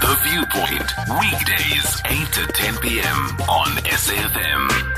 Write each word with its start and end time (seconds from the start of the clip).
The 0.00 0.14
Viewpoint, 0.24 0.88
weekdays 1.20 2.02
8 2.06 2.32
to 2.32 2.46
10 2.46 2.76
p.m. 2.78 3.36
on 3.48 3.68
SAFM. 3.84 4.90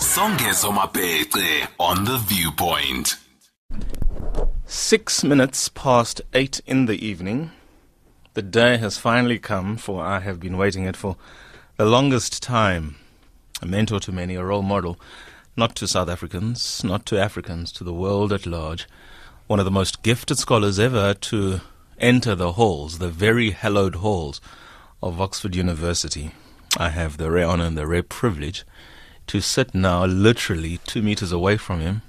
Songezo 0.00 0.72
Mabece 0.72 1.68
on 1.78 2.04
The 2.04 2.18
Viewpoint. 2.18 3.19
Six 4.90 5.22
minutes 5.22 5.68
past 5.68 6.20
eight 6.34 6.60
in 6.66 6.86
the 6.86 6.98
evening. 7.06 7.52
The 8.34 8.42
day 8.42 8.76
has 8.78 8.98
finally 8.98 9.38
come, 9.38 9.76
for 9.76 10.04
I 10.04 10.18
have 10.18 10.40
been 10.40 10.56
waiting 10.56 10.84
it 10.84 10.96
for 10.96 11.16
the 11.76 11.84
longest 11.84 12.42
time. 12.42 12.96
A 13.62 13.66
mentor 13.66 14.00
to 14.00 14.10
many, 14.10 14.34
a 14.34 14.42
role 14.42 14.62
model, 14.62 14.98
not 15.56 15.76
to 15.76 15.86
South 15.86 16.08
Africans, 16.08 16.82
not 16.82 17.06
to 17.06 17.20
Africans, 17.20 17.70
to 17.70 17.84
the 17.84 17.94
world 17.94 18.32
at 18.32 18.46
large. 18.46 18.88
One 19.46 19.60
of 19.60 19.64
the 19.64 19.70
most 19.70 20.02
gifted 20.02 20.38
scholars 20.38 20.80
ever 20.80 21.14
to 21.14 21.60
enter 22.00 22.34
the 22.34 22.54
halls, 22.54 22.98
the 22.98 23.10
very 23.10 23.52
hallowed 23.52 23.94
halls 23.94 24.40
of 25.00 25.20
Oxford 25.20 25.54
University. 25.54 26.32
I 26.76 26.88
have 26.88 27.16
the 27.16 27.30
rare 27.30 27.46
honor 27.46 27.66
and 27.66 27.78
the 27.78 27.86
rare 27.86 28.02
privilege 28.02 28.64
to 29.28 29.40
sit 29.40 29.72
now 29.72 30.04
literally 30.04 30.78
two 30.78 31.00
meters 31.00 31.30
away 31.30 31.58
from 31.58 31.78
him 31.78 32.02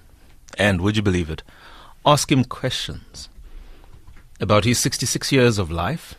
and, 0.57 0.81
would 0.81 0.95
you 0.97 1.03
believe 1.03 1.29
it, 1.29 1.43
ask 2.05 2.31
him 2.31 2.43
questions 2.43 3.29
about 4.39 4.65
his 4.65 4.79
66 4.79 5.31
years 5.31 5.59
of 5.59 5.69
life 5.69 6.15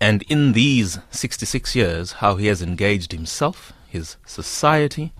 and 0.00 0.22
in 0.24 0.52
these 0.52 0.98
66 1.10 1.74
years 1.74 2.12
how 2.12 2.36
he 2.36 2.48
has 2.48 2.60
engaged 2.60 3.12
himself, 3.12 3.72
his 3.88 4.16
society. 4.26 5.12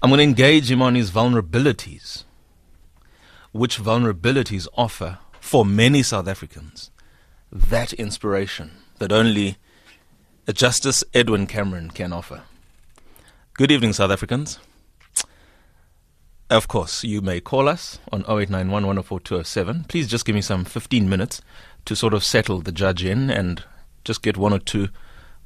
I'm 0.00 0.10
going 0.10 0.18
to 0.18 0.24
engage 0.24 0.70
him 0.70 0.82
on 0.82 0.94
his 0.94 1.10
vulnerabilities, 1.10 2.24
which 3.50 3.78
vulnerabilities 3.78 4.68
offer 4.76 5.18
for 5.40 5.64
many 5.64 6.02
South 6.02 6.28
Africans 6.28 6.90
that 7.50 7.92
inspiration 7.94 8.70
that 8.98 9.12
only 9.12 9.56
Justice 10.52 11.02
Edwin 11.12 11.46
Cameron 11.46 11.90
can 11.90 12.12
offer. 12.12 12.42
Good 13.54 13.72
evening, 13.72 13.94
South 13.94 14.10
Africans. 14.10 14.60
Of 16.48 16.68
course, 16.68 17.02
you 17.02 17.20
may 17.22 17.40
call 17.40 17.68
us 17.68 17.98
on 18.12 18.20
0891 18.20 18.70
104 18.70 19.18
207. 19.18 19.84
Please 19.88 20.06
just 20.06 20.24
give 20.24 20.36
me 20.36 20.40
some 20.40 20.64
15 20.64 21.08
minutes 21.08 21.42
to 21.86 21.96
sort 21.96 22.14
of 22.14 22.22
settle 22.22 22.60
the 22.60 22.70
judge 22.70 23.04
in 23.04 23.30
and 23.30 23.64
just 24.04 24.22
get 24.22 24.36
one 24.36 24.52
or 24.52 24.60
two 24.60 24.88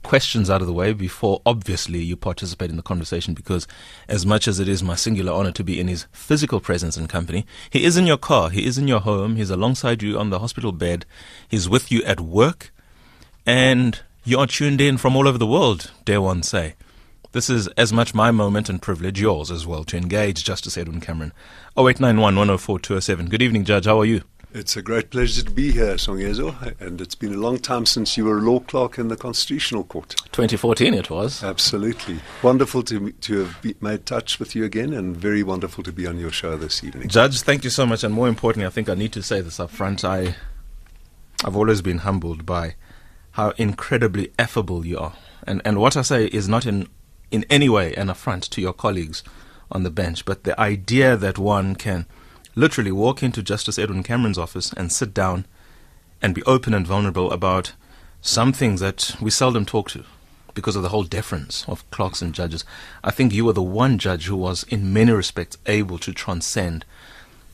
questions 0.03 0.51
out 0.51 0.61
of 0.61 0.67
the 0.67 0.75
way 0.75 0.93
before 0.93 1.41
obviously 1.47 2.01
you 2.01 2.17
participate 2.17 2.71
in 2.71 2.77
the 2.77 2.83
conversation 2.83 3.33
because 3.35 3.67
as 4.09 4.25
much 4.27 4.47
as 4.47 4.59
it 4.59 4.69
is 4.69 4.83
my 4.83 4.95
singular 4.95 5.33
honor 5.33 5.53
to 5.53 5.65
be 5.65 5.81
in 5.81 5.89
his 5.89 6.07
physical 6.13 6.61
presence 6.61 6.99
and 6.99 7.09
company, 7.09 7.47
he 7.71 7.85
is 7.85 7.97
in 7.97 8.07
your 8.07 8.19
car, 8.19 8.51
he 8.51 8.67
is 8.67 8.77
in 8.77 8.87
your 8.87 9.01
home, 9.01 9.37
he's 9.37 9.51
alongside 9.51 10.03
you 10.03 10.19
on 10.19 10.29
the 10.29 10.41
hospital 10.41 10.73
bed, 10.73 11.07
he's 11.49 11.67
with 11.67 11.91
you 11.91 12.03
at 12.03 12.21
work, 12.21 12.73
and 13.47 14.01
you 14.25 14.39
are 14.39 14.47
tuned 14.47 14.83
in 14.83 14.99
from 14.99 15.17
all 15.17 15.27
over 15.27 15.39
the 15.39 15.47
world, 15.47 15.91
dare 16.05 16.21
one 16.21 16.43
say. 16.43 16.75
This 17.33 17.49
is 17.49 17.69
as 17.69 17.93
much 17.93 18.13
my 18.13 18.33
moment 18.33 18.69
and 18.69 18.83
privilege, 18.83 19.21
yours 19.21 19.53
as 19.53 19.65
well, 19.65 19.85
to 19.85 19.97
engage 19.97 20.43
Justice 20.43 20.77
Edwin 20.77 21.01
Cameron. 21.01 21.33
0891 21.79 22.35
104 22.35 22.79
207. 22.81 23.27
Good 23.29 23.41
evening, 23.41 23.65
Judge. 23.65 23.85
How 23.85 24.01
are 24.01 24.05
you? 24.05 24.23
It's 24.53 24.77
a 24.77 24.83
great 24.83 25.11
pleasure 25.11 25.45
to 25.45 25.51
be 25.53 25.71
here, 25.71 25.95
Songezo, 25.95 26.75
and 26.81 27.01
it's 27.01 27.15
been 27.15 27.33
a 27.33 27.37
long 27.37 27.61
time 27.61 27.87
since 27.87 28.17
you 28.17 28.25
were 28.25 28.39
a 28.39 28.41
law 28.41 28.59
clerk 28.59 28.99
in 28.99 29.07
the 29.07 29.17
Constitutional 29.17 29.85
Court. 29.85 30.17
2014 30.33 30.93
it 30.93 31.09
was. 31.09 31.45
Absolutely. 31.45 32.19
Wonderful 32.43 32.83
to, 32.83 33.13
to 33.13 33.45
have 33.45 33.63
be, 33.63 33.77
made 33.81 34.07
touch 34.07 34.41
with 34.41 34.57
you 34.57 34.65
again, 34.65 34.93
and 34.93 35.17
very 35.17 35.45
wonderful 35.45 35.85
to 35.85 35.93
be 35.93 36.09
on 36.09 36.19
your 36.19 36.33
show 36.33 36.57
this 36.57 36.83
evening. 36.83 37.07
Judge, 37.07 37.43
thank 37.43 37.63
you 37.63 37.71
so 37.71 37.87
much. 37.87 38.03
And 38.03 38.13
more 38.13 38.27
importantly, 38.27 38.67
I 38.67 38.71
think 38.71 38.89
I 38.89 38.95
need 38.95 39.13
to 39.13 39.23
say 39.23 39.41
this 39.41 39.61
up 39.61 39.71
front. 39.71 40.05
I, 40.05 40.35
I've 41.45 41.57
always 41.57 41.81
been 41.81 41.99
humbled 41.99 42.45
by 42.45 42.75
how 43.33 43.51
incredibly 43.51 44.33
affable 44.37 44.85
you 44.85 44.99
are. 44.99 45.13
And, 45.47 45.63
and 45.65 45.79
what 45.79 45.97
I 45.97 46.03
say 46.03 46.27
is 46.27 46.49
not 46.49 46.67
in, 46.67 46.89
in 47.31 47.45
any 47.49 47.69
way 47.69 47.95
an 47.95 48.11
affront 48.11 48.45
to 48.45 48.61
your 48.61 48.73
colleagues 48.73 49.23
on 49.71 49.83
the 49.83 49.91
bench, 49.91 50.25
but 50.25 50.45
the 50.45 50.59
idea 50.61 51.17
that 51.17 51.39
one 51.39 51.77
can 51.77 52.07
literally 52.55 52.93
walk 52.93 53.23
into 53.23 53.43
Justice 53.43 53.79
Edwin 53.79 54.03
Cameron's 54.03 54.39
office 54.39 54.73
and 54.73 54.91
sit 54.91 55.15
down 55.15 55.47
and 56.21 56.35
be 56.35 56.43
open 56.43 56.75
and 56.75 56.87
vulnerable 56.87 57.31
about 57.31 57.73
some 58.21 58.53
things 58.53 58.81
that 58.81 59.15
we 59.21 59.31
seldom 59.31 59.65
talk 59.65 59.89
to 59.91 60.05
because 60.55 60.77
of 60.77 60.83
the 60.83 60.89
whole 60.89 61.05
deference 61.05 61.65
of 61.69 61.89
clerks 61.91 62.21
and 62.21 62.35
judges. 62.35 62.65
I 63.05 63.11
think 63.11 63.33
you 63.33 63.45
were 63.45 63.53
the 63.53 63.63
one 63.63 63.99
judge 63.99 64.27
who 64.27 64.37
was, 64.37 64.65
in 64.65 64.93
many 64.93 65.13
respects, 65.13 65.57
able 65.67 65.99
to 65.99 66.13
transcend 66.13 66.85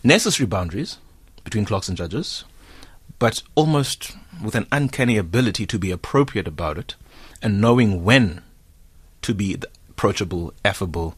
necessary 0.02 0.46
boundaries 0.46 0.98
between 1.44 1.66
clerks 1.66 1.88
and 1.88 1.96
judges, 1.96 2.44
but 3.18 3.42
almost 3.54 4.16
with 4.42 4.54
an 4.54 4.66
uncanny 4.72 5.16
ability 5.18 5.66
to 5.66 5.78
be 5.78 5.90
appropriate 5.90 6.48
about 6.48 6.78
it 6.78 6.94
and 7.42 7.60
knowing 7.60 8.02
when 8.02 8.42
to 9.26 9.34
be 9.34 9.56
approachable, 9.90 10.54
affable, 10.64 11.16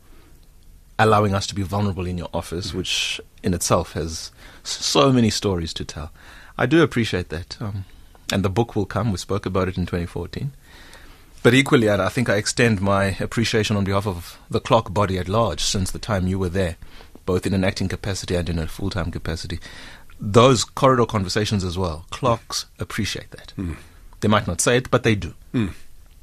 allowing 0.98 1.34
us 1.34 1.46
to 1.46 1.54
be 1.54 1.62
vulnerable 1.62 2.06
in 2.06 2.16
your 2.16 2.30
office, 2.32 2.72
which 2.72 3.20
in 3.42 3.52
itself 3.52 3.92
has 3.92 4.32
so 4.62 5.12
many 5.12 5.30
stories 5.30 5.74
to 5.74 5.84
tell. 5.84 6.10
I 6.56 6.64
do 6.66 6.82
appreciate 6.82 7.28
that. 7.28 7.60
Um, 7.60 7.84
and 8.32 8.42
the 8.42 8.50
book 8.50 8.74
will 8.74 8.86
come. 8.86 9.12
We 9.12 9.18
spoke 9.18 9.46
about 9.46 9.68
it 9.68 9.76
in 9.76 9.84
2014. 9.84 10.52
But 11.42 11.54
equally, 11.54 11.88
I 11.88 12.06
I 12.06 12.08
think 12.08 12.28
I 12.28 12.36
extend 12.36 12.80
my 12.80 13.16
appreciation 13.20 13.76
on 13.76 13.84
behalf 13.84 14.06
of 14.06 14.38
the 14.50 14.60
clock 14.60 14.92
body 14.92 15.18
at 15.18 15.28
large 15.28 15.62
since 15.62 15.90
the 15.90 15.98
time 15.98 16.26
you 16.26 16.38
were 16.38 16.48
there, 16.48 16.76
both 17.26 17.46
in 17.46 17.54
an 17.54 17.64
acting 17.64 17.88
capacity 17.88 18.34
and 18.34 18.48
in 18.48 18.58
a 18.58 18.66
full 18.66 18.90
time 18.90 19.10
capacity. 19.10 19.60
Those 20.18 20.64
corridor 20.64 21.06
conversations 21.06 21.62
as 21.62 21.78
well, 21.78 22.06
clocks 22.10 22.66
appreciate 22.78 23.30
that. 23.30 23.52
They 24.20 24.28
might 24.28 24.48
not 24.48 24.60
say 24.60 24.76
it, 24.78 24.90
but 24.90 25.04
they 25.04 25.14
do. 25.14 25.34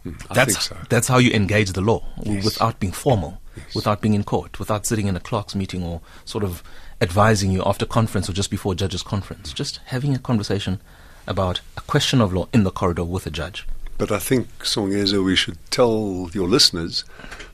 Hmm, 0.06 0.14
I 0.30 0.34
That's, 0.36 0.54
think 0.54 0.62
so. 0.62 0.78
that's 0.90 1.08
how 1.08 1.18
you 1.18 1.32
engage 1.32 1.72
the 1.72 1.82
law 1.82 2.06
Yes. 2.24 2.46
without 2.46 2.80
being 2.80 2.94
formal, 2.94 3.42
Yes. 3.58 3.74
without 3.76 4.02
being 4.02 4.14
in 4.14 4.24
court, 4.24 4.60
without 4.60 4.86
sitting 4.86 5.08
in 5.08 5.16
a 5.16 5.20
clerk's 5.20 5.56
meeting 5.56 5.84
or 5.84 6.02
sort 6.26 6.44
of 6.44 6.62
advising 7.02 7.52
you 7.52 7.64
after 7.66 7.86
conference 7.86 8.30
or 8.30 8.34
just 8.34 8.50
before 8.52 8.74
a 8.74 8.76
judge's 8.76 9.04
conference. 9.04 9.52
Hmm. 9.52 9.56
Just 9.56 9.80
having 9.86 10.14
a 10.16 10.20
conversation 10.20 10.80
about 11.28 11.62
a 11.76 11.82
question 11.82 12.22
of 12.22 12.32
law 12.34 12.48
in 12.54 12.64
the 12.64 12.72
corridor 12.72 13.04
with 13.04 13.26
a 13.26 13.32
judge. 13.32 13.68
But 13.98 14.12
I 14.12 14.20
think, 14.20 14.48
Songezo, 14.60 15.24
we 15.24 15.36
should 15.38 15.58
tell 15.72 16.30
your 16.34 16.48
listeners 16.50 17.04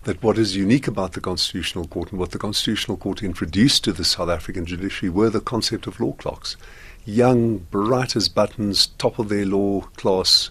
that 0.04 0.22
what 0.24 0.38
is 0.40 0.56
unique 0.56 0.88
about 0.88 1.14
the 1.14 1.22
Constitutional 1.22 1.86
Court 1.88 2.10
and 2.12 2.20
what 2.20 2.32
the 2.32 2.40
Constitutional 2.40 2.98
Court 2.98 3.22
introduced 3.24 3.84
to 3.84 3.94
the 3.94 4.04
South 4.04 4.28
African 4.30 4.66
judiciary 4.66 5.12
were 5.12 5.30
the 5.30 5.40
concept 5.40 5.86
of 5.88 6.00
law 6.00 6.14
clerks. 6.14 6.58
Young, 7.06 7.60
bright 7.70 8.16
as 8.16 8.28
buttons, 8.28 8.88
top 8.98 9.20
of 9.20 9.30
their 9.30 9.46
law 9.46 9.82
class 9.98 10.50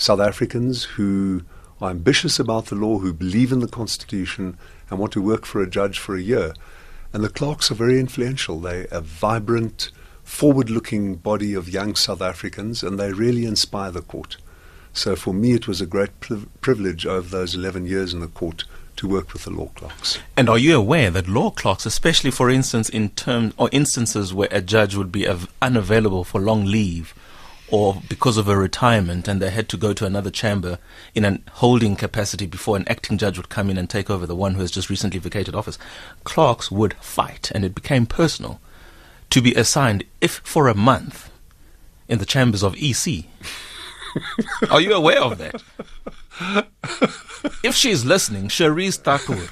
South 0.00 0.20
Africans 0.20 0.84
who 0.84 1.42
are 1.78 1.90
ambitious 1.90 2.38
about 2.38 2.66
the 2.66 2.74
law, 2.74 2.98
who 3.00 3.12
believe 3.12 3.52
in 3.52 3.60
the 3.60 3.68
Constitution, 3.68 4.56
and 4.88 4.98
want 4.98 5.12
to 5.12 5.20
work 5.20 5.44
for 5.44 5.62
a 5.62 5.68
judge 5.68 5.98
for 5.98 6.16
a 6.16 6.22
year. 6.22 6.54
And 7.12 7.22
the 7.22 7.28
clerks 7.28 7.70
are 7.70 7.74
very 7.74 8.00
influential. 8.00 8.58
They're 8.60 8.86
a 8.90 9.02
vibrant, 9.02 9.90
forward 10.24 10.70
looking 10.70 11.16
body 11.16 11.52
of 11.52 11.68
young 11.68 11.96
South 11.96 12.22
Africans, 12.22 12.82
and 12.82 12.98
they 12.98 13.12
really 13.12 13.44
inspire 13.44 13.90
the 13.90 14.00
court. 14.00 14.38
So 14.94 15.16
for 15.16 15.34
me, 15.34 15.52
it 15.52 15.68
was 15.68 15.82
a 15.82 15.86
great 15.86 16.18
priv- 16.20 16.48
privilege 16.62 17.04
over 17.04 17.28
those 17.28 17.54
11 17.54 17.84
years 17.84 18.14
in 18.14 18.20
the 18.20 18.26
court 18.28 18.64
to 18.96 19.06
work 19.06 19.34
with 19.34 19.44
the 19.44 19.50
law 19.50 19.68
clerks. 19.74 20.18
And 20.34 20.48
are 20.48 20.58
you 20.58 20.76
aware 20.76 21.10
that 21.10 21.28
law 21.28 21.50
clerks, 21.50 21.84
especially 21.84 22.30
for 22.30 22.48
instance 22.48 22.88
in 22.88 23.10
terms 23.10 23.52
or 23.58 23.68
instances 23.70 24.32
where 24.32 24.48
a 24.50 24.62
judge 24.62 24.94
would 24.94 25.12
be 25.12 25.28
av- 25.28 25.52
unavailable 25.60 26.24
for 26.24 26.40
long 26.40 26.64
leave 26.64 27.14
or 27.70 28.02
because 28.08 28.36
of 28.36 28.48
a 28.48 28.56
retirement 28.56 29.28
and 29.28 29.40
they 29.40 29.50
had 29.50 29.68
to 29.68 29.76
go 29.76 29.92
to 29.92 30.06
another 30.06 30.30
chamber 30.30 30.78
in 31.14 31.24
an 31.24 31.42
holding 31.52 31.96
capacity 31.96 32.46
before 32.46 32.76
an 32.76 32.88
acting 32.88 33.16
judge 33.16 33.36
would 33.36 33.48
come 33.48 33.70
in 33.70 33.78
and 33.78 33.88
take 33.88 34.10
over 34.10 34.26
the 34.26 34.36
one 34.36 34.54
who 34.54 34.60
has 34.60 34.70
just 34.70 34.90
recently 34.90 35.20
vacated 35.20 35.54
office, 35.54 35.78
clerks 36.24 36.70
would 36.70 36.94
fight 36.94 37.50
and 37.54 37.64
it 37.64 37.74
became 37.74 38.06
personal 38.06 38.60
to 39.30 39.40
be 39.40 39.54
assigned, 39.54 40.04
if 40.20 40.40
for 40.44 40.68
a 40.68 40.74
month, 40.74 41.30
in 42.08 42.18
the 42.18 42.26
chambers 42.26 42.62
of 42.64 42.74
EC. 42.76 43.26
Are 44.70 44.80
you 44.80 44.92
aware 44.92 45.20
of 45.20 45.38
that? 45.38 45.62
if 47.62 47.74
she's 47.76 48.04
listening, 48.04 48.48
Cherise 48.48 48.96
Thakur, 48.98 49.48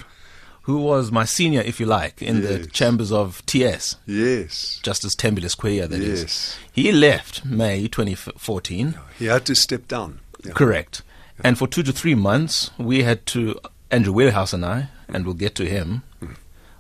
who 0.68 0.76
was 0.76 1.10
my 1.10 1.24
senior, 1.24 1.62
if 1.62 1.80
you 1.80 1.86
like, 1.86 2.20
in 2.20 2.42
the 2.42 2.66
chambers 2.66 3.10
of 3.10 3.44
TS, 3.46 3.96
Yes. 4.04 4.78
Justice 4.82 5.16
Thembile 5.16 5.48
Skweyiya, 5.48 5.88
that 5.88 6.02
is. 6.02 6.20
Yes. 6.20 6.58
He 6.70 6.92
left 6.92 7.42
May 7.42 7.88
2014. 7.88 8.94
He 9.18 9.24
had 9.24 9.46
to 9.46 9.54
step 9.54 9.88
down. 9.88 10.20
Yeah. 10.44 10.52
Correct. 10.52 11.00
And 11.42 11.56
for 11.56 11.66
two 11.66 11.82
to 11.84 11.90
three 11.90 12.14
months, 12.14 12.70
we 12.76 13.02
had 13.02 13.24
to, 13.28 13.58
Andrew 13.90 14.12
Wheelhouse 14.12 14.52
and 14.52 14.62
I, 14.62 14.90
and 15.08 15.24
we'll 15.24 15.32
get 15.32 15.54
to 15.54 15.64
him, 15.64 16.02
hmm. 16.20 16.32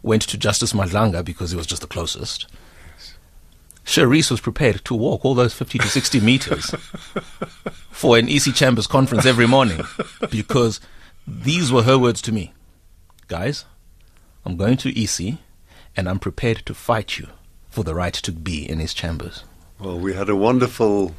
went 0.02 0.20
to 0.28 0.36
Justice 0.36 0.74
Madlanga 0.74 1.24
because 1.24 1.52
he 1.52 1.56
was 1.56 1.66
just 1.66 1.80
the 1.80 1.88
closest. 1.88 2.46
Cherise 3.86 4.30
was 4.30 4.42
prepared 4.42 4.84
to 4.84 4.94
walk 4.94 5.24
all 5.24 5.34
those 5.34 5.54
50 5.54 5.78
to 5.78 5.88
60 5.88 6.20
meters 6.20 6.66
for 7.90 8.18
an 8.18 8.28
EC 8.28 8.54
Chambers 8.54 8.86
conference 8.86 9.24
every 9.24 9.46
morning 9.46 9.80
because 10.30 10.78
these 11.26 11.72
were 11.72 11.84
her 11.84 11.98
words 11.98 12.20
to 12.20 12.32
me. 12.32 12.52
Guys, 13.28 13.64
I'm 14.48 14.56
going 14.56 14.78
to 14.78 14.98
EC 14.98 15.36
and 15.94 16.08
I'm 16.08 16.18
prepared 16.18 16.64
to 16.64 16.72
fight 16.72 17.18
you 17.18 17.28
for 17.68 17.84
the 17.84 17.94
right 17.94 18.14
to 18.14 18.32
be 18.32 18.66
in 18.66 18.78
his 18.78 18.94
chambers. 18.94 19.44
Well, 19.78 19.98
we 19.98 20.14
had 20.14 20.30
a 20.30 20.36
wonderful 20.36 21.14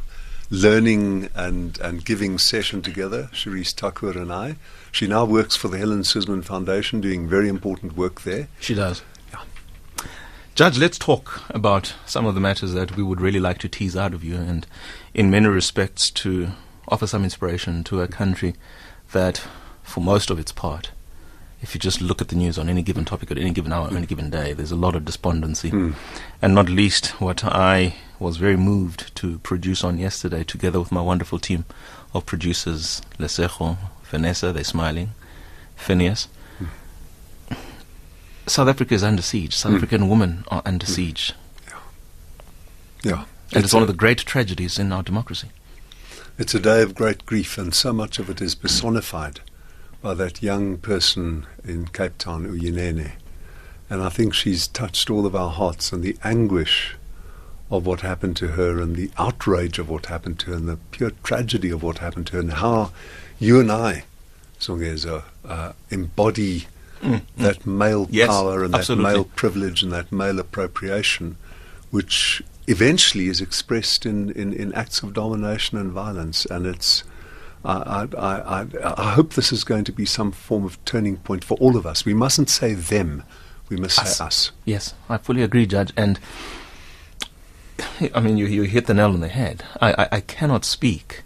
learning 0.49 1.29
and, 1.35 1.79
and 1.79 2.03
giving 2.03 2.39
session 2.39 2.81
together, 2.81 3.29
Cherise 3.31 3.75
Tucker 3.75 4.17
and 4.17 4.33
I. 4.33 4.55
She 4.91 5.05
now 5.05 5.25
works 5.25 5.55
for 5.55 5.67
the 5.67 5.77
Helen 5.77 6.03
Suzman 6.03 6.41
Foundation, 6.41 7.01
doing 7.01 7.29
very 7.29 7.47
important 7.47 7.95
work 7.95 8.21
there. 8.21 8.47
She 8.59 8.73
does. 8.73 9.03
Yeah. 9.31 9.43
Judge, 10.55 10.79
let's 10.79 10.97
talk 10.97 11.43
about 11.51 11.93
some 12.07 12.25
of 12.25 12.33
the 12.33 12.41
matters 12.41 12.73
that 12.73 12.97
we 12.97 13.03
would 13.03 13.21
really 13.21 13.39
like 13.39 13.59
to 13.59 13.69
tease 13.69 13.95
out 13.95 14.15
of 14.15 14.23
you 14.23 14.37
and, 14.37 14.65
in 15.13 15.29
many 15.29 15.45
respects, 15.45 16.09
to 16.09 16.49
offer 16.87 17.05
some 17.05 17.23
inspiration 17.23 17.83
to 17.83 18.01
a 18.01 18.07
country 18.07 18.55
that, 19.11 19.43
for 19.83 20.01
most 20.01 20.31
of 20.31 20.39
its 20.39 20.51
part, 20.51 20.89
if 21.61 21.75
you 21.75 21.79
just 21.79 22.01
look 22.01 22.21
at 22.21 22.29
the 22.29 22.35
news 22.35 22.57
on 22.57 22.69
any 22.69 22.81
given 22.81 23.03
topic 23.03 23.31
at 23.31 23.37
any 23.37 23.51
given 23.51 23.73
hour, 23.73 23.89
any 23.91 24.05
given 24.05 24.29
day, 24.29 24.53
there's 24.53 24.71
a 24.71 24.77
lot 24.77 24.95
of 24.95 25.03
despondency. 25.03 25.71
Mm. 25.71 25.93
And 26.41 26.55
not 26.55 26.69
least 26.69 27.19
what 27.21 27.43
I 27.43 27.95
was 28.17 28.37
very 28.37 28.55
moved 28.55 29.13
to 29.17 29.39
produce 29.39 29.83
on 29.83 29.97
yesterday, 29.97 30.43
together 30.43 30.79
with 30.79 30.91
my 30.91 31.01
wonderful 31.01 31.37
team 31.37 31.65
of 32.13 32.25
producers, 32.25 33.01
Lesejo, 33.17 33.77
Vanessa, 34.03 34.53
they're 34.53 34.63
smiling, 34.63 35.09
Phineas. 35.75 36.29
Mm. 36.59 37.57
South 38.47 38.67
Africa 38.69 38.93
is 38.93 39.03
under 39.03 39.21
siege. 39.21 39.55
South 39.55 39.73
mm. 39.73 39.77
African 39.77 40.07
women 40.07 40.45
are 40.47 40.61
under 40.65 40.85
hmm. 40.85 40.93
siege. 40.93 41.33
Yeah. 41.67 41.77
yeah. 43.03 43.25
And 43.51 43.57
it's, 43.57 43.65
it's 43.65 43.73
one 43.73 43.83
of 43.83 43.87
the 43.87 43.93
great 43.93 44.19
tragedies 44.19 44.79
in 44.79 44.93
our 44.93 45.03
democracy. 45.03 45.49
It's 46.37 46.55
a 46.55 46.59
day 46.59 46.81
of 46.81 46.95
great 46.95 47.25
grief, 47.25 47.57
and 47.57 47.75
so 47.75 47.91
much 47.91 48.17
of 48.17 48.29
it 48.29 48.39
is 48.39 48.55
personified 48.55 49.41
by 50.01 50.13
that 50.13 50.41
young 50.41 50.77
person 50.77 51.45
in 51.63 51.87
Cape 51.87 52.17
Town, 52.17 52.47
Uyinene. 52.47 53.11
And 53.89 54.01
I 54.01 54.09
think 54.09 54.33
she's 54.33 54.67
touched 54.67 55.09
all 55.09 55.25
of 55.25 55.35
our 55.35 55.49
hearts 55.49 55.91
and 55.91 56.03
the 56.03 56.15
anguish 56.23 56.95
of 57.71 57.85
what 57.85 58.01
happened 58.01 58.35
to 58.37 58.49
her 58.49 58.79
and 58.79 58.95
the 58.95 59.11
outrage 59.17 59.77
of 59.77 59.89
what 59.89 60.07
happened 60.07 60.39
to 60.39 60.47
her 60.47 60.53
and 60.53 60.67
the 60.67 60.77
pure 60.91 61.11
tragedy 61.23 61.69
of 61.69 61.83
what 61.83 61.99
happened 61.99 62.27
to 62.27 62.33
her 62.33 62.39
and 62.39 62.53
how 62.53 62.91
you 63.39 63.59
and 63.59 63.71
I, 63.71 64.03
Songezo, 64.59 65.23
uh, 65.45 65.73
embody 65.89 66.67
mm, 67.01 67.21
that 67.37 67.59
mm. 67.59 67.65
male 67.65 68.07
yes, 68.09 68.29
power 68.29 68.63
and 68.63 68.73
absolutely. 68.73 69.05
that 69.05 69.13
male 69.13 69.23
privilege 69.23 69.83
and 69.83 69.91
that 69.91 70.11
male 70.11 70.39
appropriation, 70.39 71.37
which 71.91 72.41
eventually 72.67 73.27
is 73.27 73.41
expressed 73.41 74.05
in, 74.05 74.31
in, 74.31 74.53
in 74.53 74.73
acts 74.73 75.01
of 75.03 75.13
domination 75.13 75.77
and 75.77 75.91
violence. 75.91 76.45
And 76.45 76.65
it's 76.65 77.03
I, 77.63 78.07
I, 78.17 78.61
I, 78.61 78.67
I, 78.97 79.11
hope 79.11 79.33
this 79.33 79.51
is 79.51 79.65
going 79.65 79.83
to 79.83 79.91
be 79.91 80.05
some 80.05 80.31
form 80.31 80.63
of 80.63 80.83
turning 80.85 81.17
point 81.17 81.43
for 81.43 81.57
all 81.57 81.75
of 81.75 81.85
us. 81.85 82.05
We 82.05 82.13
mustn't 82.13 82.49
say 82.49 82.73
them, 82.73 83.23
we 83.67 83.75
must 83.75 83.99
us. 83.99 84.17
say 84.17 84.23
us. 84.23 84.51
Yes, 84.63 84.93
I 85.09 85.17
fully 85.17 85.43
agree, 85.43 85.65
Judge. 85.65 85.91
And 85.97 86.19
I 88.13 88.21
mean, 88.21 88.37
you, 88.37 88.45
you 88.45 88.63
hit 88.63 88.85
the 88.87 88.93
nail 88.93 89.11
on 89.11 89.19
the 89.19 89.27
head. 89.27 89.63
I, 89.81 89.91
I, 90.03 90.07
I 90.13 90.21
cannot 90.21 90.63
speak 90.63 91.23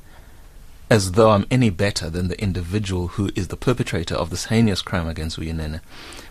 as 0.89 1.13
though 1.13 1.31
I'm 1.31 1.45
any 1.51 1.69
better 1.69 2.09
than 2.09 2.27
the 2.27 2.41
individual 2.41 3.09
who 3.09 3.29
is 3.35 3.47
the 3.47 3.57
perpetrator 3.57 4.15
of 4.15 4.29
this 4.29 4.45
heinous 4.45 4.81
crime 4.81 5.07
against 5.07 5.39
Uyinene 5.39 5.81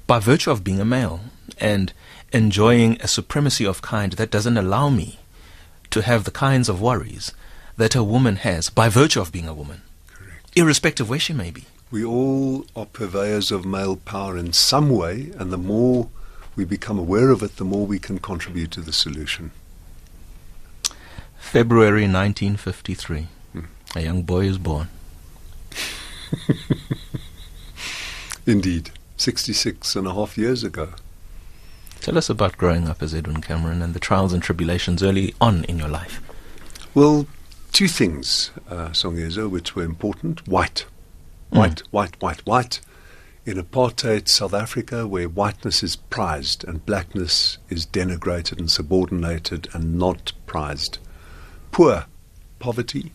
by 0.07 0.19
virtue 0.19 0.51
of 0.51 0.65
being 0.65 0.81
a 0.81 0.85
male 0.85 1.21
and 1.59 1.93
enjoying 2.33 2.97
a 3.01 3.09
supremacy 3.09 3.65
of 3.65 3.83
kind 3.83 4.13
that 4.15 4.31
doesn't 4.31 4.57
allow 4.57 4.89
me 4.89 5.19
to 5.91 6.03
have 6.03 6.25
the 6.25 6.31
kinds 6.31 6.69
of 6.69 6.81
worries 6.81 7.33
that 7.77 7.95
a 7.95 8.05
woman 8.05 8.37
has 8.37 8.69
by 8.69 8.89
virtue 8.89 9.21
of 9.21 9.33
being 9.33 9.49
a 9.49 9.55
woman 9.55 9.83
irrespective 10.55 11.07
of 11.07 11.11
where 11.11 11.19
she 11.19 11.33
may 11.33 11.51
be. 11.51 11.65
We 11.91 12.05
all 12.05 12.65
are 12.75 12.87
purveyors 12.87 13.51
of 13.51 13.67
male 13.67 13.97
power 13.97 14.37
in 14.37 14.53
some 14.53 14.89
way, 14.91 15.33
and 15.37 15.53
the 15.53 15.59
more 15.59 16.09
we 16.57 16.65
become 16.65 16.99
aware 16.99 17.31
of 17.31 17.43
it, 17.43 17.57
the 17.57 17.65
more 17.65 17.87
we 17.87 17.99
can 17.99 18.19
contribute 18.19 18.71
to 18.73 18.81
the 18.81 18.93
solution. 18.93 19.51
February 21.39 22.03
1953. 22.03 23.29
Hmm. 23.53 23.61
A 23.95 24.01
young 24.01 24.23
boy 24.23 24.47
is 24.47 24.59
born. 24.59 24.89
Indeed, 28.47 28.91
66 29.17 29.97
and 29.97 30.07
a 30.07 30.15
half 30.15 30.39
years 30.39 30.65
ago. 30.65 30.91
Tell 32.01 32.19
us 32.19 32.29
about 32.29 32.57
growing 32.57 32.89
up 32.89 33.03
as 33.03 33.15
Edwin 33.15 33.41
Cameron 33.41 33.83
and 33.83 33.95
the 33.95 34.01
trials 34.01 34.33
and 34.33 34.43
tribulations 34.43 35.03
early 35.03 35.35
on 35.41 35.65
in 35.65 35.79
your 35.79 35.89
life. 35.89 36.21
Well, 36.95 37.27
two 37.73 37.89
things, 37.89 38.51
uh, 38.69 38.91
Songezo, 38.91 39.51
which 39.51 39.75
were 39.75 39.83
important. 39.83 40.47
White. 40.47 40.85
Hmm. 41.51 41.59
White, 41.59 41.83
mm. 41.83 41.87
white, 41.91 42.23
white, 42.23 42.47
white. 42.47 42.81
In 43.45 43.57
apartheid 43.57 44.29
South 44.29 44.55
Africa, 44.55 45.07
where 45.09 45.29
whiteness 45.29 45.83
is 45.83 45.97
prized 45.97 46.63
and 46.63 46.87
blackness 46.87 47.59
is 47.69 47.87
denigrated 47.87 48.59
and 48.59 48.71
subordinated 48.71 49.69
and 49.73 49.99
not 49.99 50.33
prized. 50.47 50.99
Poor, 51.73 52.07
poverty, 52.61 53.13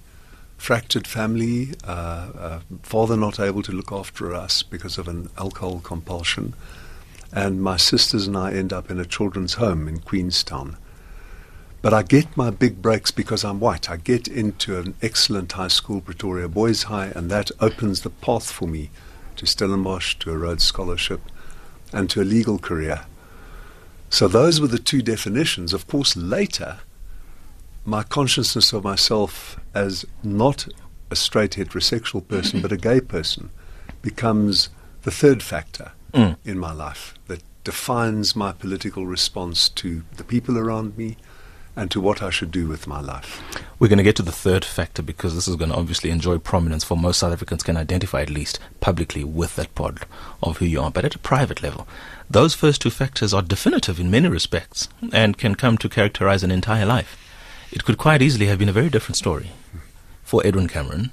fractured 0.57 1.07
family, 1.07 1.75
uh, 1.85 2.29
uh, 2.37 2.59
father 2.83 3.15
not 3.15 3.39
able 3.39 3.61
to 3.61 3.71
look 3.71 3.91
after 3.91 4.33
us 4.33 4.63
because 4.63 4.97
of 4.97 5.07
an 5.07 5.29
alcohol 5.37 5.79
compulsion. 5.79 6.53
And 7.31 7.61
my 7.61 7.77
sisters 7.77 8.27
and 8.27 8.35
I 8.35 8.51
end 8.51 8.73
up 8.73 8.91
in 8.91 8.99
a 8.99 9.05
children's 9.05 9.53
home 9.53 9.87
in 9.87 9.99
Queenstown 9.99 10.77
but 11.81 11.93
I 11.93 12.03
get 12.03 12.35
my 12.35 12.49
big 12.49 12.81
breaks 12.81 13.11
because 13.11 13.43
I'm 13.43 13.59
white. 13.59 13.89
I 13.89 13.97
get 13.97 14.27
into 14.27 14.79
an 14.79 14.95
excellent 15.01 15.51
high 15.51 15.67
school, 15.67 16.01
Pretoria 16.01 16.47
Boys 16.47 16.83
High, 16.83 17.11
and 17.15 17.29
that 17.31 17.51
opens 17.59 18.01
the 18.01 18.09
path 18.09 18.51
for 18.51 18.67
me 18.67 18.89
to 19.35 19.45
Stellenbosch, 19.45 20.15
to 20.15 20.31
a 20.31 20.37
Rhodes 20.37 20.63
Scholarship, 20.63 21.21
and 21.93 22.09
to 22.09 22.21
a 22.21 22.23
legal 22.23 22.57
career. 22.57 23.05
So 24.09 24.27
those 24.27 24.59
were 24.59 24.67
the 24.67 24.79
two 24.79 25.01
definitions. 25.01 25.73
Of 25.73 25.87
course, 25.87 26.15
later, 26.15 26.79
my 27.85 28.03
consciousness 28.03 28.73
of 28.73 28.83
myself 28.83 29.59
as 29.73 30.05
not 30.23 30.67
a 31.09 31.15
straight 31.15 31.51
heterosexual 31.51 32.27
person, 32.27 32.61
but 32.61 32.71
a 32.71 32.77
gay 32.77 32.99
person, 32.99 33.49
becomes 34.01 34.69
the 35.03 35.11
third 35.11 35.41
factor 35.41 35.91
mm. 36.13 36.35
in 36.43 36.57
my 36.57 36.73
life 36.73 37.13
that 37.27 37.41
defines 37.63 38.35
my 38.35 38.51
political 38.51 39.05
response 39.05 39.69
to 39.69 40.03
the 40.15 40.23
people 40.23 40.57
around 40.57 40.97
me 40.97 41.17
and 41.77 41.91
to 41.91 42.01
what 42.01 42.23
I 42.23 42.31
should 42.31 42.51
do 42.51 42.67
with 42.67 42.87
my 42.87 42.99
life. 42.99 43.39
We're 43.77 43.87
going 43.87 43.97
to 43.99 44.03
get 44.03 44.15
to 44.15 44.23
the 44.23 44.31
third 44.31 44.65
factor 44.65 45.03
because 45.03 45.35
this 45.35 45.47
is 45.47 45.55
going 45.55 45.69
to 45.69 45.77
obviously 45.77 46.09
enjoy 46.09 46.39
prominence 46.39 46.83
for 46.83 46.97
most 46.97 47.19
South 47.19 47.31
Africans 47.31 47.61
can 47.61 47.77
identify 47.77 48.23
at 48.23 48.31
least 48.31 48.59
publicly 48.81 49.23
with 49.23 49.55
that 49.55 49.73
part 49.75 50.03
of 50.41 50.57
who 50.57 50.65
you 50.65 50.81
are. 50.81 50.89
But 50.89 51.05
at 51.05 51.13
a 51.13 51.19
private 51.19 51.61
level, 51.61 51.87
those 52.27 52.55
first 52.55 52.81
two 52.81 52.89
factors 52.89 53.31
are 53.31 53.43
definitive 53.43 53.99
in 53.99 54.09
many 54.09 54.27
respects 54.27 54.89
and 55.13 55.37
can 55.37 55.53
come 55.53 55.77
to 55.77 55.87
characterize 55.87 56.43
an 56.43 56.49
entire 56.49 56.85
life. 56.85 57.15
It 57.71 57.85
could 57.85 57.99
quite 57.99 58.23
easily 58.23 58.47
have 58.47 58.57
been 58.57 58.69
a 58.69 58.73
very 58.73 58.89
different 58.89 59.17
story 59.17 59.51
for 60.23 60.45
Edwin 60.45 60.67
Cameron 60.67 61.11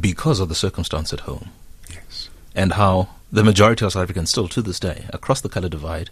because 0.00 0.40
of 0.40 0.48
the 0.48 0.54
circumstance 0.54 1.12
at 1.12 1.20
home. 1.20 1.50
Yes. 1.90 2.30
And 2.54 2.72
how 2.72 3.10
the 3.30 3.44
majority 3.44 3.84
of 3.84 3.92
South 3.92 4.04
Africans 4.04 4.30
still 4.30 4.48
to 4.48 4.62
this 4.62 4.80
day, 4.80 5.04
across 5.12 5.42
the 5.42 5.50
color 5.50 5.68
divide, 5.68 6.08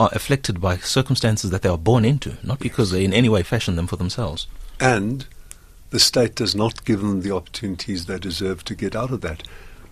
are 0.00 0.10
afflicted 0.12 0.60
by 0.60 0.76
circumstances 0.78 1.50
that 1.50 1.62
they 1.62 1.68
are 1.68 1.78
born 1.78 2.04
into, 2.04 2.36
not 2.42 2.58
because 2.58 2.90
they 2.90 3.04
in 3.04 3.12
any 3.12 3.28
way 3.28 3.42
fashion 3.42 3.76
them 3.76 3.86
for 3.86 3.96
themselves. 3.96 4.46
And 4.80 5.26
the 5.90 6.00
state 6.00 6.34
does 6.34 6.54
not 6.54 6.84
give 6.84 7.00
them 7.00 7.22
the 7.22 7.34
opportunities 7.34 8.06
they 8.06 8.18
deserve 8.18 8.64
to 8.64 8.74
get 8.74 8.96
out 8.96 9.10
of 9.10 9.20
that. 9.20 9.42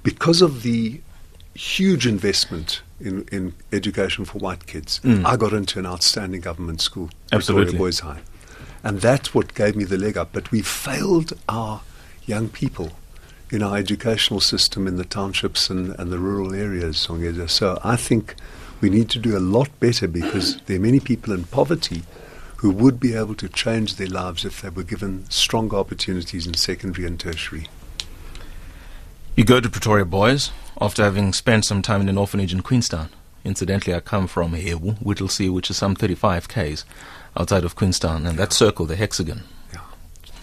Because 0.03 0.41
of 0.41 0.63
the 0.63 1.01
huge 1.55 2.07
investment 2.07 2.83
in, 3.01 3.27
in 3.31 3.55
education 3.73 4.25
for 4.25 4.39
white 4.39 4.67
kids, 4.67 5.01
mm. 5.01 5.25
I 5.25 5.37
got 5.37 5.53
into 5.53 5.79
an 5.79 5.87
outstanding 5.87 6.41
government 6.41 6.81
school, 6.81 7.11
Absolutely. 7.33 7.73
Pretoria 7.73 7.79
Boys 7.79 8.01
High. 8.01 8.21
And 8.83 9.01
that's 9.01 9.35
what 9.35 9.55
gave 9.55 9.77
me 9.77 9.85
the 9.85 9.99
leg 9.99 10.17
up. 10.17 10.31
But 10.33 10.51
we 10.51 10.63
failed 10.63 11.35
our 11.49 11.83
young 12.25 12.49
people 12.49 12.93
in 13.51 13.63
our 13.63 13.77
educational 13.77 14.41
system 14.41 14.87
in 14.87 14.97
the 14.97 15.05
townships 15.05 15.69
and, 15.69 15.95
and 15.99 16.11
the 16.11 16.19
rural 16.19 16.55
areas, 16.55 17.09
So 17.49 17.79
I 17.85 17.97
think 17.97 18.37
we 18.81 18.91
need 18.91 19.11
to 19.11 19.19
do 19.19 19.37
a 19.37 19.41
lot 19.41 19.69
better 19.81 20.09
because 20.09 20.61
there 20.63 20.77
are 20.77 20.81
many 20.81 21.01
people 21.01 21.33
in 21.33 21.45
poverty 21.45 22.03
who 22.57 22.71
would 22.71 23.01
be 23.01 23.15
able 23.15 23.35
to 23.35 23.49
change 23.49 23.97
their 23.97 24.09
lives 24.09 24.45
if 24.45 24.61
they 24.61 24.69
were 24.69 24.83
given 24.83 25.25
stronger 25.31 25.77
opportunities 25.77 26.47
in 26.47 26.55
secondary 26.55 27.07
and 27.07 27.19
tertiary. 27.19 27.67
You 29.35 29.45
go 29.45 29.61
to 29.61 29.71
Pretoria 29.71 30.05
Boys 30.05 30.51
after 30.81 31.03
having 31.03 31.33
spent 31.33 31.65
some 31.65 31.83
time 31.83 32.03
in 32.03 32.09
an 32.09 32.19
orphanage 32.19 32.53
in 32.53 32.63
Queenstown. 32.63 33.09
Incidentally, 33.45 33.95
I 33.95 34.01
come 34.01 34.27
from 34.27 34.53
Hewu, 34.53 34.99
Whittlesea, 34.99 35.51
which 35.51 35.71
is 35.71 35.79
some 35.79 35.95
35 35.95 36.49
k's 36.49 36.85
outside 37.37 37.65
of 37.65 37.77
Queenstown, 37.77 38.27
and 38.27 38.37
yeah. 38.37 38.45
that 38.45 38.53
circle, 38.53 38.85
the 38.85 38.97
hexagon, 38.97 39.45
yeah. 39.73 39.81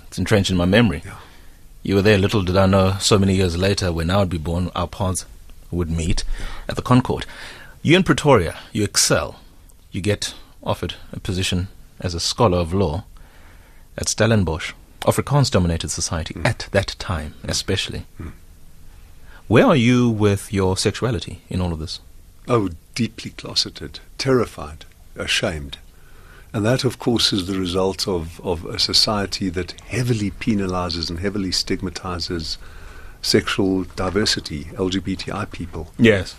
it's 0.08 0.17
entrenched 0.17 0.50
in 0.50 0.58
my 0.58 0.65
memory. 0.65 1.03
Yeah. 1.06 1.17
You 1.84 1.96
were 1.96 2.01
there, 2.01 2.17
little 2.17 2.41
did 2.41 2.58
I 2.58 2.65
know, 2.65 2.96
so 3.00 3.20
many 3.20 3.36
years 3.36 3.56
later, 3.58 3.91
when 3.91 4.10
I 4.10 4.17
would 4.17 4.29
be 4.29 4.39
born, 4.39 4.72
our 4.75 4.88
paths 4.88 5.25
would 5.70 5.91
meet 5.91 6.24
at 6.67 6.75
the 6.75 6.82
Con 6.82 7.01
Court. 7.01 7.25
You 7.88 7.96
in 7.96 8.03
Pretoria, 8.03 8.58
you 8.74 8.84
excel. 8.84 9.39
You 9.94 10.01
get 10.01 10.34
offered 10.62 10.96
a 11.13 11.22
position 11.22 11.70
as 12.01 12.13
a 12.13 12.20
scholar 12.20 12.58
of 12.58 12.74
law 12.74 13.06
at 13.98 14.10
Stellenbosch, 14.10 14.74
Afrikaans 15.03 15.50
dominated 15.50 15.88
society 15.89 16.34
Hmm. 16.34 16.46
at 16.46 16.67
that 16.72 16.98
time, 17.00 17.36
especially. 17.46 18.06
Where 19.48 19.65
are 19.67 19.75
you 19.77 20.10
with 20.10 20.51
your 20.51 20.75
sexuality 20.75 21.44
in 21.48 21.62
all 21.62 21.72
of 21.72 21.79
this? 21.79 22.01
Oh, 22.50 22.72
deeply 22.94 23.32
closeted, 23.32 24.01
terrified, 24.17 24.84
ashamed. 25.15 25.77
And 26.51 26.65
that, 26.65 26.84
of 26.84 27.00
course, 27.00 27.32
is 27.32 27.48
the 27.48 27.58
result 27.58 28.06
of, 28.06 28.41
of 28.41 28.65
a 28.65 28.79
society 28.79 29.48
that 29.48 29.79
heavily 29.88 30.29
penalizes 30.32 31.10
and 31.10 31.20
heavily 31.22 31.53
stigmatizes 31.53 32.58
sexual 33.22 33.86
diversity, 33.96 34.65
LGBTI 34.74 35.50
people. 35.53 35.94
Yes. 35.98 36.36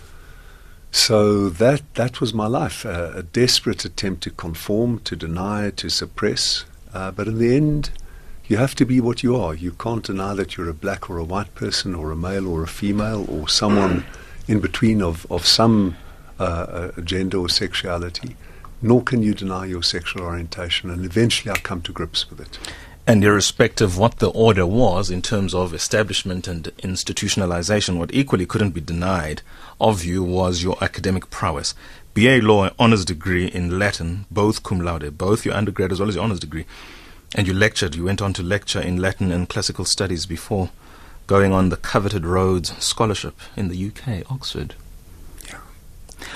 So 0.91 1.49
that, 1.49 1.81
that 1.95 2.19
was 2.19 2.33
my 2.33 2.47
life 2.47 2.85
uh, 2.85 3.11
a 3.15 3.23
desperate 3.23 3.85
attempt 3.85 4.23
to 4.23 4.31
conform, 4.31 4.99
to 5.01 5.15
deny, 5.15 5.71
to 5.71 5.89
suppress. 5.89 6.65
Uh, 6.93 7.11
but 7.11 7.27
in 7.27 7.37
the 7.37 7.55
end, 7.55 7.91
you 8.47 8.57
have 8.57 8.73
to 8.75 8.85
be 8.85 8.99
what 8.99 9.21
you 9.21 9.35
are. 9.35 9.53
You 9.53 9.71
can't 9.73 10.03
deny 10.03 10.33
that 10.33 10.57
you're 10.57 10.69
a 10.69 10.73
black 10.73 11.09
or 11.09 11.19
a 11.19 11.23
white 11.23 11.53
person, 11.53 11.93
or 11.93 12.11
a 12.11 12.15
male 12.15 12.47
or 12.47 12.63
a 12.63 12.67
female, 12.67 13.25
or 13.29 13.47
someone 13.47 14.03
in 14.47 14.59
between 14.59 15.03
of, 15.03 15.31
of 15.31 15.45
some 15.45 15.95
uh, 16.39 16.43
uh, 16.43 17.01
gender 17.01 17.37
or 17.37 17.49
sexuality. 17.49 18.35
Nor 18.81 19.03
can 19.03 19.21
you 19.21 19.35
deny 19.35 19.65
your 19.65 19.83
sexual 19.83 20.23
orientation. 20.23 20.89
And 20.89 21.05
eventually, 21.05 21.51
I 21.51 21.57
come 21.57 21.81
to 21.83 21.91
grips 21.91 22.27
with 22.29 22.39
it. 22.39 22.57
And 23.09 23.23
irrespective 23.23 23.93
of 23.93 23.97
what 23.97 24.19
the 24.19 24.29
order 24.29 24.67
was 24.67 25.09
in 25.09 25.23
terms 25.23 25.55
of 25.55 25.73
establishment 25.73 26.47
and 26.47 26.65
institutionalization, 26.83 27.97
what 27.97 28.13
equally 28.13 28.45
couldn't 28.45 28.69
be 28.69 28.81
denied 28.81 29.41
of 29.81 30.05
you 30.05 30.23
was 30.23 30.61
your 30.61 30.77
academic 30.79 31.31
prowess. 31.31 31.73
BA 32.13 32.37
Law, 32.43 32.69
honours 32.79 33.05
degree 33.05 33.47
in 33.47 33.79
Latin, 33.79 34.27
both 34.29 34.61
cum 34.61 34.79
laude, 34.79 35.17
both 35.17 35.43
your 35.43 35.55
undergrad 35.55 35.91
as 35.91 35.99
well 35.99 36.07
as 36.07 36.13
your 36.13 36.23
honours 36.23 36.39
degree. 36.39 36.67
And 37.33 37.47
you 37.47 37.53
lectured, 37.55 37.95
you 37.95 38.03
went 38.03 38.21
on 38.21 38.31
to 38.33 38.43
lecture 38.43 38.79
in 38.79 38.97
Latin 38.97 39.31
and 39.31 39.49
classical 39.49 39.85
studies 39.85 40.27
before 40.27 40.69
going 41.25 41.51
on 41.51 41.69
the 41.69 41.77
coveted 41.77 42.27
Rhodes 42.27 42.77
Scholarship 42.77 43.35
in 43.57 43.69
the 43.69 43.87
UK, 43.87 44.31
Oxford. 44.31 44.75
Yeah. 45.47 45.61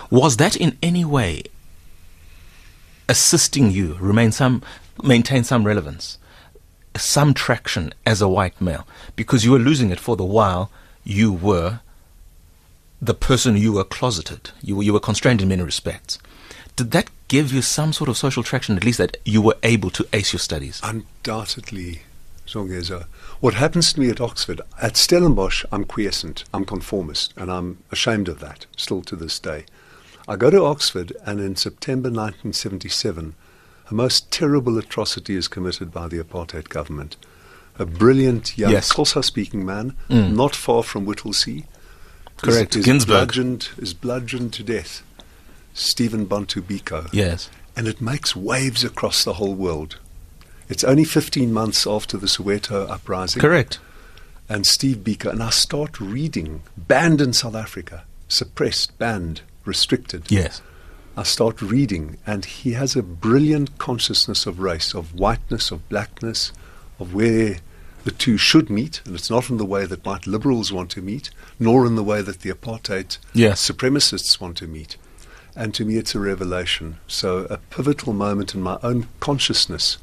Was 0.10 0.38
that 0.38 0.56
in 0.56 0.80
any 0.82 1.06
way 1.06 1.44
assisting 3.08 3.70
you 3.70 3.96
remain 4.00 4.32
some 4.32 4.63
maintain 5.03 5.44
some 5.44 5.65
relevance, 5.68 6.18
some 6.96 7.34
traction 7.34 7.94
as 8.06 8.22
a 8.22 8.28
white 8.28 8.60
male? 8.62 8.88
Because 9.16 9.44
you 9.46 9.52
were 9.52 9.60
losing 9.60 9.90
it 9.90 10.00
for 10.00 10.16
the 10.16 10.24
while 10.24 10.72
you 11.04 11.32
were 11.32 11.80
the 13.02 13.14
person 13.14 13.58
you 13.58 13.74
were 13.74 13.84
closeted. 13.84 14.52
You 14.62 14.78
were, 14.78 14.84
you 14.84 14.94
were 14.94 15.00
constrained 15.00 15.42
in 15.42 15.50
many 15.50 15.62
respects. 15.62 16.20
Did 16.78 16.92
that 16.92 17.10
give 17.28 17.52
you 17.52 17.62
some 17.62 17.92
sort 17.92 18.10
of 18.10 18.18
social 18.18 18.44
traction, 18.44 18.78
at 18.78 18.86
least 18.86 18.98
that 18.98 19.18
you 19.26 19.42
were 19.42 19.58
able 19.62 19.90
to 19.92 20.08
ace 20.14 20.32
your 20.32 20.40
studies? 20.40 20.80
Undoubtedly, 20.84 22.04
Songezo. 22.48 23.06
What 23.42 23.56
happens 23.56 23.92
to 23.92 24.00
me 24.00 24.10
at 24.10 24.22
Oxford, 24.22 24.62
at 24.82 24.96
Stellenbosch, 24.96 25.66
I'm 25.72 25.84
quiescent, 25.84 26.46
I'm 26.54 26.64
conformist, 26.64 27.34
and 27.36 27.52
I'm 27.52 27.84
ashamed 27.92 28.30
of 28.30 28.40
that 28.40 28.66
still 28.78 29.02
to 29.04 29.18
this 29.18 29.38
day. 29.38 29.66
I 30.26 30.38
go 30.38 30.50
to 30.50 30.64
Oxford, 30.64 31.12
and 31.26 31.42
in 31.42 31.58
September 31.58 32.08
1977, 32.08 33.36
a 33.94 33.96
most 33.96 34.32
terrible 34.32 34.80
atrocity 34.80 35.36
is 35.36 35.48
committed 35.48 35.92
by 35.92 36.08
the 36.08 36.18
apartheid 36.18 36.68
government. 36.70 37.16
A 37.78 37.86
brilliant 37.86 38.58
young 38.58 38.72
Yes. 38.72 38.92
Xhosa 38.92 39.24
speaking 39.24 39.64
man, 39.66 39.94
Mm. 40.10 40.34
not 40.36 40.56
far 40.56 40.82
from 40.84 41.06
Whittlesea, 41.06 41.64
Correct, 42.38 42.76
is, 42.76 42.88
is 42.88 43.06
bludgeoned, 43.06 43.70
is 43.78 43.94
bludgeoned 43.94 44.52
to 44.54 44.64
death. 44.64 45.04
Stephen 45.76 46.26
Bantu 46.26 46.62
Biko 46.62 47.08
Yes. 47.12 47.50
and 47.76 47.88
it 47.88 48.02
makes 48.02 48.36
waves 48.36 48.84
across 48.84 49.24
the 49.24 49.34
whole 49.34 49.54
world. 49.56 49.98
It's 50.70 50.84
only 50.84 51.04
15 51.04 51.54
months 51.54 51.86
after 51.86 52.18
the 52.18 52.28
Soweto 52.28 52.90
uprising. 52.90 53.42
Correct. 53.42 53.78
And 54.50 54.66
Steve 54.66 54.98
Biko, 55.04 55.30
and 55.32 55.42
I 55.44 55.52
start 55.52 56.00
reading, 56.00 56.62
banned 56.76 57.22
in 57.22 57.34
South 57.34 57.56
Africa, 57.56 58.06
suppressed, 58.28 58.98
banned, 58.98 59.42
restricted. 59.66 60.24
Yes. 60.30 60.62
I 61.15 61.24
start 61.24 61.62
reading, 61.62 62.17
and 62.25 62.43
he 62.43 62.72
has 62.74 62.96
a 62.96 63.03
brilliant 63.03 63.77
consciousness 63.77 64.48
of 64.48 64.60
race, 64.60 64.96
of 64.96 65.13
whiteness, 65.13 65.70
of 65.70 65.88
blackness, 65.88 66.51
of 67.00 67.13
where 67.13 67.58
the 68.03 68.12
two 68.12 68.38
should 68.38 68.70
meet, 68.70 69.01
and 69.05 69.15
it's 69.15 69.29
not 69.29 69.50
in 69.50 69.58
the 69.58 69.65
way 69.65 69.86
that 69.86 70.03
white 70.05 70.25
liberals 70.25 70.74
want 70.74 70.89
to 70.91 71.01
meet, 71.03 71.29
nor 71.60 71.86
in 71.86 71.96
the 71.96 72.03
way 72.03 72.24
that 72.24 72.39
the 72.39 72.50
apartheid 72.50 73.17
Yes. 73.32 73.70
supremacists 73.70 74.41
want 74.41 74.58
to 74.58 74.67
meet. 74.67 74.98
And 75.55 75.74
to 75.75 75.86
me, 75.86 75.98
it's 75.98 76.15
a 76.15 76.20
revelation. 76.20 76.98
So, 77.08 77.46
a 77.50 77.58
pivotal 77.58 78.13
moment 78.13 78.55
in 78.55 78.62
my 78.63 78.79
own 78.82 79.05
consciousness 79.20 80.00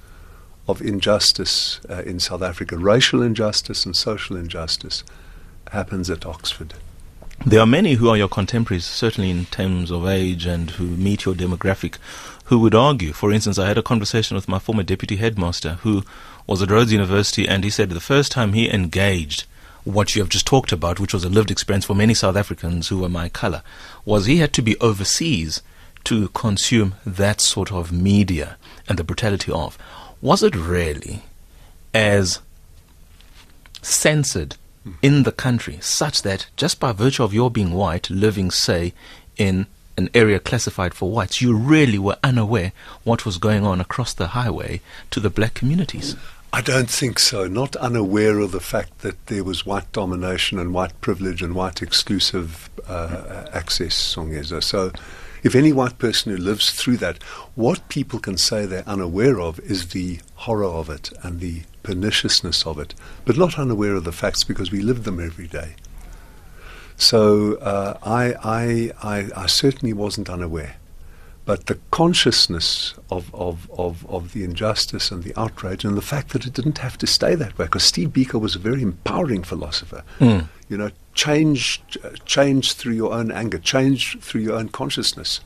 of 0.69 0.81
injustice 0.81 1.81
uh, 1.91 2.03
in 2.07 2.21
South 2.21 2.43
Africa, 2.43 2.79
racial 2.79 3.21
injustice 3.21 3.85
and 3.85 3.97
social 3.97 4.37
injustice, 4.37 5.03
happens 5.73 6.09
at 6.09 6.25
Oxford. 6.25 6.75
There 7.47 7.61
are 7.61 7.67
many 7.67 7.95
who 7.95 8.11
are 8.11 8.19
your 8.19 8.29
contemporaries, 8.29 8.85
certainly 8.85 9.31
in 9.31 9.47
terms 9.47 9.91
of 9.91 10.07
age 10.07 10.45
and 10.45 10.73
who 10.73 10.85
meet 10.85 11.25
your 11.25 11.35
demographic, 11.35 11.97
who 12.45 12.59
would 12.59 12.75
argue. 12.75 13.15
For 13.15 13.33
instance, 13.33 13.59
I 13.59 13.67
had 13.67 13.79
a 13.79 13.83
conversation 13.83 14.35
with 14.35 14.47
my 14.47 14.59
former 14.59 14.83
deputy 14.83 15.17
headmaster 15.17 15.79
who 15.81 16.05
was 16.47 16.61
at 16.61 16.71
Rhodes 16.71 16.93
University, 16.93 17.49
and 17.49 17.65
he 17.65 17.71
said 17.71 17.89
the 17.89 17.99
first 17.99 18.31
time 18.31 18.53
he 18.53 18.71
engaged 18.71 19.47
what 19.85 20.15
you 20.15 20.21
have 20.21 20.29
just 20.29 20.47
talked 20.47 20.71
about, 20.71 21.01
which 21.01 21.15
was 21.15 21.25
a 21.25 21.31
lived 21.31 21.51
experience 21.51 21.87
for 21.87 21.95
many 21.95 22.13
South 22.13 22.37
Africans 22.37 22.89
who 22.89 22.99
were 22.99 23.09
my 23.09 23.31
color, 23.31 23.63
was 24.05 24.27
he 24.27 24.37
had 24.37 24.53
to 24.53 24.63
be 24.63 24.79
overseas 24.79 25.63
to 26.05 26.29
consume 26.29 26.95
that 27.07 27.41
sort 27.41 27.73
of 27.73 27.91
media 27.91 28.59
and 28.87 28.99
the 28.99 29.05
brutality 29.05 29.51
of. 29.51 29.79
Was 30.21 30.43
it 30.43 30.55
really 30.55 31.23
as 31.95 32.41
censored 33.81 34.57
in 35.03 35.25
the 35.25 35.33
country 35.33 35.79
such 35.81 36.23
that 36.23 36.47
just 36.57 36.81
by 36.81 36.93
virtue 36.93 37.23
of 37.23 37.35
your 37.35 37.51
being 37.51 37.73
white, 37.73 38.09
living, 38.11 38.51
say, 38.51 38.93
in 39.37 39.67
an 39.97 40.09
area 40.15 40.39
classified 40.39 40.95
for 40.95 41.11
whites, 41.11 41.43
you 41.43 41.55
really 41.55 41.99
were 41.99 42.17
unaware 42.25 42.73
what 43.05 43.27
was 43.27 43.39
going 43.39 43.65
on 43.65 43.81
across 43.81 44.15
the 44.15 44.29
highway 44.29 44.81
to 45.11 45.21
the 45.21 45.31
black 45.31 45.55
communities? 45.55 46.17
I 46.53 46.63
don't 46.63 46.91
think 46.91 47.19
so. 47.19 47.47
Not 47.47 47.77
unaware 47.77 48.41
of 48.41 48.51
the 48.51 48.61
fact 48.61 49.01
that 49.01 49.27
there 49.27 49.45
was 49.45 49.65
white 49.65 49.93
domination 49.93 50.59
and 50.59 50.75
white 50.75 51.01
privilege 51.01 51.43
and 51.43 51.55
white 51.55 51.81
exclusive 51.81 52.69
uh, 52.89 53.47
access, 53.53 53.95
Songezo. 53.95 54.63
So, 54.63 54.91
if 55.43 55.55
any 55.55 55.73
white 55.73 55.99
person 55.99 56.33
who 56.33 56.39
lives 56.39 56.73
through 56.73 56.99
that, 56.99 57.23
what 57.55 57.89
people 57.89 58.19
can 58.19 58.37
say 58.37 58.67
they're 58.67 58.87
unaware 58.87 59.41
of 59.41 59.61
is 59.61 59.91
the 59.91 60.21
horror 60.35 60.67
of 60.67 60.91
it 60.91 61.13
and 61.23 61.41
the 61.41 61.63
perniciousness 61.83 62.67
of 62.67 62.79
it, 62.79 62.95
but 63.25 63.37
not 63.37 63.59
unaware 63.59 63.95
of 63.95 64.05
the 64.05 64.13
facts 64.13 64.45
because 64.45 64.71
we 64.71 64.81
live 64.81 65.05
them 65.05 65.19
every 65.19 65.47
day. 65.47 65.75
So, 66.97 67.55
uh, 67.57 67.99
I, 68.03 68.35
I, 68.45 68.93
I, 69.03 69.43
I 69.45 69.47
certainly 69.47 69.93
wasn't 69.93 70.29
unaware. 70.29 70.77
But 71.47 71.67
the 71.67 71.79
consciousness 71.91 72.95
of, 73.11 73.35
of, 73.35 73.69
of, 73.77 74.07
of 74.09 74.35
the 74.35 74.45
injustice 74.45 75.11
and 75.11 75.25
the 75.25 75.33
outrage 75.41 75.85
and 75.85 75.97
the 75.97 76.03
fact 76.03 76.29
that 76.33 76.47
it 76.47 76.53
didn't 76.53 76.79
have 76.79 76.99
to 76.99 77.07
stay 77.07 77.35
that 77.35 77.59
way, 77.59 77.65
because 77.65 77.83
Steve 77.83 78.11
Biko 78.11 78.39
was 78.39 78.55
a 78.55 78.59
very 78.61 78.83
empowering 78.83 79.43
philosopher. 79.43 80.05
Mm. 80.21 80.49
You 80.69 80.77
know, 80.77 80.91
change, 81.15 81.83
uh, 82.05 82.11
change 82.25 82.75
through 82.75 82.93
your 82.93 83.13
own 83.13 83.33
anger, 83.33 83.59
change 83.59 84.21
through 84.21 84.43
your 84.43 84.57
own 84.57 84.69
consciousness. 84.69 85.41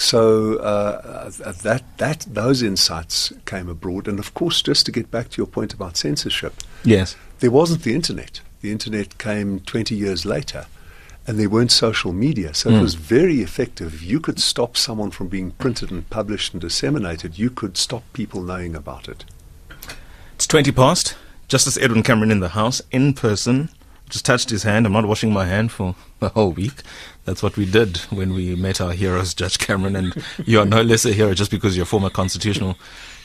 So 0.00 0.56
uh, 0.56 1.30
uh, 1.44 1.52
that, 1.62 1.82
that, 1.98 2.26
those 2.26 2.62
insights 2.62 3.32
came 3.44 3.68
abroad. 3.68 4.08
And 4.08 4.18
of 4.18 4.32
course, 4.32 4.62
just 4.62 4.86
to 4.86 4.92
get 4.92 5.10
back 5.10 5.28
to 5.30 5.36
your 5.36 5.46
point 5.46 5.74
about 5.74 5.96
censorship, 5.98 6.54
Yes. 6.84 7.16
there 7.40 7.50
wasn't 7.50 7.82
the 7.82 7.94
internet. 7.94 8.40
The 8.62 8.72
internet 8.72 9.18
came 9.18 9.60
20 9.60 9.94
years 9.94 10.24
later, 10.24 10.66
and 11.26 11.38
there 11.38 11.50
weren't 11.50 11.70
social 11.70 12.12
media. 12.14 12.54
So 12.54 12.70
it 12.70 12.74
Mm. 12.76 12.82
was 12.82 12.94
very 12.94 13.42
effective. 13.42 14.02
You 14.02 14.20
could 14.20 14.40
stop 14.40 14.76
someone 14.78 15.10
from 15.10 15.28
being 15.28 15.50
printed 15.52 15.90
and 15.90 16.08
published 16.08 16.54
and 16.54 16.62
disseminated, 16.62 17.38
you 17.38 17.50
could 17.50 17.76
stop 17.76 18.02
people 18.14 18.40
knowing 18.42 18.74
about 18.74 19.06
it. 19.06 19.24
It's 20.34 20.46
20 20.46 20.72
past. 20.72 21.14
Justice 21.48 21.76
Edwin 21.76 22.02
Cameron 22.02 22.30
in 22.30 22.40
the 22.40 22.50
house, 22.50 22.80
in 22.90 23.12
person. 23.12 23.68
Just 24.10 24.24
touched 24.26 24.50
his 24.50 24.64
hand. 24.64 24.86
I'm 24.86 24.92
not 24.92 25.06
washing 25.06 25.32
my 25.32 25.46
hand 25.46 25.70
for 25.72 25.94
a 26.20 26.28
whole 26.28 26.50
week. 26.50 26.82
That's 27.24 27.42
what 27.42 27.56
we 27.56 27.64
did 27.64 27.96
when 28.10 28.34
we 28.34 28.54
met 28.56 28.80
our 28.80 28.92
heroes, 28.92 29.34
Judge 29.40 29.58
Cameron, 29.58 29.96
and 29.96 30.14
you 30.44 30.58
are 30.60 30.66
no 30.66 30.82
less 30.90 31.04
a 31.04 31.12
hero 31.12 31.32
just 31.32 31.50
because 31.50 31.76
you're 31.76 31.86
former 31.86 32.10
constitutional 32.10 32.76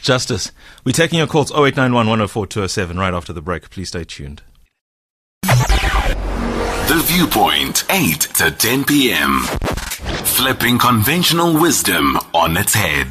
justice. 0.01 0.51
We're 0.83 0.91
taking 0.93 1.17
your 1.17 1.27
calls 1.27 1.51
0891 1.51 2.07
104 2.07 2.47
207 2.47 2.97
right 2.97 3.13
after 3.13 3.33
the 3.33 3.41
break. 3.41 3.69
Please 3.69 3.89
stay 3.89 4.03
tuned. 4.03 4.43
The 5.43 7.01
Viewpoint, 7.07 7.83
8 7.89 8.21
to 8.35 8.51
10 8.51 8.85
p.m. 8.85 9.41
Flipping 10.23 10.77
conventional 10.77 11.59
wisdom 11.59 12.15
on 12.33 12.55
its 12.57 12.75
head. 12.75 13.07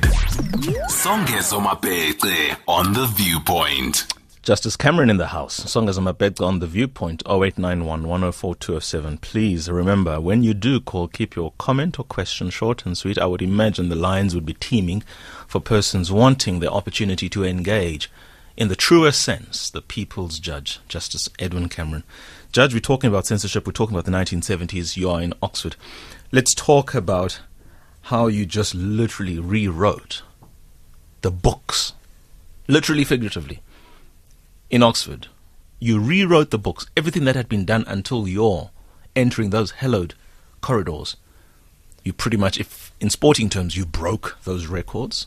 Songezo 0.89 1.61
Mabece 1.61 2.57
on 2.69 2.93
The 2.93 3.07
Viewpoint. 3.07 4.07
Justice 4.45 4.77
Cameron 4.77 5.09
in 5.09 5.17
the 5.17 5.29
house. 5.29 5.61
Songezo 5.61 6.01
Mabece 6.01 6.47
on 6.47 6.59
the 6.59 6.67
viewpoint 6.67 7.23
0891 7.27 8.07
104 8.07 8.55
207. 8.55 9.17
Please 9.17 9.71
remember 9.71 10.21
when 10.21 10.43
you 10.43 10.53
do 10.53 10.81
call, 10.81 11.09
keep 11.09 11.35
your 11.35 11.55
comment 11.57 11.99
or 11.99 12.05
question 12.05 12.51
short 12.51 12.85
and 12.85 12.99
sweet. 12.99 13.17
I 13.17 13.25
would 13.25 13.41
imagine 13.41 13.89
the 13.89 13.95
lines 13.95 14.35
would 14.35 14.45
be 14.45 14.53
teeming 14.53 15.03
for 15.49 15.63
persons 15.63 16.13
wanting 16.13 16.61
the 16.61 16.71
opportunity 16.71 17.31
to 17.31 17.43
engage 17.43 18.11
in 18.55 18.69
the 18.69 18.77
truest 18.77 19.23
sense, 19.23 19.71
the 19.71 19.81
people's 19.81 20.39
judge, 20.39 20.79
Justice 20.89 21.31
Edwin 21.39 21.71
Cameron. 21.71 22.05
Judge, 22.53 22.75
we're 22.75 22.81
talking 22.81 23.09
about 23.09 23.25
censorship, 23.25 23.65
we're 23.67 23.73
talking 23.73 23.97
about 23.97 24.05
the 24.05 24.11
1970s. 24.11 24.95
You 24.95 25.09
are 25.09 25.23
in 25.23 25.33
Oxford. 25.41 25.77
Let's 26.33 26.53
talk 26.53 26.95
about 26.95 27.41
how 28.03 28.27
you 28.27 28.45
just 28.45 28.75
literally 28.75 29.39
rewrote 29.39 30.21
the 31.23 31.31
books, 31.31 31.95
literally, 32.69 33.05
figuratively 33.05 33.63
in 34.71 34.83
Oxford, 34.83 35.29
you 35.79 35.99
rewrote 35.99 36.51
the 36.51 36.59
books, 36.59 36.87
everything 36.97 37.25
that 37.25 37.37
had 37.37 37.49
been 37.49 37.65
done 37.65 37.85
until 37.87 38.27
your 38.27 38.71
entering 39.15 39.51
those 39.51 39.73
hallowed 39.73 40.15
corridors. 40.61 41.17
You 42.03 42.13
pretty 42.13 42.37
much, 42.37 42.59
if 42.59 42.93
in 43.01 43.11
sporting 43.11 43.49
terms, 43.49 43.77
you 43.77 43.87
broke 43.87 44.39
those 44.45 44.67
records. 44.67 45.27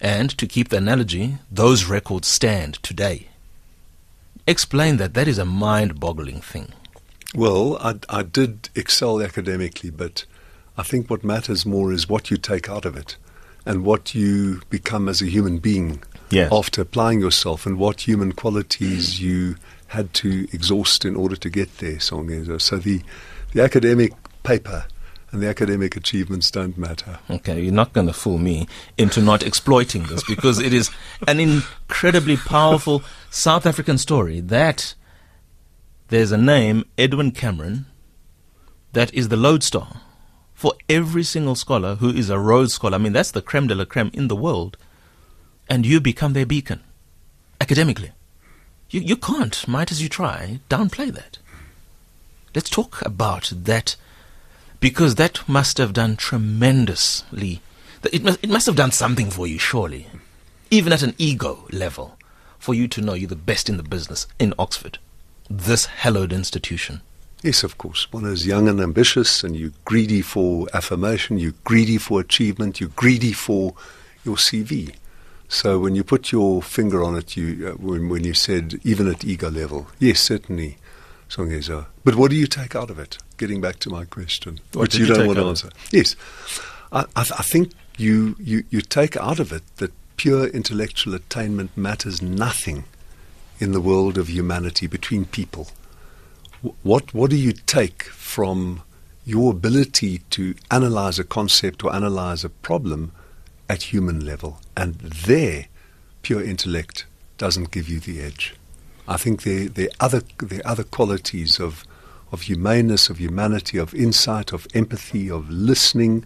And 0.00 0.30
to 0.38 0.46
keep 0.46 0.68
the 0.68 0.78
analogy, 0.78 1.38
those 1.50 1.84
records 1.84 2.26
stand 2.28 2.74
today. 2.82 3.28
Explain 4.46 4.96
that. 4.96 5.14
That 5.14 5.28
is 5.28 5.38
a 5.38 5.44
mind 5.44 6.00
boggling 6.00 6.40
thing. 6.40 6.72
Well, 7.34 7.76
I, 7.78 7.96
I 8.08 8.22
did 8.22 8.70
excel 8.74 9.22
academically, 9.22 9.90
but 9.90 10.24
I 10.76 10.82
think 10.82 11.08
what 11.08 11.22
matters 11.22 11.66
more 11.66 11.92
is 11.92 12.08
what 12.08 12.30
you 12.30 12.36
take 12.36 12.68
out 12.68 12.84
of 12.84 12.96
it 12.96 13.16
and 13.66 13.84
what 13.84 14.14
you 14.14 14.62
become 14.70 15.08
as 15.08 15.20
a 15.20 15.26
human 15.26 15.58
being 15.58 16.02
Yes. 16.30 16.52
after 16.52 16.82
applying 16.82 17.20
yourself 17.20 17.66
and 17.66 17.78
what 17.78 18.02
human 18.02 18.32
qualities 18.32 19.20
you 19.20 19.56
had 19.88 20.14
to 20.14 20.46
exhaust 20.52 21.04
in 21.04 21.16
order 21.16 21.36
to 21.36 21.50
get 21.50 21.78
there, 21.78 21.96
Songezo. 21.96 22.60
So 22.60 22.76
the, 22.76 23.02
the 23.52 23.62
academic 23.62 24.12
paper 24.42 24.84
and 25.32 25.42
the 25.42 25.48
academic 25.48 25.96
achievements 25.96 26.50
don't 26.50 26.76
matter. 26.76 27.18
Okay, 27.28 27.60
you're 27.60 27.72
not 27.72 27.92
going 27.92 28.06
to 28.06 28.12
fool 28.12 28.38
me 28.38 28.68
into 28.98 29.20
not 29.20 29.42
exploiting 29.42 30.04
this 30.04 30.24
because 30.24 30.58
it 30.60 30.72
is 30.72 30.90
an 31.26 31.40
incredibly 31.40 32.36
powerful 32.36 33.02
South 33.30 33.66
African 33.66 33.98
story 33.98 34.40
that 34.40 34.94
there's 36.08 36.32
a 36.32 36.38
name, 36.38 36.84
Edwin 36.98 37.30
Cameron, 37.30 37.86
that 38.92 39.12
is 39.14 39.28
the 39.28 39.36
lodestar 39.36 40.00
for 40.52 40.74
every 40.88 41.22
single 41.22 41.54
scholar 41.54 41.94
who 41.96 42.10
is 42.10 42.28
a 42.28 42.38
Rhodes 42.38 42.74
Scholar. 42.74 42.96
I 42.96 42.98
mean, 42.98 43.12
that's 43.12 43.30
the 43.30 43.42
creme 43.42 43.68
de 43.68 43.74
la 43.74 43.84
creme 43.84 44.10
in 44.12 44.28
the 44.28 44.36
world. 44.36 44.76
And 45.70 45.86
you 45.86 46.00
become 46.00 46.34
their 46.34 46.44
beacon 46.44 46.80
academically. 47.60 48.10
You, 48.90 49.00
you 49.00 49.16
can't, 49.16 49.66
might 49.68 49.92
as 49.92 50.02
you 50.02 50.08
try, 50.08 50.60
downplay 50.68 51.12
that. 51.14 51.38
Let's 52.54 52.68
talk 52.68 53.00
about 53.06 53.52
that 53.54 53.94
because 54.80 55.14
that 55.14 55.48
must 55.48 55.78
have 55.78 55.92
done 55.92 56.16
tremendously. 56.16 57.60
It 58.12 58.24
must, 58.24 58.42
it 58.42 58.50
must 58.50 58.66
have 58.66 58.74
done 58.74 58.90
something 58.90 59.30
for 59.30 59.46
you, 59.46 59.58
surely, 59.58 60.08
even 60.70 60.92
at 60.92 61.02
an 61.02 61.14
ego 61.18 61.66
level, 61.70 62.18
for 62.58 62.74
you 62.74 62.88
to 62.88 63.00
know 63.00 63.14
you're 63.14 63.28
the 63.28 63.36
best 63.36 63.68
in 63.68 63.76
the 63.76 63.82
business 63.84 64.26
in 64.38 64.54
Oxford, 64.58 64.98
this 65.48 65.86
hallowed 65.86 66.32
institution. 66.32 67.02
Yes, 67.42 67.62
of 67.62 67.78
course. 67.78 68.12
One 68.12 68.24
is 68.24 68.46
young 68.46 68.68
and 68.68 68.80
ambitious, 68.80 69.44
and 69.44 69.56
you're 69.56 69.72
greedy 69.84 70.22
for 70.22 70.66
affirmation, 70.74 71.38
you're 71.38 71.54
greedy 71.64 71.98
for 71.98 72.20
achievement, 72.20 72.80
you're 72.80 72.90
greedy 72.96 73.32
for 73.32 73.74
your 74.24 74.36
CV. 74.36 74.94
So 75.52 75.80
when 75.80 75.96
you 75.96 76.04
put 76.04 76.30
your 76.30 76.62
finger 76.62 77.02
on 77.02 77.16
it, 77.16 77.36
you 77.36 77.68
uh, 77.68 77.72
when, 77.72 78.08
when 78.08 78.22
you 78.24 78.34
said 78.34 78.78
even 78.84 79.08
at 79.08 79.24
ego 79.24 79.50
level, 79.50 79.88
yes, 79.98 80.20
certainly, 80.20 80.76
Songezo. 81.28 81.86
But 82.04 82.14
what 82.14 82.30
do 82.30 82.36
you 82.36 82.46
take 82.46 82.76
out 82.76 82.88
of 82.88 82.98
it? 83.00 83.18
Getting 83.36 83.60
back 83.60 83.80
to 83.80 83.90
my 83.90 84.04
question, 84.04 84.60
What 84.74 84.82
which 84.82 84.94
you 84.96 85.06
you 85.06 85.14
don't 85.14 85.26
want 85.26 85.38
to 85.40 85.46
answer. 85.48 85.70
Yes, 85.90 86.14
I, 86.92 87.04
I, 87.16 87.22
th- 87.24 87.32
I 87.38 87.42
think 87.42 87.72
you, 87.98 88.36
you 88.38 88.62
you 88.70 88.80
take 88.80 89.16
out 89.16 89.40
of 89.40 89.50
it 89.52 89.62
that 89.78 89.90
pure 90.16 90.46
intellectual 90.46 91.14
attainment 91.14 91.76
matters 91.76 92.22
nothing 92.22 92.84
in 93.58 93.72
the 93.72 93.80
world 93.80 94.18
of 94.18 94.28
humanity 94.28 94.86
between 94.86 95.24
people. 95.24 95.66
Wh- 96.62 96.86
What 96.86 97.12
what 97.12 97.30
do 97.30 97.36
you 97.36 97.52
take 97.52 98.04
from 98.04 98.82
your 99.26 99.50
ability 99.50 100.18
to 100.30 100.54
analyze 100.70 101.18
a 101.18 101.24
concept 101.24 101.82
or 101.84 101.92
analyze 101.92 102.44
a 102.44 102.50
problem 102.50 103.10
at 103.70 103.84
human 103.84 104.26
level? 104.26 104.60
And 104.76 104.96
there, 104.96 105.66
pure 106.22 106.42
intellect 106.42 107.06
doesn't 107.38 107.70
give 107.70 107.88
you 107.88 108.00
the 108.00 108.20
edge. 108.20 108.54
I 109.08 109.16
think 109.16 109.42
there 109.42 109.68
there 109.68 109.88
are 110.00 110.06
other 110.06 110.22
are 110.42 110.60
other 110.64 110.84
qualities 110.84 111.58
of 111.58 111.84
of 112.32 112.42
humaneness, 112.42 113.08
of 113.10 113.18
humanity, 113.18 113.78
of 113.78 113.94
insight, 113.94 114.52
of 114.52 114.66
empathy, 114.74 115.30
of 115.30 115.48
listening, 115.48 116.24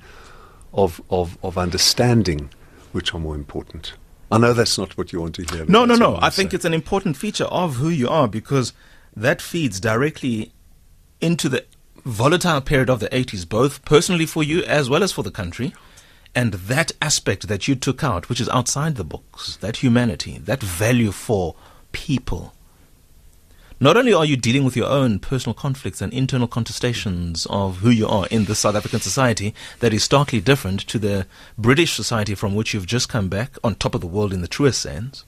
of 0.73 1.01
of, 1.11 1.39
of 1.43 1.57
understanding, 1.57 2.51
which 2.93 3.15
are 3.15 3.21
more 3.21 3.35
important. 3.35 3.95
I 4.31 4.39
know 4.39 4.53
that's 4.53 4.79
not 4.79 4.97
what 4.99 5.13
you 5.13 5.21
want 5.21 5.35
to 5.37 5.43
hear. 5.45 5.65
No, 5.67 5.85
no, 5.85 5.95
no. 5.95 6.17
I 6.17 6.31
think 6.31 6.51
saying. 6.51 6.57
it's 6.57 6.65
an 6.65 6.75
important 6.75 7.17
feature 7.17 7.45
of 7.45 7.77
who 7.77 7.89
you 7.89 8.09
are 8.09 8.27
because 8.27 8.73
that 9.15 9.41
feeds 9.41 9.79
directly 9.79 10.53
into 11.21 11.49
the 11.49 11.65
volatile 12.05 12.61
period 12.61 12.91
of 12.91 13.01
the 13.01 13.09
80s, 13.09 13.49
both 13.49 13.85
personally 13.85 14.27
for 14.27 14.43
you 14.43 14.63
as 14.65 14.91
well 14.91 15.03
as 15.03 15.13
for 15.13 15.23
the 15.23 15.31
country. 15.31 15.73
And 16.35 16.55
that 16.55 16.93
aspect 17.01 17.47
that 17.49 17.69
you 17.69 17.75
took 17.75 18.03
out, 18.03 18.29
which 18.29 18.41
is 18.41 18.49
outside 18.49 18.97
the 18.97 19.05
books, 19.05 19.57
that 19.57 19.77
humanity, 19.77 20.39
that 20.39 20.63
value 20.63 21.13
for 21.13 21.55
people. 21.93 22.53
Not 23.81 23.97
only 23.97 24.13
are 24.13 24.25
you 24.25 24.37
dealing 24.37 24.65
with 24.65 24.77
your 24.77 24.89
own 24.89 25.19
personal 25.19 25.53
conflicts 25.53 26.01
and 26.01 26.13
internal 26.13 26.49
contestations 26.49 27.47
of 27.51 27.79
who 27.79 27.91
you 27.91 28.07
are 28.07 28.27
in 28.31 28.45
the 28.45 28.55
South 28.55 28.77
African 28.77 29.01
society 29.01 29.53
that 29.81 29.93
is 29.93 30.05
starkly 30.05 30.41
different 30.41 30.81
to 30.89 30.99
the 30.99 31.27
British 31.59 31.93
society 31.93 32.35
from 32.35 32.55
which 32.55 32.73
you've 32.73 32.87
just 32.87 33.09
come 33.09 33.29
back 33.29 33.59
on 33.63 33.75
top 33.75 33.95
of 33.95 34.01
the 34.01 34.07
world 34.07 34.33
in 34.33 34.41
the 34.41 34.49
truest 34.49 34.81
sense, 34.81 35.25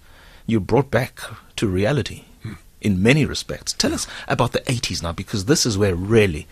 you're 0.47 0.61
brought 0.61 0.91
back 0.91 1.21
to 1.57 1.67
reality 1.67 2.25
in 2.81 3.03
many 3.03 3.27
respects. 3.27 3.73
Tell 3.73 3.93
us 3.93 4.07
about 4.29 4.53
the 4.53 4.61
80s 4.61 5.03
now, 5.03 5.13
because 5.13 5.47
this 5.47 5.67
is 5.67 5.77
where 5.77 5.97
really 5.97 6.47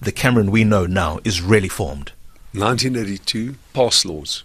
the 0.00 0.12
Cameron 0.12 0.50
we 0.50 0.64
know 0.64 0.86
now 0.86 1.20
is 1.24 1.42
really 1.42 1.68
formed. 1.68 2.12
1982, 2.54 3.56
pass 3.72 4.04
laws. 4.04 4.44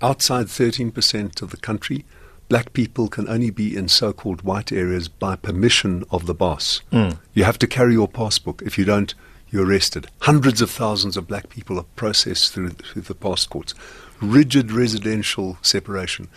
Outside 0.00 0.46
13% 0.46 1.42
of 1.42 1.50
the 1.50 1.58
country, 1.58 2.06
black 2.48 2.72
people 2.72 3.08
can 3.08 3.28
only 3.28 3.50
be 3.50 3.76
in 3.76 3.88
so 3.88 4.10
called 4.14 4.40
white 4.40 4.72
areas 4.72 5.06
by 5.06 5.36
permission 5.36 6.02
of 6.10 6.24
the 6.24 6.32
boss. 6.32 6.80
Mm. 6.90 7.18
You 7.34 7.44
have 7.44 7.58
to 7.58 7.66
carry 7.66 7.92
your 7.92 8.08
passbook. 8.08 8.62
If 8.62 8.78
you 8.78 8.86
don't, 8.86 9.14
you're 9.50 9.66
arrested. 9.66 10.06
Hundreds 10.20 10.62
of 10.62 10.70
thousands 10.70 11.18
of 11.18 11.28
black 11.28 11.50
people 11.50 11.78
are 11.78 11.84
processed 11.94 12.54
through, 12.54 12.70
through 12.70 13.02
the 13.02 13.14
pass 13.14 13.44
courts. 13.44 13.74
Rigid 14.22 14.72
residential 14.72 15.58
separation, 15.60 16.28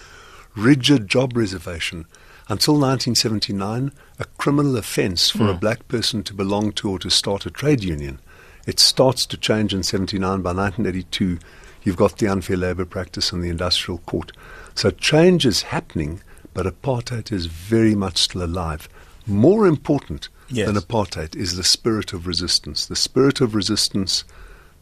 rigid 0.53 1.07
job 1.07 1.37
reservation. 1.37 2.07
Until 2.49 2.73
1979, 2.73 3.93
a 4.19 4.25
criminal 4.37 4.75
offence 4.75 5.29
for 5.29 5.47
a 5.47 5.53
black 5.53 5.87
person 5.87 6.23
to 6.23 6.33
belong 6.33 6.73
to 6.73 6.91
or 6.91 6.99
to 6.99 7.09
start 7.09 7.45
a 7.45 7.49
trade 7.49 7.85
union. 7.85 8.19
It 8.65 8.79
starts 8.79 9.25
to 9.27 9.37
change 9.37 9.73
in 9.73 9.83
79. 9.83 10.41
By 10.41 10.51
1982, 10.53 11.39
you've 11.83 11.95
got 11.97 12.17
the 12.17 12.27
unfair 12.27 12.57
labour 12.57 12.85
practice 12.85 13.31
and 13.31 13.43
the 13.43 13.49
industrial 13.49 13.99
court. 13.99 14.31
So 14.73 14.89
change 14.91 15.45
is 15.45 15.63
happening, 15.63 16.21
but 16.53 16.65
apartheid 16.65 17.31
is 17.31 17.45
very 17.45 17.95
much 17.95 18.17
still 18.17 18.43
alive. 18.43 18.89
More 19.27 19.67
important 19.67 20.29
Yes. 20.47 20.67
than 20.67 20.75
apartheid 20.75 21.35
is 21.35 21.55
the 21.55 21.63
spirit 21.63 22.13
of 22.13 22.27
resistance. 22.27 22.85
The 22.85 22.95
spirit 22.95 23.41
of 23.41 23.55
resistance 23.55 24.23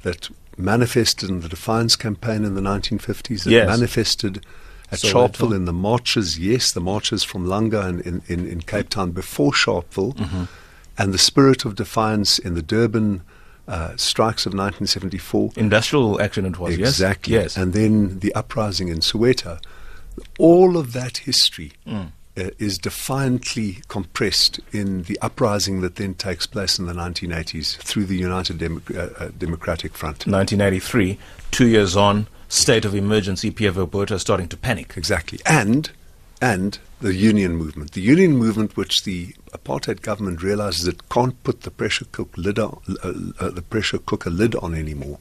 that 0.02 0.30
manifested 0.58 1.30
in 1.30 1.40
the 1.40 1.48
Defiance 1.50 1.96
campaign 1.96 2.44
in 2.44 2.54
the 2.56 2.62
1950s, 2.62 3.44
that 3.46 3.52
Yes. 3.52 3.68
manifested 3.68 4.46
at 4.92 5.00
Soweto. 5.00 5.12
Sharpeville 5.32 5.56
in 5.56 5.66
the 5.66 5.74
marches, 5.74 6.38
yes, 6.38 6.72
the 6.72 6.82
marches 6.82 7.24
from 7.24 7.46
Langa 7.48 7.88
in, 7.90 8.02
in, 8.02 8.22
in, 8.28 8.48
in 8.48 8.62
Cape 8.62 8.90
Town 8.90 9.12
before 9.12 9.52
Sharpeville, 9.54 10.16
Mm-hmm. 10.18 10.44
and 10.98 11.14
the 11.14 11.18
spirit 11.18 11.64
of 11.66 11.76
defiance 11.76 12.38
in 12.40 12.54
the 12.56 12.62
Durban 12.62 13.22
uh, 13.68 13.96
strikes 13.98 14.46
of 14.46 14.52
1974. 14.54 15.52
Industrial 15.56 16.22
action 16.22 16.46
it 16.46 16.60
was, 16.60 16.78
yes? 16.78 16.90
Exactly. 16.90 17.34
Yes. 17.34 17.56
And 17.58 17.74
then 17.74 18.20
the 18.20 18.34
uprising 18.36 18.90
in 18.90 19.00
Soweto. 19.00 19.60
All 20.38 20.78
of 20.78 20.94
that 20.94 21.20
history 21.20 21.72
Mm. 21.88 22.12
uh, 22.38 22.50
is 22.60 22.78
defiantly 22.78 23.80
compressed 23.88 24.60
in 24.72 25.04
the 25.04 25.18
uprising 25.22 25.82
that 25.82 25.96
then 25.96 26.14
takes 26.16 26.46
place 26.48 26.78
in 26.80 26.86
the 26.88 26.94
1980s 26.94 27.78
through 27.78 28.06
the 28.06 28.18
United 28.18 28.58
Demo- 28.58 28.82
uh, 28.96 29.10
uh, 29.26 29.30
Democratic 29.38 29.94
Front. 29.96 30.28
1983, 30.28 31.18
two 31.52 31.68
years 31.68 31.96
on, 31.96 32.28
state 32.50 32.86
of 32.86 32.94
emergency, 32.96 33.50
Pierre 33.52 33.72
Verboten 33.72 34.20
starting 34.20 34.48
to 34.50 34.58
panic. 34.58 34.94
Exactly. 34.98 35.40
And 35.46 35.90
and 36.42 36.78
the 37.00 37.14
union 37.16 37.56
movement. 37.56 37.94
The 37.94 38.02
union 38.02 38.36
movement, 38.36 38.76
which 38.76 39.04
the 39.04 39.34
apartheid 39.54 40.02
government 40.02 40.44
realizes 40.44 40.88
it 40.88 41.10
can't 41.10 41.42
put 41.44 41.62
the 41.62 41.72
pressure 41.72 42.06
cook 42.12 42.34
lid 42.38 42.60
on, 42.60 42.82
uh, 43.04 43.14
uh, 43.40 43.50
the 43.50 43.62
pressure 43.62 43.98
cooker 43.98 44.30
lid 44.30 44.56
on 44.56 44.74
anymore. 44.76 45.20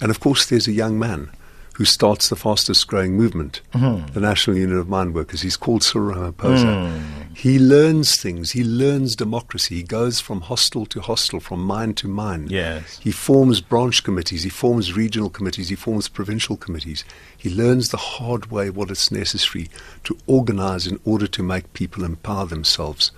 And 0.00 0.10
of 0.10 0.20
course, 0.20 0.46
there's 0.46 0.66
a 0.66 0.72
young 0.72 0.98
man 0.98 1.30
who 1.74 1.84
starts 1.86 2.28
the 2.28 2.36
fastest 2.36 2.86
growing 2.88 3.16
movement, 3.16 3.62
the 3.72 4.20
National 4.20 4.54
Union 4.54 4.78
of 4.78 4.88
Mine 4.88 5.14
Workers. 5.14 5.40
He's 5.40 5.56
called 5.56 5.82
Cyril 5.82 6.14
Ramaphosa. 6.14 7.02
He 7.34 7.58
learns 7.58 8.16
things. 8.16 8.50
He 8.50 8.62
learns 8.64 9.16
democracy. 9.16 9.76
He 9.76 9.82
goes 9.82 10.20
from 10.20 10.42
hostel 10.42 10.84
to 10.86 11.00
hostel, 11.00 11.40
from 11.40 11.64
mine 11.64 11.94
to 11.94 12.08
mine. 12.08 12.48
Yes. 12.50 12.98
He 12.98 13.12
forms 13.12 13.62
branch 13.62 14.04
committees. 14.04 14.42
He 14.42 14.50
forms 14.50 14.94
regional 14.94 15.30
committees. 15.30 15.70
He 15.70 15.76
forms 15.76 16.08
provincial 16.08 16.56
committees. 16.58 17.02
He 17.34 17.48
learns 17.48 17.88
the 17.88 17.96
hard 17.96 18.50
way 18.50 18.68
what 18.68 18.90
is 18.90 19.10
necessary 19.10 19.70
to 20.04 20.18
organize 20.26 20.86
in 20.86 21.00
order 21.06 21.28
to 21.28 21.42
make 21.42 21.72
people 21.72 22.04
empower 22.04 22.44
themselves. 22.44 23.10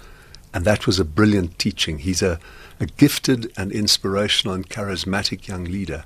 And 0.54 0.64
that 0.64 0.86
was 0.86 0.98
a 0.98 1.04
brilliant 1.04 1.58
teaching. 1.58 1.98
He's 1.98 2.22
a, 2.22 2.38
a 2.78 2.86
gifted 2.86 3.52
and 3.56 3.72
inspirational 3.72 4.54
and 4.54 4.68
charismatic 4.68 5.48
young 5.48 5.64
leader. 5.64 6.04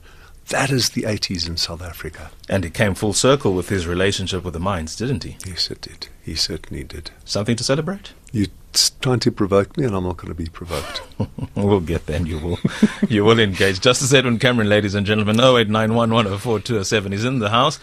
That 0.48 0.70
is 0.70 0.90
the 0.90 1.02
80s 1.02 1.48
in 1.48 1.56
South 1.56 1.82
Africa. 1.82 2.30
And 2.48 2.62
he 2.62 2.70
came 2.70 2.94
full 2.94 3.12
circle 3.12 3.52
with 3.52 3.68
his 3.68 3.86
relationship 3.86 4.44
with 4.44 4.54
the 4.54 4.60
mines, 4.60 4.94
didn't 4.94 5.24
he? 5.24 5.36
Yes, 5.44 5.70
it 5.72 5.80
did. 5.80 6.06
He 6.22 6.36
certainly 6.36 6.84
did. 6.84 7.10
Something 7.24 7.56
to 7.56 7.64
celebrate? 7.64 8.12
You're 8.30 8.46
trying 9.00 9.18
to 9.20 9.32
provoke 9.32 9.76
me, 9.76 9.84
and 9.84 9.96
I'm 9.96 10.04
not 10.04 10.18
going 10.18 10.28
to 10.28 10.34
be 10.34 10.46
provoked. 10.48 11.02
we'll 11.56 11.80
get 11.80 12.06
there, 12.06 12.16
and 12.16 12.28
you 12.28 12.38
will, 12.38 12.58
you 13.08 13.24
will 13.24 13.40
engage. 13.40 13.80
Justice 13.80 14.12
Edwin 14.12 14.38
Cameron, 14.38 14.68
ladies 14.68 14.94
and 14.94 15.04
gentlemen, 15.04 15.36
0891104207 15.38 17.12
is 17.12 17.24
in 17.24 17.40
the 17.40 17.50
house, 17.50 17.80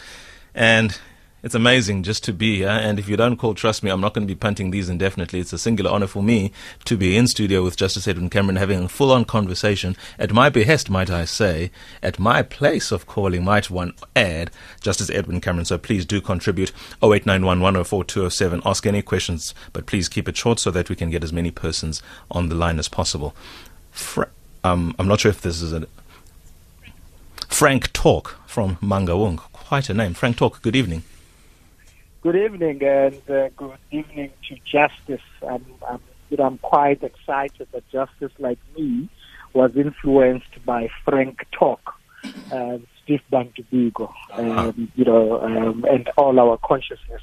and 0.56 0.98
it's 1.44 1.54
amazing 1.54 2.04
just 2.04 2.24
to 2.24 2.34
be 2.34 2.58
here. 2.58 2.70
And 2.70 2.98
if 2.98 3.10
you 3.10 3.18
don't 3.18 3.36
call, 3.36 3.54
trust 3.54 3.84
me, 3.84 3.92
I'm 3.92 4.00
not 4.00 4.14
going 4.14 4.26
to 4.26 4.34
be 4.34 4.38
punting 4.38 4.72
these 4.72 4.88
indefinitely. 4.88 5.42
It's 5.42 5.52
a 5.52 5.58
singular 5.58 5.92
honor 5.92 6.08
for 6.08 6.24
me 6.24 6.54
to 6.86 6.96
be 6.96 7.18
in 7.18 7.28
studio 7.28 7.64
with 7.64 7.76
Justice 7.76 8.08
Edwin 8.08 8.30
Cameron 8.30 8.56
having 8.56 8.84
a 8.84 8.88
full 8.88 9.12
on 9.12 9.26
conversation 9.26 9.98
at 10.18 10.32
my 10.32 10.50
behest, 10.50 10.90
might 10.90 11.10
I 11.10 11.26
say, 11.26 11.70
at 12.02 12.18
my 12.18 12.44
place 12.44 12.94
of 12.94 13.08
calling, 13.08 13.44
might 13.44 13.70
one 13.70 13.94
add, 14.16 14.52
Justice 14.80 15.10
Edwin 15.10 15.42
Cameron. 15.42 15.66
So 15.66 15.78
please 15.78 16.06
do 16.06 16.22
contribute 16.22 16.72
0891104207. 17.02 18.62
Ask 18.66 18.86
any 18.86 19.02
questions, 19.02 19.54
but 19.74 19.86
please 19.86 20.08
keep 20.08 20.30
it 20.30 20.38
short 20.38 20.60
so 20.60 20.72
that 20.72 20.90
we 20.90 20.96
can 20.96 21.10
get 21.10 21.26
as 21.26 21.34
many 21.34 21.52
persons 21.52 22.02
on 22.32 22.48
the 22.48 22.56
line 22.56 22.80
as 22.80 22.88
possible. 22.88 23.36
Um, 24.64 24.96
I'm 24.98 25.10
not 25.10 25.20
sure 25.20 25.30
if 25.30 25.42
this 25.42 25.62
is 25.62 25.74
a. 25.74 25.88
Frank 27.50 27.92
Talk 27.92 28.40
from 28.48 28.78
Mangaung. 28.78 29.38
Quite 29.38 29.90
a 29.90 29.94
name. 29.94 30.14
Frank 30.14 30.38
Talk, 30.38 30.62
good 30.62 30.76
evening. 30.76 31.04
Good 32.24 32.38
evening 32.38 32.82
and 32.82 33.30
uh, 33.30 33.50
good 33.58 33.78
evening 33.92 34.32
to 34.48 34.56
Justice. 34.64 35.26
I'm, 35.46 35.66
I'm, 35.86 36.00
you 36.30 36.38
know, 36.38 36.46
I'm 36.46 36.58
quite 36.58 37.04
excited 37.04 37.68
that 37.74 37.84
Justice, 37.90 38.32
like 38.40 38.60
me, 38.78 39.10
was 39.52 39.76
influenced 39.76 40.64
by 40.66 40.88
Frank 41.04 41.46
Talk, 41.52 41.96
uh, 42.50 42.78
Steve 43.04 43.20
Bantu 43.30 43.64
Biko, 43.70 44.14
um, 44.32 44.90
you 44.96 45.04
know, 45.04 45.42
um, 45.42 45.84
and 45.84 46.10
all 46.16 46.40
our 46.40 46.58
consciousness 46.64 47.22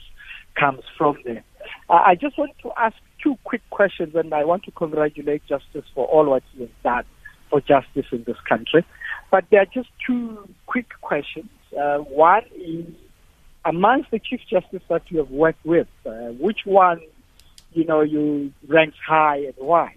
comes 0.55 0.83
from 0.99 1.17
there. 1.25 1.45
I 1.89 2.15
just 2.15 2.37
want 2.37 2.53
to 2.63 2.71
ask 2.77 2.95
two 3.23 3.39
quick 3.45 3.63
questions, 3.71 4.15
and 4.15 4.35
I 4.35 4.45
want 4.45 4.65
to 4.65 4.71
congratulate 4.71 5.47
Justice 5.47 5.87
for 5.95 6.07
all 6.09 6.27
what 6.27 6.43
he 6.53 6.61
has 6.61 6.71
done 6.85 7.05
for 7.49 7.63
justice 7.63 8.05
in 8.13 8.25
this 8.25 8.37
country. 8.47 8.85
But 9.31 9.47
there 9.51 9.63
are 9.63 9.67
just 9.73 9.89
two 10.07 10.47
quick 10.67 10.91
questions. 11.01 11.49
Uh, 11.75 12.01
one 12.01 12.45
is 12.55 12.85
amongst 13.65 14.11
the 14.11 14.19
chief 14.19 14.41
justices 14.49 14.83
that 14.89 15.03
you 15.11 15.19
have 15.19 15.31
worked 15.31 15.65
with, 15.65 15.89
uh, 16.07 16.11
which 16.39 16.61
one, 16.65 17.01
you 17.73 17.85
know, 17.85 18.01
you 18.01 18.53
rank 18.67 18.95
high 19.07 19.39
and 19.39 19.55
why? 19.59 19.95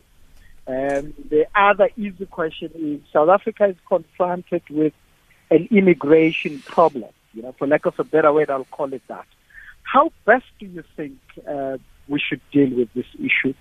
And 0.67 1.13
the 1.29 1.45
other 1.55 1.89
easy 1.97 2.25
question 2.25 2.71
is 2.75 3.01
South 3.11 3.29
Africa 3.29 3.65
is 3.65 3.75
confronted 3.87 4.63
with 4.69 4.93
an 5.51 5.67
immigration 5.71 6.59
problem, 6.59 7.11
you 7.33 7.41
know, 7.41 7.53
for 7.57 7.67
lack 7.67 7.85
of 7.85 7.99
a 7.99 8.03
better 8.03 8.31
word, 8.31 8.49
I'll 8.49 8.65
call 8.65 8.93
it 8.93 9.01
that. 9.07 9.25
How 9.83 10.11
best 10.25 10.45
do 10.59 10.65
you 10.65 10.83
think 10.95 11.17
uh, 11.47 11.77
we 12.07 12.19
should 12.19 12.41
deal 12.51 12.75
with 12.75 12.93
this 12.93 13.05
issue? 13.15 13.53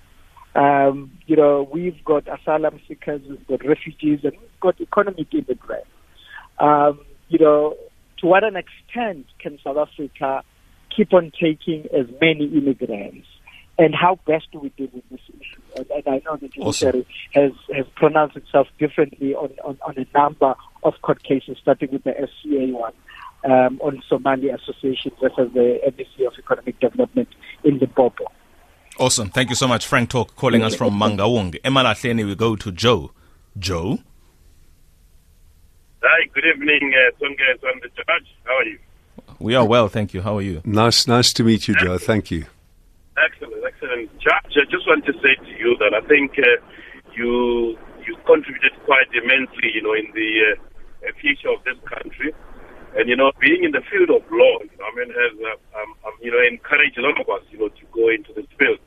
Um, 0.55 1.12
you 1.27 1.37
know, 1.37 1.69
we've 1.71 2.05
got 2.05 2.29
asylum 2.29 2.81
seekers, 2.87 3.23
we've 3.29 3.47
got 3.47 3.67
refugees, 3.67 4.21
and 4.23 4.33
we've 4.33 4.61
got 4.61 4.81
economic 4.81 5.33
immigrants. 5.35 5.88
Um, 6.59 7.01
you 7.29 7.38
know, 7.38 7.77
to 8.23 8.27
what 8.27 8.45
an 8.45 8.57
extent 8.57 9.27
can 9.39 9.59
South 9.63 9.77
Africa 9.77 10.43
keep 10.97 11.13
on 11.13 11.33
taking 11.39 11.87
as 11.93 12.07
many 12.21 12.47
immigrants? 12.47 13.27
And 13.79 13.95
how 13.95 14.19
best 14.27 14.47
do 14.53 14.61
we 14.61 14.69
deal 14.71 14.89
with 14.93 15.09
this 15.11 15.21
issue? 15.29 15.61
And, 15.77 15.91
and 15.91 16.03
I 16.07 16.23
know 16.25 16.37
the 16.37 16.49
judiciary 16.49 17.07
has, 17.33 17.53
has 17.75 17.87
pronounced 17.97 18.37
itself 18.37 18.69
differently 18.79 19.35
on, 19.35 19.51
on, 19.65 19.79
on 19.85 19.95
a 19.99 20.07
number 20.17 20.55
of 20.85 20.95
court 21.03 21.23
cases, 21.23 21.57
starting 21.61 21.91
with 21.91 22.05
the 22.05 22.13
SCA 22.13 22.73
one. 22.73 22.93
Um, 23.45 23.81
on 23.83 24.01
Somali 24.09 24.51
Association 24.51 25.11
versus 25.21 25.51
the 25.53 25.81
MEC 25.85 26.29
of 26.29 26.35
Economic 26.39 26.79
Development 26.79 27.29
in 27.65 27.77
Limpopo. 27.81 28.27
Awesome. 29.01 29.31
Thank 29.31 29.49
you 29.49 29.57
so 29.57 29.67
much. 29.67 29.85
Frank 29.85 30.11
Talk 30.11 30.37
calling 30.37 30.63
us 30.63 30.77
from 30.77 30.95
Mangaung. 31.01 31.61
Emalahleni, 31.63 32.25
we 32.25 32.37
go 32.37 32.55
to 32.55 32.71
Joe. 32.71 33.11
Joe? 33.59 33.99
Hi, 36.05 36.27
good 36.35 36.45
evening, 36.45 36.93
uh, 36.99 37.11
Tonga 37.21 37.45
and 37.62 37.81
the 37.81 37.88
judge. 37.95 38.35
How 38.43 38.57
are 38.57 38.65
you? 38.65 38.79
We 39.38 39.55
are 39.55 39.65
well, 39.65 39.87
thank 39.87 40.12
you. 40.12 40.21
How 40.21 40.37
are 40.38 40.43
you? 40.43 40.61
Nice, 40.65 41.07
nice 41.07 41.33
to 41.35 41.45
meet 41.45 41.69
you, 41.69 41.77
Joe. 41.77 41.97
Thank 41.97 42.33
you. 42.33 42.45
Excellent, 43.17 43.62
excellent. 43.65 44.11
Judge, 44.19 44.59
I 44.59 44.67
just 44.69 44.85
want 44.88 45.07
to 45.07 45.12
say 45.23 45.38
to 45.38 45.53
you 45.57 45.77
that 45.79 45.95
I 45.95 46.01
think 46.09 46.33
uh, 46.38 46.59
you 47.15 47.79
you 48.05 48.17
contributed 48.27 48.73
quite 48.85 49.07
immensely, 49.15 49.71
you 49.75 49.83
know, 49.83 49.95
in 49.95 50.11
the 50.12 50.59
uh, 51.07 51.12
future 51.21 51.51
of 51.51 51.62
this 51.62 51.79
country. 51.87 52.35
And, 52.99 53.09
you 53.09 53.15
know, 53.15 53.31
being 53.38 53.62
in 53.62 53.71
the 53.71 53.83
field 53.87 54.11
of 54.11 54.27
law, 54.29 54.59
you 54.59 54.75
know, 54.79 54.85
I 54.85 54.93
mean, 54.99 55.09
has, 55.15 55.38
uh, 55.38 55.79
um, 55.79 55.95
um, 56.05 56.15
you 56.21 56.33
know, 56.33 56.43
encouraged 56.43 56.99
a 56.99 57.03
lot 57.03 57.15
of 57.21 57.29
us, 57.31 57.47
you 57.51 57.59
know, 57.61 57.69
to 57.69 57.85
go 57.95 58.11
into 58.11 58.35
this 58.35 58.51
field. 58.59 58.83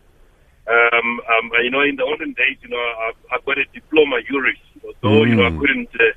Um, 0.68 1.22
um, 1.32 1.50
you 1.64 1.72
know, 1.72 1.82
in 1.82 1.96
the 1.96 2.04
olden 2.04 2.34
days, 2.34 2.58
you 2.62 2.70
know, 2.70 2.84
I've, 3.08 3.40
I've 3.40 3.46
got 3.46 3.58
a 3.58 3.66
diploma 3.74 4.20
juris, 4.28 4.60
you 4.76 4.82
know, 4.84 4.94
so, 5.00 5.08
mm. 5.08 5.30
you 5.30 5.36
know, 5.36 5.48
I 5.48 5.56
couldn't 5.58 5.90
uh, 5.96 6.12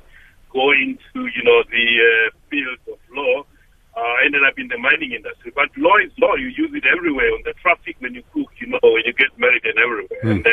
go 0.51 0.71
into, 0.71 1.27
you 1.29 1.43
know, 1.43 1.63
the 1.69 1.87
uh, 2.01 2.29
field 2.49 2.79
of 2.93 2.99
law. 3.15 3.45
Uh, 3.97 4.15
ended 4.23 4.39
up 4.47 4.57
in 4.57 4.69
the 4.69 4.77
mining 4.77 5.11
industry. 5.11 5.51
But 5.53 5.67
law 5.75 5.97
is 5.97 6.11
law. 6.19 6.35
You 6.35 6.47
use 6.55 6.71
it 6.73 6.85
everywhere. 6.85 7.33
On 7.33 7.41
the 7.43 7.51
traffic, 7.59 7.97
when 7.99 8.13
you 8.13 8.23
cook, 8.31 8.47
you 8.61 8.67
know, 8.67 8.79
when 8.81 9.03
you 9.03 9.11
get 9.11 9.27
married 9.37 9.65
and 9.65 9.77
everywhere. 9.77 10.23
Mm. 10.23 10.31
And 10.31 10.47
uh, 10.47 10.51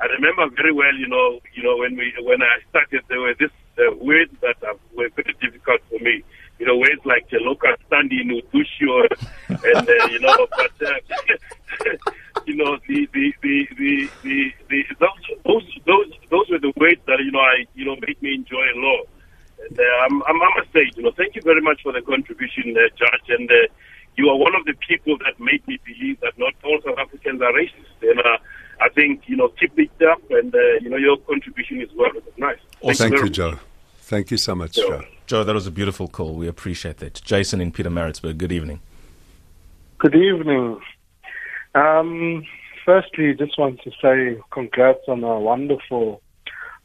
I 0.00 0.06
remember 0.06 0.48
very 0.54 0.72
well, 0.72 0.94
you 0.94 1.08
know, 1.08 1.40
you 1.54 1.62
know, 1.62 1.76
when 1.78 1.96
we 1.96 2.12
when 2.20 2.42
I 2.42 2.58
started, 2.68 3.02
there 3.08 3.20
were 3.20 3.34
this 3.38 3.50
uh, 3.78 3.96
words 3.96 4.30
that 4.42 4.56
were 4.94 5.08
very 5.16 5.34
difficult 5.40 5.80
for 5.88 5.98
me. 6.00 6.22
You 6.58 6.66
know, 6.66 6.76
words 6.76 7.00
like 7.04 7.26
uh, 7.32 7.38
locus 7.40 7.78
standi, 7.90 8.20
udusho, 8.28 9.06
and 9.48 9.88
uh, 9.88 10.06
you 10.08 10.20
know, 10.20 10.46
but 10.50 10.86
uh, 10.86 11.96
you 12.46 12.56
know, 12.56 12.76
the 12.86 13.08
the 13.12 13.32
the 13.42 13.68
the, 13.78 14.10
the, 14.22 14.52
the 14.68 14.84
those, 15.00 15.38
those 15.46 15.78
those 15.86 16.12
those 16.30 16.50
were 16.50 16.58
the 16.58 16.72
words 16.76 17.00
that 17.06 17.18
you 17.20 17.32
know 17.32 17.40
I 17.40 17.64
you 17.74 17.86
know 17.86 17.96
made 18.06 18.20
me 18.20 18.34
enjoy 18.34 18.66
law. 18.76 19.00
And, 19.68 19.78
uh, 19.78 19.82
I'm, 20.04 20.22
I'm, 20.24 20.38
must 20.38 20.72
say, 20.72 20.90
you 20.96 21.02
know, 21.02 21.12
thank 21.16 21.34
you 21.36 21.42
very 21.42 21.60
much 21.60 21.82
for 21.82 21.92
the 21.92 22.02
contribution, 22.02 22.76
uh, 22.76 22.88
Judge. 22.96 23.38
And 23.38 23.50
uh, 23.50 23.54
you 24.16 24.28
are 24.28 24.36
one 24.36 24.54
of 24.54 24.64
the 24.64 24.74
people 24.86 25.16
that 25.18 25.38
made 25.40 25.66
me 25.66 25.78
believe 25.84 26.20
that 26.20 26.32
not 26.38 26.54
all 26.64 26.80
South 26.84 26.98
Africans 26.98 27.40
are 27.42 27.52
racist. 27.52 28.02
And 28.02 28.20
uh, 28.20 28.38
I 28.80 28.88
think, 28.90 29.22
you 29.26 29.36
know, 29.36 29.48
keep 29.48 29.78
it 29.78 29.90
up. 30.06 30.22
And, 30.30 30.54
uh, 30.54 30.58
you 30.80 30.90
know, 30.90 30.96
your 30.96 31.16
contribution 31.18 31.80
is 31.80 31.88
well 31.94 32.10
recognized. 32.12 32.60
Thank, 32.82 32.96
thank 32.96 33.14
you, 33.14 33.24
you 33.24 33.30
Joe. 33.30 33.58
Thank 33.98 34.30
you 34.30 34.36
so 34.36 34.54
much, 34.54 34.74
Joe. 34.74 35.02
Joe, 35.26 35.42
that 35.42 35.54
was 35.54 35.66
a 35.66 35.72
beautiful 35.72 36.06
call. 36.06 36.34
We 36.34 36.46
appreciate 36.46 36.98
that. 36.98 37.20
Jason 37.24 37.60
in 37.60 37.72
Pietermaritzburg, 37.72 38.38
good 38.38 38.52
evening. 38.52 38.80
Good 39.98 40.14
evening. 40.14 40.80
Um, 41.74 42.44
firstly, 42.84 43.34
just 43.34 43.58
want 43.58 43.80
to 43.82 43.90
say 44.00 44.40
congrats 44.52 45.00
on 45.08 45.24
a 45.24 45.40
wonderful 45.40 46.22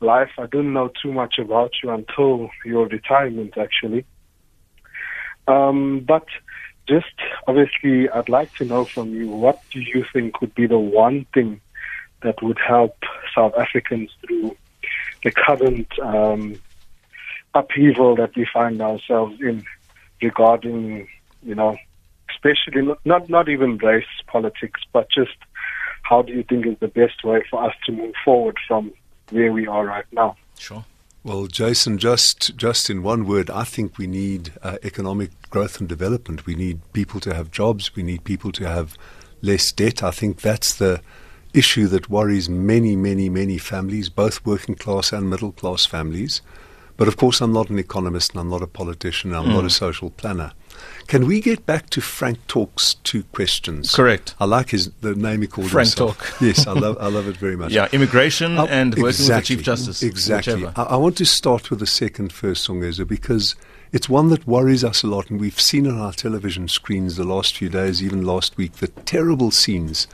life. 0.02 0.32
I 0.38 0.46
didn't 0.46 0.74
know 0.74 0.92
too 1.02 1.12
much 1.12 1.38
about 1.40 1.72
you 1.84 1.92
until 1.92 2.50
your 2.66 2.88
retirement, 2.88 3.58
actually. 3.58 4.06
Um, 5.48 6.04
but 6.08 6.26
just 6.88 7.16
obviously, 7.48 8.10
I'd 8.10 8.30
like 8.30 8.54
to 8.56 8.66
know 8.66 8.86
from 8.86 9.14
you 9.14 9.30
what 9.30 9.62
do 9.72 9.80
you 9.80 10.06
think 10.12 10.42
would 10.42 10.56
be 10.56 10.68
the 10.68 10.80
one 10.80 11.26
thing 11.34 11.62
that 12.24 12.42
would 12.42 12.60
help 12.66 12.96
South 13.36 13.54
Africans 13.58 14.12
through 14.26 14.56
the 15.24 15.32
current 15.32 15.88
um, 16.02 16.60
upheaval 17.54 18.16
that 18.16 18.36
we 18.36 18.48
find 18.52 18.82
ourselves 18.82 19.36
in 19.40 19.64
regarding, 20.22 21.08
you 21.44 21.56
know, 21.56 21.78
especially 22.30 22.94
not 23.06 23.30
not 23.30 23.50
even 23.50 23.78
race 23.78 24.06
politics, 24.28 24.82
but 24.94 25.08
just 25.10 25.38
how 26.04 26.22
do 26.22 26.34
you 26.34 26.44
think 26.44 26.66
is 26.66 26.78
the 26.80 26.88
best 26.88 27.24
way 27.24 27.44
for 27.50 27.64
us 27.64 27.76
to 27.86 27.92
move 27.92 28.14
forward 28.24 28.58
from 28.68 28.92
where 29.32 29.52
we 29.52 29.68
are 29.68 29.86
right 29.86 30.06
now. 30.12 30.36
Sure. 30.58 30.86
Well, 31.24 31.46
Jason, 31.48 31.98
just 31.98 32.56
just 32.58 32.90
in 32.90 33.04
one 33.04 33.28
word, 33.28 33.50
I 33.50 33.64
think 33.64 33.98
we 33.98 34.08
need 34.08 34.54
uh, 34.64 34.78
economic 34.84 35.30
growth 35.52 35.80
and 35.80 35.88
development. 35.88 36.48
We 36.48 36.56
need 36.56 36.80
people 36.94 37.20
to 37.22 37.34
have 37.34 37.52
jobs. 37.52 37.96
We 37.96 38.02
need 38.02 38.24
people 38.24 38.52
to 38.54 38.68
have 38.68 38.98
less 39.42 39.72
debt. 39.72 40.02
I 40.02 40.12
think 40.12 40.42
that's 40.42 40.74
the 40.74 41.02
issue 41.54 41.88
that 41.88 42.10
worries 42.10 42.50
many, 42.50 42.96
many, 42.96 43.30
many 43.30 43.58
families, 43.58 44.10
both 44.10 44.46
working 44.46 44.76
class 44.76 45.12
and 45.14 45.30
middle 45.30 45.52
class 45.52 45.86
families. 45.86 46.42
But 46.98 47.08
of 47.08 47.18
course, 47.18 47.42
I'm 47.42 47.54
not 47.54 47.70
an 47.70 47.80
economist 47.80 48.32
and 48.32 48.40
I'm 48.40 48.50
not 48.50 48.62
a 48.62 48.68
politician. 48.68 49.34
I'm 49.34 49.46
mm. 49.46 49.54
not 49.54 49.66
a 49.66 49.70
social 49.70 50.10
planner. 50.10 50.54
Can 51.08 51.28
we 51.28 51.42
get 51.42 51.66
back 51.66 51.90
to 51.92 52.02
Frank 52.02 52.40
Talk's 52.48 52.96
two 52.96 53.24
questions? 53.34 53.94
Correct. 53.94 54.36
I 54.40 54.46
like 54.46 54.70
his 54.70 54.92
the 55.02 55.16
name 55.16 55.42
he 55.42 55.48
called 55.48 55.68
it. 55.68 55.72
Frank 55.72 55.90
himself. 55.90 56.18
Talk. 56.18 56.42
yes, 56.42 56.68
I 56.68 56.74
love 56.74 56.98
I 57.00 57.08
love 57.08 57.28
it 57.28 57.38
very 57.38 57.56
much. 57.56 57.72
Yeah, 57.72 57.88
immigration 57.92 58.58
Uh, 58.58 58.66
and 58.66 58.92
working 58.92 59.04
with 59.04 59.18
the 59.18 59.24
exactly, 59.24 59.56
Chief 59.56 59.66
Justice. 59.66 60.04
Exactly. 60.04 60.68
I, 60.76 60.84
I 60.84 60.96
want 60.96 61.18
to 61.18 61.26
start 61.26 61.70
with 61.70 61.80
the 61.80 61.88
second 61.88 62.32
first, 62.32 62.68
Songezo, 62.68 63.08
because 63.08 63.56
it's 63.92 64.08
one 64.08 64.30
that 64.30 64.48
worries 64.48 64.84
us 64.84 65.04
a 65.04 65.08
lot, 65.08 65.30
and 65.30 65.40
we've 65.40 65.60
seen 65.60 65.86
on 65.86 66.00
our 66.00 66.14
television 66.14 66.68
screens 66.68 67.18
the 67.18 67.26
last 67.26 67.58
few 67.58 67.68
days, 67.68 68.02
even 68.02 68.26
last 68.26 68.56
week, 68.56 68.74
the 68.78 68.88
terrible 68.88 69.52
scenes 69.52 70.08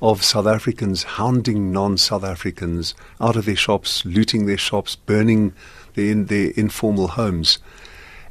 of 0.00 0.22
South 0.22 0.46
Africans 0.46 1.02
hounding 1.02 1.72
non-South 1.72 2.22
Africans 2.22 2.94
out 3.20 3.34
of 3.34 3.46
their 3.46 3.56
shops, 3.56 4.04
looting 4.04 4.46
their 4.46 4.58
shops, 4.58 4.94
burning 4.94 5.54
their, 5.94 6.10
in, 6.10 6.26
their 6.26 6.50
informal 6.56 7.08
homes. 7.08 7.58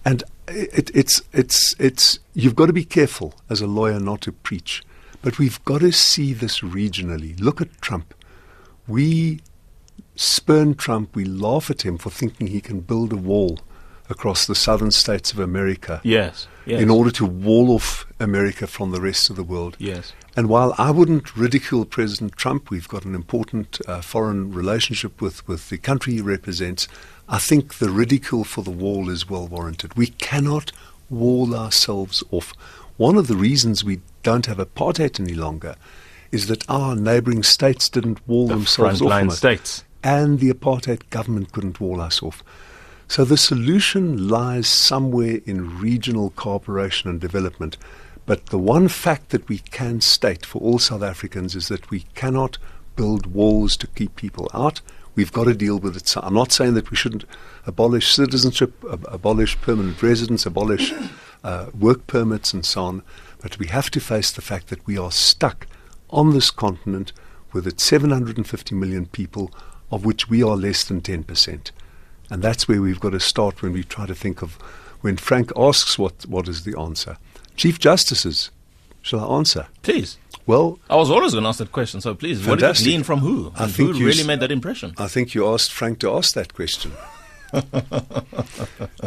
And 0.06 0.24
it, 0.48 0.92
it's, 0.94 1.22
it's, 1.34 1.76
it's, 1.80 2.20
you've 2.34 2.56
got 2.56 2.68
to 2.68 2.74
be 2.74 2.86
careful 2.86 3.34
as 3.50 3.62
a 3.62 3.68
lawyer 3.68 4.00
not 4.00 4.22
to 4.22 4.32
preach. 4.32 4.84
But 5.22 5.40
we've 5.40 5.64
got 5.66 5.82
to 5.82 5.92
see 5.92 6.34
this 6.34 6.60
regionally. 6.60 7.40
Look 7.40 7.62
at 7.62 7.82
Trump. 7.82 8.14
We 8.88 9.40
spurn 10.16 10.76
Trump, 10.76 11.16
we 11.16 11.26
laugh 11.26 11.70
at 11.70 11.84
him 11.84 11.98
for 11.98 12.10
thinking 12.10 12.48
he 12.48 12.62
can 12.62 12.80
build 12.82 13.12
a 13.12 13.18
wall 13.18 13.60
across 14.10 14.46
the 14.46 14.56
southern 14.56 14.92
states 14.92 15.34
of 15.34 15.40
America 15.40 16.00
Yes. 16.04 16.48
Yes. 16.66 16.82
in 16.82 16.90
order 16.90 17.10
to 17.12 17.26
wall 17.26 17.72
off 17.72 18.06
America 18.20 18.68
from 18.68 18.92
the 18.92 19.02
rest 19.02 19.30
of 19.30 19.36
the 19.36 19.44
world. 19.44 19.76
Yes. 19.80 20.14
And 20.38 20.50
while 20.50 20.76
I 20.78 20.92
wouldn't 20.92 21.36
ridicule 21.38 21.86
President 21.86 22.36
Trump, 22.36 22.70
we've 22.70 22.88
got 22.90 23.06
an 23.06 23.16
important 23.16 23.80
uh, 23.88 24.02
foreign 24.02 24.52
relationship 24.54 25.22
with, 25.22 25.48
with 25.48 25.70
the 25.70 25.78
country 25.78 26.14
he 26.14 26.22
represents, 26.22 26.88
I 27.30 27.40
think 27.40 27.76
the 27.76 27.90
ridicule 27.90 28.44
for 28.44 28.62
the 28.62 28.72
wall 28.72 29.10
is 29.10 29.30
well 29.30 29.48
warranted. 29.48 29.96
We 29.96 30.08
cannot 30.08 30.72
wall 31.10 31.56
ourselves 31.56 32.22
off. 32.32 32.52
One 32.98 33.18
of 33.18 33.28
the 33.28 33.38
reasons 33.38 33.84
we 33.84 34.02
don't 34.24 34.46
have 34.48 34.58
apartheid 34.58 35.20
any 35.20 35.36
longer 35.36 35.76
is 36.32 36.48
that 36.48 36.70
our 36.70 36.96
neighboring 36.96 37.44
states 37.44 37.88
didn't 37.88 38.26
wall 38.28 38.48
The 38.48 38.56
themselves 38.56 39.02
off 39.02 39.12
from 39.20 39.30
it 39.30 39.34
states. 39.34 39.84
and 40.04 40.40
the 40.40 40.52
apartheid 40.52 41.10
government 41.12 41.54
couldn't 41.54 41.80
wall 41.80 42.02
us 42.02 42.22
off. 42.22 42.44
So 43.08 43.24
the 43.24 43.38
solution 43.38 44.28
lies 44.28 44.68
somewhere 44.68 45.40
in 45.46 45.80
regional 45.80 46.32
cooperation 46.32 47.10
and 47.10 47.22
development. 47.22 47.78
But 48.26 48.48
the 48.48 48.58
one 48.58 48.88
fact 48.88 49.30
that 49.30 49.48
we 49.48 49.60
can 49.60 50.02
state 50.02 50.46
for 50.46 50.60
all 50.60 50.80
South 50.80 51.04
Africans 51.04 51.56
is 51.56 51.68
that 51.68 51.92
we 51.92 52.02
cannot 52.16 52.58
build 52.96 53.28
walls 53.28 53.78
to 53.78 53.88
keep 53.88 54.16
people 54.16 54.50
out. 54.54 54.82
We've 55.16 55.32
got 55.32 55.46
to 55.46 55.54
deal 55.54 55.78
with 55.78 55.96
it. 55.96 56.08
So 56.08 56.22
I'm 56.24 56.34
not 56.34 56.52
saying 56.52 56.74
that 56.74 56.90
we 56.90 56.98
shouldn't 56.98 57.26
abolish 57.66 58.14
citizenship, 58.14 58.74
ab- 58.92 59.06
abolish 59.10 59.60
permanent 59.62 60.02
residence, 60.02 60.46
abolish 60.46 60.94
uh, 61.44 61.68
work 61.78 62.08
permits, 62.08 62.54
and 62.54 62.66
so 62.66 62.84
on. 62.84 63.04
But 63.42 63.60
we 63.60 63.68
have 63.68 63.92
to 63.92 64.00
face 64.00 64.32
the 64.32 64.42
fact 64.42 64.68
that 64.68 64.86
we 64.88 64.98
are 64.98 65.12
stuck 65.12 65.68
on 66.10 66.32
this 66.32 66.52
continent 66.52 67.14
with 67.54 67.68
its 67.68 67.84
750 67.84 68.76
million 68.76 69.06
people, 69.06 69.52
of 69.92 70.04
which 70.04 70.30
we 70.30 70.42
are 70.42 70.58
less 70.58 70.84
than 70.84 71.02
10%. 71.02 71.72
And 72.30 72.42
that's 72.42 72.68
where 72.68 72.82
we've 72.82 73.00
got 73.00 73.12
to 73.12 73.20
start 73.20 73.62
when 73.62 73.72
we 73.72 73.84
try 73.84 74.06
to 74.08 74.16
think 74.16 74.42
of 74.42 74.56
when 75.02 75.18
Frank 75.18 75.52
asks 75.56 76.00
what, 76.00 76.26
what 76.26 76.48
is 76.48 76.64
the 76.64 76.78
answer. 76.78 77.18
Chief 77.56 77.80
Justices, 77.80 78.52
shall 79.02 79.20
I 79.22 79.38
answer? 79.38 79.68
Please. 79.82 80.18
Well, 80.48 80.78
I 80.90 80.96
was 80.96 81.10
always 81.10 81.32
going 81.32 81.44
to 81.44 81.50
ask 81.50 81.58
that 81.60 81.72
question, 81.72 82.02
so 82.02 82.14
please. 82.14 82.38
fantastic. 82.38 82.50
What 82.50 82.60
did 82.60 82.64
it 82.64 82.68
Fantastic. 82.68 82.88
lean 82.92 83.04
from 83.04 83.20
who? 83.20 83.52
I 83.56 83.66
think 83.66 83.76
who 83.94 83.98
you 83.98 84.06
really 84.06 84.20
s- 84.20 84.28
made 84.28 84.40
that 84.42 84.52
impression? 84.52 84.94
I 84.98 85.08
think 85.08 85.34
you 85.34 85.48
asked 85.48 85.72
Frank 85.74 86.00
to 86.00 86.12
ask 86.14 86.34
that 86.36 86.54
question. 86.54 86.92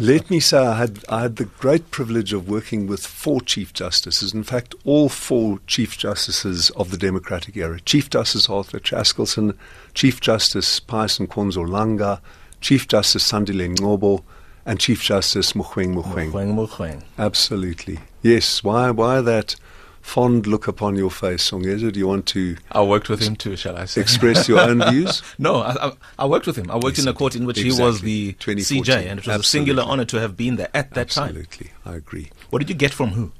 Let 0.00 0.30
me 0.30 0.40
say, 0.40 0.58
I 0.58 0.74
had, 0.78 1.04
I 1.08 1.20
had 1.22 1.36
the 1.36 1.44
great 1.44 1.90
privilege 1.90 2.32
of 2.32 2.48
working 2.48 2.86
with 2.86 3.06
four 3.06 3.40
Chief 3.40 3.72
Justices. 3.72 4.32
In 4.32 4.42
fact, 4.42 4.74
all 4.84 5.08
four 5.08 5.60
Chief 5.66 5.96
Justices 5.98 6.70
of 6.70 6.90
the 6.90 6.96
Democratic 6.96 7.56
era 7.56 7.78
Chief 7.80 8.08
Justice 8.10 8.48
Arthur 8.48 8.78
Chaskalson, 8.80 9.56
Chief 9.94 10.20
Justice 10.20 10.80
Pius 10.80 11.18
Nkonzo 11.18 11.66
Langa, 11.68 12.20
Chief 12.60 12.88
Justice 12.88 13.30
Sandile 13.30 13.74
Ngcobo, 13.76 14.22
and 14.64 14.80
Chief 14.80 15.02
Justice. 15.02 15.52
Mogoeng, 15.52 15.94
mogoeng. 15.94 17.02
Absolutely. 17.18 17.98
Yes. 18.22 18.62
Why, 18.64 18.90
why 18.90 19.20
that 19.20 19.56
fond 20.00 20.46
look 20.46 20.66
upon 20.66 20.96
your 20.96 21.10
face, 21.10 21.50
Songezo? 21.50 21.92
Do 21.92 21.98
you 22.00 22.08
want 22.08 22.26
to 22.26 22.56
I 22.72 22.82
worked 22.82 23.08
with 23.08 23.20
him 23.20 23.36
too, 23.36 23.56
shall 23.56 23.76
I 23.76 23.84
say? 23.84 24.00
express 24.00 24.48
your 24.48 24.60
own 24.60 24.82
views? 24.90 25.22
No, 25.38 25.56
I, 25.56 25.88
I, 25.88 25.92
I 26.20 26.26
worked 26.26 26.46
with 26.46 26.56
him. 26.56 26.70
I 26.70 26.76
worked 26.76 26.98
in 26.98 27.06
a 27.08 27.12
court 27.12 27.36
in 27.36 27.44
which 27.46 27.60
he 27.60 27.70
was 27.70 28.00
the 28.00 28.32
2014. 28.34 28.84
CJ, 28.84 29.10
and 29.10 29.20
it 29.20 29.26
was 29.26 29.40
a 29.40 29.42
singular 29.42 29.82
honor 29.82 30.04
to 30.06 30.18
have 30.20 30.36
been 30.36 30.56
there 30.56 30.70
at 30.74 30.94
that 30.94 31.10
time. 31.10 31.28
Absolutely. 31.28 31.70
I 31.84 31.94
agree. 31.96 32.30
What 32.50 32.60
did 32.60 32.68
you 32.70 32.74
get 32.74 32.92
from 32.92 33.10
who? 33.10 33.32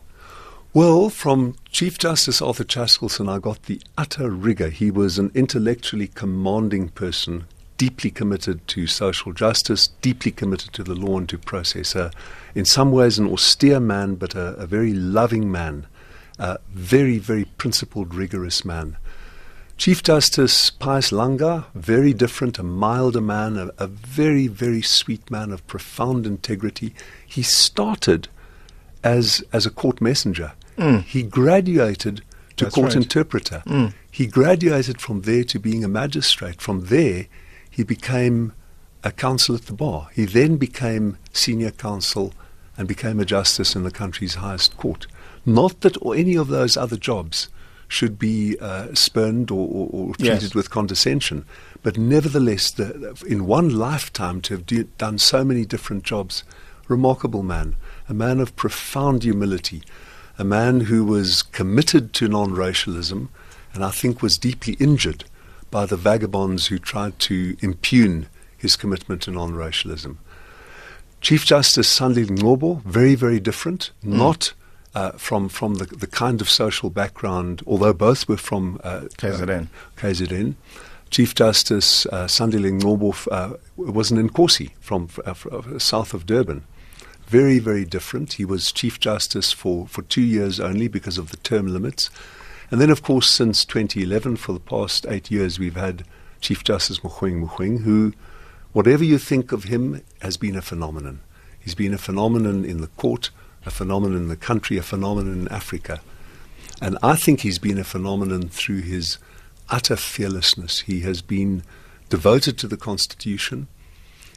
Well, 0.75 1.09
from 1.09 1.57
Chief 1.73 1.99
Justice 1.99 2.43
Arthur 2.43 2.63
Chaskalson, 2.65 3.29
I 3.29 3.39
got 3.39 3.63
the 3.65 3.81
utter 3.97 4.29
rigor. 4.31 4.69
He 4.69 4.91
was 4.91 5.19
an 5.19 5.33
intellectually 5.35 6.09
commanding 6.09 6.91
person, 6.91 7.47
deeply 7.79 8.11
committed 8.11 8.67
to 8.69 8.87
social 8.87 9.33
justice, 9.33 9.89
deeply 10.03 10.31
committed 10.31 10.73
to 10.75 10.83
the 10.83 10.95
law 10.95 11.17
and 11.17 11.29
to 11.29 11.39
process. 11.39 11.97
Uh, 11.97 12.11
in 12.55 12.65
some 12.65 12.91
ways, 12.93 13.19
an 13.19 13.33
austere 13.33 13.81
man, 13.81 14.17
but 14.17 14.35
a, 14.35 14.49
a 14.57 14.67
very 14.67 14.93
loving 14.93 15.51
man, 15.51 15.87
a 16.39 16.59
very, 16.71 17.19
very 17.19 17.45
principled, 17.45 18.15
rigorous 18.15 18.65
man. 18.65 18.97
Chief 19.77 20.03
Justice 20.03 20.71
Pius 20.71 21.13
Langa, 21.13 21.67
very 21.75 22.13
different, 22.13 22.59
a 22.59 22.65
milder 22.65 23.21
man, 23.21 23.57
a, 23.57 23.71
a 23.79 23.87
very, 23.87 24.49
very 24.49 24.83
sweet 24.83 25.31
man 25.31 25.53
of 25.53 25.65
profound 25.69 26.27
integrity. 26.27 26.93
He 27.25 27.43
started 27.43 28.29
as 29.05 29.45
as 29.53 29.67
a 29.67 29.71
court 29.71 30.01
messenger. 30.01 30.53
He 31.07 31.23
graduated 31.23 32.23
to 32.57 32.65
That's 32.65 32.75
court 32.75 32.95
right. 32.95 33.03
interpreter. 33.03 33.63
He 34.11 34.27
graduated 34.27 35.01
from 35.01 35.23
there 35.23 35.45
to 35.45 35.59
being 35.61 35.85
a 35.85 35.89
magistrate. 35.89 36.61
From 36.61 36.87
there, 36.87 37.27
he 37.79 37.85
became 37.85 38.53
a 39.05 39.13
counsel 39.13 39.55
at 39.55 39.67
the 39.67 39.73
bar. 39.73 40.09
He 40.13 40.25
then 40.25 40.57
became 40.57 41.17
senior 41.33 41.71
counsel 41.71 42.35
and 42.77 42.89
became 42.89 43.21
a 43.21 43.25
justice 43.25 43.77
in 43.77 43.85
the 43.85 43.93
country's 43.93 44.35
highest 44.35 44.77
court. 44.77 45.07
Not 45.47 45.83
that 45.83 45.97
or 46.03 46.17
any 46.17 46.35
of 46.35 46.49
those 46.49 46.77
other 46.77 46.97
jobs 46.97 47.49
should 47.87 48.19
be 48.19 48.57
uh, 48.61 48.93
spurned 48.95 49.53
or, 49.53 49.69
or, 49.69 49.89
or 49.93 50.15
treated 50.17 50.43
Yes. 50.43 50.55
with 50.57 50.71
condescension, 50.71 51.45
but 51.85 51.97
nevertheless, 51.97 52.73
the, 52.73 53.17
in 53.29 53.47
one 53.47 53.69
lifetime 53.79 54.41
to 54.41 54.55
have 54.55 54.67
do, 54.67 54.83
done 54.99 55.17
so 55.19 55.45
many 55.45 55.65
different 55.65 56.03
jobs, 56.03 56.43
remarkable 56.89 57.45
man, 57.45 57.77
a 58.09 58.13
man 58.13 58.41
of 58.41 58.57
profound 58.57 59.23
humility, 59.23 59.85
a 60.37 60.43
man 60.43 60.81
who 60.81 61.05
was 61.05 61.45
committed 61.45 62.13
to 62.15 62.27
non-racialism, 62.27 63.29
and 63.73 63.85
I 63.85 63.93
think 63.93 64.21
was 64.21 64.37
deeply 64.37 64.73
injured 64.81 65.23
by 65.71 65.87
the 65.87 65.97
vagabonds 65.97 66.67
who 66.67 66.79
tried 66.79 67.19
to 67.21 67.57
impugn 67.61 68.27
his 68.57 68.77
commitment 68.77 69.23
to 69.23 69.31
non-racialism. 69.31 70.19
Chief 71.21 71.45
Justice 71.45 71.99
Sandile 71.99 72.27
Ngcobo, 72.29 72.83
very, 72.85 73.15
very 73.15 73.41
different, 73.41 73.91
not 74.03 74.53
uh, 74.95 75.13
from, 75.13 75.49
from 75.49 75.75
the, 75.77 75.85
the 75.87 76.07
kind 76.07 76.41
of 76.41 76.49
social 76.49 76.91
background, 76.91 77.63
although 77.67 77.93
both 77.93 78.29
were 78.29 78.37
from 78.37 78.81
uh, 78.85 79.03
KZN. 79.19 79.65
uh, 79.65 80.01
KZN. 80.01 80.55
Chief 81.11 81.35
Justice 81.35 82.07
uh, 82.07 82.27
Sandile 82.27 82.81
Ngcobo 82.81 83.29
uh, 83.31 83.57
was 83.77 84.11
an 84.11 84.29
Nkosi 84.29 84.73
from 84.81 85.09
uh, 85.27 85.31
f- 85.31 85.47
uh, 85.47 85.79
south 85.79 86.15
of 86.15 86.27
Durban. 86.27 86.65
Very, 87.27 87.59
very 87.59 87.85
different. 87.85 88.35
He 88.35 88.45
was 88.45 88.73
Chief 88.73 88.99
Justice 89.01 89.53
for, 89.53 89.87
for 89.87 90.03
two 90.03 90.23
years 90.23 90.61
only 90.61 90.89
because 90.89 91.19
of 91.19 91.31
the 91.31 91.37
term 91.39 91.67
limits. 91.67 92.11
And 92.71 92.81
then, 92.81 92.91
of 92.91 93.03
course, 93.03 93.31
since 93.31 93.65
2011, 93.65 94.37
for 94.37 94.53
the 94.53 94.61
past 94.61 95.07
eight 95.09 95.31
years, 95.31 95.59
we've 95.59 95.77
had 95.77 96.05
Chief 96.41 96.63
Justice 96.63 97.01
Mogoeng 97.01 97.43
Mogoeng, 97.43 97.83
who, 97.83 98.13
whatever 98.73 99.05
you 99.05 99.19
think 99.19 99.53
of 99.53 99.65
him, 99.65 100.03
has 100.21 100.37
been 100.37 100.55
a 100.55 100.63
phenomenon. 100.63 101.21
He's 101.59 101.75
been 101.75 101.95
a 101.95 101.99
phenomenon 101.99 102.65
in 102.65 102.81
the 102.81 102.89
court, 102.89 103.31
a 103.65 103.71
phenomenon 103.71 104.19
in 104.19 104.29
the 104.29 104.37
country, 104.37 104.77
a 104.77 104.83
phenomenon 104.83 105.41
in 105.41 105.49
Africa. 105.49 106.01
And 106.81 106.99
I 107.03 107.17
think 107.17 107.41
he's 107.41 107.59
been 107.59 107.79
a 107.79 107.85
phenomenon 107.85 108.49
through 108.49 108.83
his 108.83 109.19
utter 109.71 109.97
fearlessness. 109.97 110.81
He 110.81 111.01
has 111.01 111.23
been 111.23 111.63
devoted 112.09 112.59
to 112.59 112.69
the 112.69 112.77
Constitution. 112.77 113.67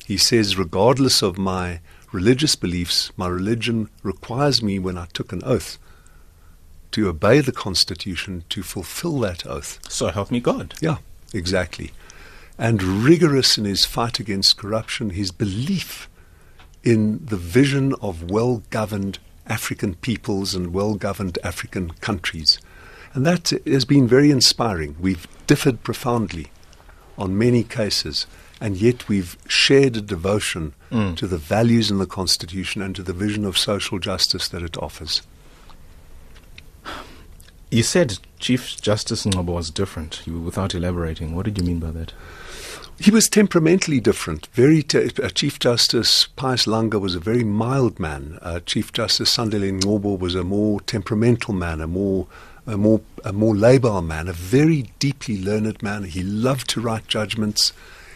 He 0.06 0.18
says, 0.18 0.58
regardless 0.58 1.22
of 1.22 1.38
my 1.38 1.82
religious 2.12 2.56
beliefs, 2.56 3.12
my 3.16 3.28
religion 3.28 3.90
requires 4.04 4.62
me, 4.64 4.80
when 4.80 4.98
I 4.98 5.06
took 5.14 5.32
an 5.32 5.42
oath, 5.46 5.78
to 6.92 7.08
obey 7.08 7.40
the 7.40 7.52
Constitution, 7.52 8.44
to 8.50 8.64
fulfill 8.64 9.20
that 9.20 9.46
oath. 9.46 9.80
So 9.90 10.08
help 10.08 10.32
me 10.32 10.40
God. 10.40 10.76
Yeah, 10.82 10.98
exactly. 11.34 11.92
And 12.58 12.84
rigorous 12.84 13.58
in 13.58 13.66
his 13.66 13.86
fight 13.86 14.20
against 14.20 14.58
corruption, 14.58 15.12
his 15.12 15.32
belief 15.32 16.10
in 16.84 17.26
the 17.26 17.38
vision 17.38 17.94
of 18.02 18.30
well 18.30 18.64
governed 18.70 19.20
African 19.48 19.96
peoples 19.96 20.54
and 20.54 20.74
well 20.74 20.96
governed 20.96 21.38
African 21.44 21.92
countries. 22.02 22.60
And 23.14 23.26
that 23.26 23.52
has 23.66 23.86
been 23.86 24.08
very 24.08 24.32
inspiring. 24.32 24.96
We've 25.00 25.28
differed 25.48 25.84
profoundly 25.84 26.48
on 27.18 27.38
many 27.38 27.64
cases. 27.64 28.26
and 28.62 28.78
yet 28.78 29.10
we've 29.10 29.36
shared 29.48 29.98
a 29.98 30.02
devotion 30.02 30.74
mm. 30.92 31.18
to 31.18 31.26
the 31.26 31.40
values 31.40 31.90
in 31.90 31.98
the 31.98 32.06
Constitution 32.06 32.82
and 32.84 32.96
to 32.96 33.02
the 33.02 33.12
vision 33.12 33.44
of 33.44 33.58
social 33.58 33.98
justice 33.98 34.48
that 34.50 34.62
it 34.62 34.78
offers. 34.78 35.24
You 37.72 37.84
said 37.84 38.20
Chief 38.38 38.82
Justice 38.82 39.26
Ngcobo 39.26 39.54
was 39.54 39.72
different, 39.72 40.28
without 40.28 40.76
elaborating. 40.76 41.34
What 41.34 41.46
did 41.46 41.58
you 41.58 41.64
mean 41.64 41.80
by 41.80 41.92
that? 41.92 42.12
He 43.00 43.12
was 43.12 43.30
temperamentally 43.30 44.02
different. 44.02 44.48
Very 44.48 44.84
te- 44.84 45.10
uh, 45.24 45.30
Chief 45.30 45.58
Justice 45.58 46.28
Pius 46.36 46.66
Langa 46.66 47.00
was 47.00 47.16
a 47.16 47.20
very 47.22 47.46
mild 47.46 47.98
man. 47.98 48.38
Uh, 48.42 48.60
Chief 48.60 48.92
Justice 48.92 49.36
Sandile 49.38 49.80
Ngcobo 49.80 50.20
was 50.20 50.36
a 50.36 50.44
more 50.44 50.82
temperamental 50.82 51.54
man, 51.54 51.80
a 51.80 51.88
more 51.88 52.28
a 52.68 52.78
more 52.78 53.00
a 53.24 53.32
more 53.32 53.56
labile 53.56 54.06
man, 54.06 54.28
a 54.28 54.34
very 54.34 54.92
deeply 55.00 55.42
learned 55.42 55.82
man. 55.82 56.04
He 56.04 56.24
loved 56.24 56.70
to 56.72 56.82
write 56.82 57.08
judgments. 57.08 57.72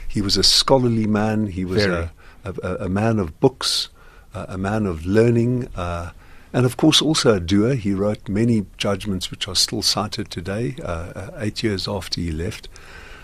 He 0.05 0.21
was 0.21 0.35
a 0.35 0.43
scholarly 0.43 1.07
man. 1.07 1.47
He 1.47 1.63
was 1.63 1.85
a, 1.85 2.11
a, 2.43 2.75
a, 2.75 2.89
man 2.89 3.19
of 3.19 3.39
books, 3.39 3.87
uh, 4.33 4.47
a 4.49 4.57
man 4.57 4.85
of 4.85 5.05
learning, 5.05 5.69
uh, 5.75 6.11
and 6.55 6.65
of 6.65 6.77
course 6.77 7.01
also 7.01 7.35
a 7.35 7.39
doer. 7.41 7.75
He 7.75 7.93
wrote 7.93 8.29
many 8.29 8.65
judgments 8.77 9.29
which 9.29 9.45
are 9.45 9.57
still 9.57 9.81
cited 9.81 10.31
today, 10.31 10.77
uh, 10.81 10.85
uh, 10.85 11.31
eight 11.37 11.61
years 11.63 11.85
after 11.85 12.21
he 12.21 12.31
left. 12.31 12.69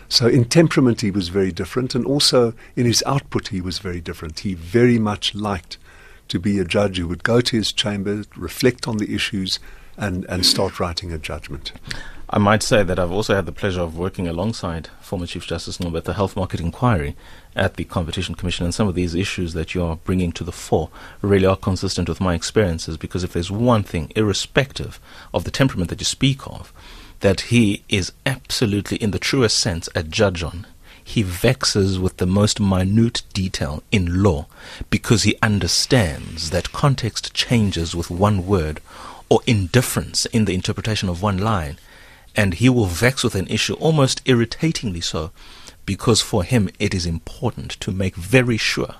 So 0.10 0.28
in 0.28 0.44
temperament 0.44 1.00
he 1.00 1.12
was 1.12 1.30
very 1.30 1.54
different, 1.54 1.96
and 1.96 2.06
also 2.06 2.54
in 2.76 2.86
his 2.86 3.02
output 3.06 3.48
he 3.48 3.62
was 3.62 3.80
very 3.80 4.02
different. 4.02 4.40
He 4.40 4.54
very 4.54 5.00
much 5.00 5.34
liked 5.34 5.78
to 6.28 6.40
be 6.42 6.60
a 6.60 6.66
judge 6.66 6.98
who 6.98 7.08
would 7.08 7.24
go 7.24 7.40
to 7.40 7.56
his 7.56 7.72
chamber, 7.72 8.26
reflect 8.36 8.86
on 8.86 8.98
the 8.98 9.16
issues, 9.16 9.60
and, 10.02 10.26
and 10.26 10.46
start 10.46 10.80
writing 10.80 11.14
a 11.14 11.18
judgment. 11.18 11.72
I 12.30 12.40
might 12.40 12.64
say 12.64 12.82
that 12.82 12.98
I've 12.98 13.12
also 13.12 13.36
had 13.36 13.46
the 13.46 13.52
pleasure 13.52 13.82
of 13.82 13.98
working 13.98 14.28
alongside 14.28 14.90
former 15.02 15.28
Chief 15.28 15.46
Justice 15.46 15.80
at 15.80 16.06
the 16.06 16.14
Health 16.14 16.36
Market 16.36 16.60
Inquiry 16.60 17.16
at 17.56 17.76
the 17.76 17.84
Competition 17.84 18.36
Commission, 18.36 18.64
and 18.66 18.74
some 18.74 18.88
of 18.88 18.96
these 18.96 19.14
issues 19.14 19.54
that 19.54 19.76
you're 19.76 19.98
bringing 19.98 20.32
to 20.32 20.44
the 20.44 20.52
fore 20.54 20.90
really 21.22 21.46
are 21.46 21.58
consistent 21.58 22.10
with 22.10 22.22
my 22.22 22.34
experiences. 22.34 22.98
Because 22.98 23.24
if 23.24 23.34
there's 23.34 23.52
one 23.52 23.84
thing, 23.84 24.12
irrespective 24.16 25.00
of 25.34 25.44
the 25.44 25.52
temperament 25.52 25.90
that 25.90 26.00
you 26.00 26.06
speak 26.06 26.48
of, 26.48 26.74
that 27.20 27.42
he 27.42 27.84
is 27.90 28.14
absolutely, 28.26 28.98
in 28.98 29.12
the 29.12 29.20
truest 29.20 29.60
sense, 29.60 29.90
a 29.94 30.02
judge 30.02 30.42
on, 30.42 30.66
he 31.04 31.24
vexes 31.24 32.00
with 32.00 32.18
the 32.18 32.26
most 32.26 32.60
minute 32.60 33.24
detail 33.34 33.84
in 33.92 34.24
law 34.24 34.48
because 34.90 35.24
he 35.24 35.36
understands 35.42 36.52
that 36.52 36.72
context 36.72 37.34
changes 37.34 37.94
with 37.94 38.10
one 38.10 38.48
word 38.48 38.80
or 39.32 39.40
indifference 39.48 40.26
in 40.28 40.44
the 40.44 40.54
interpretation 40.54 41.08
of 41.08 41.22
one 41.22 41.38
line 41.38 41.78
and 42.36 42.56
he 42.56 42.68
will 42.68 42.86
vex 42.86 43.24
with 43.24 43.34
an 43.34 43.48
issue 43.48 43.74
almost 43.76 44.22
irritatingly 44.26 45.00
so 45.00 45.32
because 45.86 46.20
for 46.20 46.44
him 46.44 46.70
it 46.80 46.94
is 46.94 47.06
important 47.06 47.72
to 47.80 47.92
make 47.92 48.16
very 48.18 48.58
sure 48.58 48.96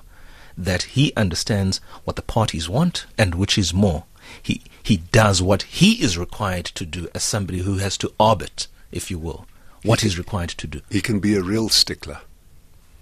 that 0.56 0.84
he 0.94 1.12
understands 1.18 1.82
what 2.04 2.16
the 2.16 2.22
parties 2.22 2.66
want 2.66 3.04
and 3.18 3.34
which 3.34 3.58
is 3.58 3.74
more. 3.74 4.04
He, 4.42 4.62
he 4.82 4.98
does 5.12 5.42
what 5.42 5.64
he 5.64 6.02
is 6.02 6.16
required 6.16 6.64
to 6.66 6.86
do 6.86 7.08
as 7.14 7.22
somebody 7.22 7.58
who 7.58 7.76
has 7.76 7.98
to 7.98 8.14
orbit, 8.18 8.68
if 8.90 9.10
you 9.10 9.18
will, 9.18 9.46
what 9.82 10.00
he, 10.00 10.06
he's 10.08 10.18
required 10.18 10.50
to 10.50 10.66
do. 10.66 10.80
He 10.90 11.02
can 11.02 11.20
be 11.20 11.34
a 11.34 11.42
real 11.42 11.68
stickler. 11.68 12.20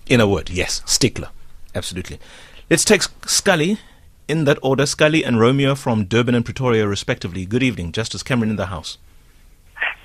In 0.09 0.21
a 0.21 0.27
word, 0.27 0.51
yes, 0.51 0.83
stickler. 0.85 1.29
Absolutely. 1.77 2.19
Let's 2.69 2.85
take 2.85 3.03
Scully 3.27 3.79
in 4.31 4.45
that 4.45 4.59
order. 4.63 4.87
Scully 4.87 5.25
and 5.25 5.41
Romeo 5.41 5.75
from 5.75 6.05
Durban 6.05 6.35
and 6.35 6.45
Pretoria, 6.45 6.87
respectively. 6.87 7.45
Good 7.45 7.63
evening. 7.63 7.93
Justice 7.93 8.23
Cameron 8.23 8.51
in 8.51 8.57
the 8.57 8.67
House. 8.67 8.97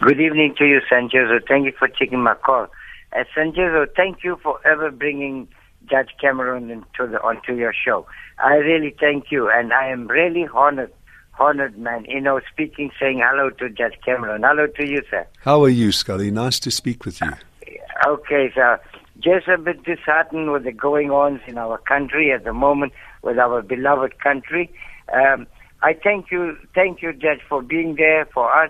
Good 0.02 0.20
evening 0.20 0.56
to 0.58 0.66
you, 0.66 0.82
Songezo. 0.92 1.40
Thank 1.48 1.66
you 1.66 1.74
for 1.78 1.88
taking 1.88 2.22
my 2.22 2.34
call. 2.36 2.68
Uh, 3.14 3.24
Songezo, 3.36 3.88
thank 3.96 4.24
you 4.24 4.38
for 4.44 4.60
ever 4.66 4.92
bringing 4.92 5.48
Judge 5.90 6.10
Cameron 6.20 6.70
into 6.70 7.08
the, 7.12 7.22
onto 7.22 7.54
your 7.54 7.74
show. 7.74 8.06
I 8.40 8.56
really 8.56 8.96
thank 9.00 9.32
you, 9.32 9.50
and 9.50 9.72
I 9.72 9.88
am 9.88 10.08
really 10.08 10.48
honored, 10.54 10.92
honored, 11.40 11.78
man. 11.78 12.06
You 12.06 12.20
know, 12.20 12.42
speaking, 12.52 12.92
saying 13.00 13.22
hello 13.24 13.50
to 13.52 13.70
Judge 13.70 13.96
Cameron. 14.04 14.44
Hello 14.44 14.68
to 14.68 14.88
you, 14.88 15.02
sir. 15.10 15.26
How 15.42 15.64
are 15.64 15.70
you, 15.70 15.92
Scully? 15.92 16.32
Nice 16.32 16.60
to 16.60 16.72
speak 16.72 17.06
with 17.06 17.22
you. 17.22 17.32
Uh, 17.32 18.10
okay, 18.10 18.52
sir. 18.54 18.80
Just 19.26 19.48
a 19.48 19.58
bit 19.58 19.84
disheartened 19.84 20.52
with 20.52 20.66
the 20.66 20.72
going 20.72 21.10
ons 21.10 21.42
in 21.48 21.58
our 21.58 21.80
country 21.80 22.32
at 22.32 22.44
the 22.44 22.54
moment, 22.54 22.94
with 23.24 23.40
our 23.40 23.64
beloved 23.64 24.20
country. 24.20 24.72
Um, 25.12 25.48
I 25.82 25.94
thank 25.94 26.30
you, 26.30 26.56
thank 26.76 27.02
you, 27.02 27.12
Judge, 27.12 27.42
for 27.50 27.64
being 27.64 27.96
there 27.96 28.26
for 28.28 28.56
us 28.56 28.70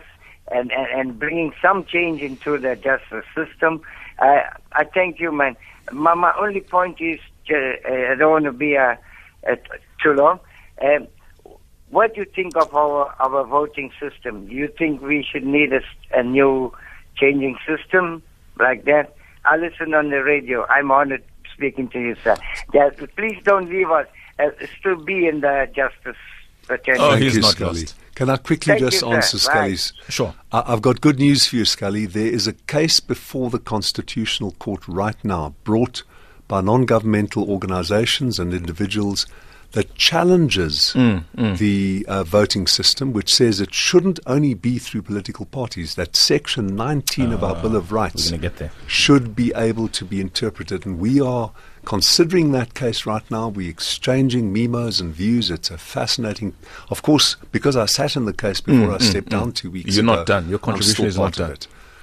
and, 0.49 0.71
and, 0.71 0.87
and 0.97 1.19
bringing 1.19 1.51
some 1.61 1.83
change 1.83 2.21
into 2.21 2.57
the 2.57 2.77
justice 2.77 3.25
system. 3.35 3.81
Uh, 4.17 4.43
I 4.71 4.85
thank 4.85 5.19
you, 5.19 5.33
man. 5.33 5.57
My, 5.91 6.13
my 6.13 6.33
only 6.39 6.61
point 6.61 7.01
is, 7.01 7.19
uh, 7.51 7.55
I 8.13 8.15
don't 8.17 8.31
want 8.31 8.45
to 8.45 8.53
be 8.53 8.77
uh, 8.77 8.95
uh, 9.45 9.55
too 10.01 10.13
long. 10.13 10.39
Um, 10.81 11.07
what 11.89 12.15
do 12.15 12.21
you 12.21 12.27
think 12.33 12.55
of 12.55 12.73
our, 12.73 13.13
our 13.19 13.45
voting 13.45 13.91
system? 13.99 14.47
Do 14.47 14.53
you 14.53 14.69
think 14.77 15.01
we 15.01 15.27
should 15.29 15.45
need 15.45 15.73
a, 15.73 15.81
a 16.17 16.23
new 16.23 16.71
changing 17.17 17.57
system 17.67 18.23
like 18.57 18.85
that? 18.85 19.15
I 19.45 19.57
listen 19.57 19.93
on 19.93 20.09
the 20.09 20.23
radio. 20.23 20.65
I'm 20.67 20.91
honored 20.91 21.23
speaking 21.53 21.87
to 21.89 21.99
you, 21.99 22.15
sir. 22.23 22.35
Yes, 22.73 22.93
please 23.15 23.39
don't 23.43 23.69
leave 23.69 23.89
us. 23.89 24.07
Uh, 24.37 24.49
still 24.79 24.97
be 24.97 25.27
in 25.27 25.41
the 25.41 25.69
justice 25.73 26.17
fraternity. 26.63 27.03
Oh, 27.03 27.15
he's 27.15 27.37
not 27.37 27.59
lost. 27.59 27.95
Can 28.15 28.29
I 28.29 28.37
quickly 28.37 28.71
Thank 28.71 28.79
just 28.79 29.01
you, 29.01 29.09
answer 29.09 29.37
sir. 29.37 29.49
Scully's? 29.49 29.93
Right. 30.01 30.11
Sure. 30.13 30.35
I, 30.51 30.63
I've 30.67 30.81
got 30.81 31.01
good 31.01 31.19
news 31.19 31.47
for 31.47 31.57
you, 31.57 31.65
Scully. 31.65 32.05
There 32.05 32.27
is 32.27 32.47
a 32.47 32.53
case 32.53 32.99
before 32.99 33.49
the 33.49 33.59
Constitutional 33.59 34.51
Court 34.53 34.87
right 34.87 35.21
now 35.23 35.53
brought 35.63 36.03
by 36.47 36.61
non 36.61 36.85
governmental 36.85 37.49
organizations 37.49 38.39
and 38.39 38.53
individuals 38.53 39.25
that 39.75 39.93
challenges 39.95 40.93
mm, 40.95 41.21
mm. 41.37 41.57
the 41.57 42.05
uh, 42.07 42.23
voting 42.23 42.65
system, 42.65 43.11
which 43.11 43.31
says 43.31 43.59
it 43.59 43.73
shouldn't 43.73 44.21
only 44.25 44.53
be 44.53 44.79
through 44.79 45.01
political 45.01 45.45
parties, 45.45 45.95
that 45.95 46.15
Section 46.15 46.77
19 46.77 47.33
of 47.33 47.43
our 47.43 47.57
ah, 47.57 47.61
Bill 47.61 47.75
of 47.75 47.91
Rights 47.91 48.31
should 48.87 49.35
be 49.35 49.51
able 49.53 49.89
to 49.89 50.05
be 50.05 50.21
interpreted. 50.21 50.85
And 50.85 50.97
we 50.97 51.19
are 51.19 51.51
considering 51.83 52.53
that 52.53 52.73
case 52.73 53.05
right 53.05 53.29
now. 53.29 53.49
We're 53.49 53.69
exchanging 53.69 54.53
memos 54.53 55.01
and 55.01 55.13
views. 55.13 55.51
It's 55.51 55.69
a 55.69 55.77
fascinating. 55.77 56.53
Of 56.89 57.01
course, 57.01 57.35
because 57.51 57.75
I 57.75 57.85
sat 57.85 58.15
in 58.15 58.23
the 58.23 58.33
case 58.33 58.61
before 58.61 58.87
mm, 58.87 58.93
I 58.93 58.97
mm, 58.97 59.01
stepped 59.01 59.29
down 59.29 59.51
mm. 59.51 59.55
two 59.55 59.71
weeks 59.71 59.93
You're 59.93 60.05
ago. 60.05 60.11
You're 60.11 60.19
not 60.19 60.25
done. 60.25 60.49
Your 60.49 60.59
contribution 60.59 61.05
is 61.05 61.17
not 61.17 61.33
done. 61.33 61.57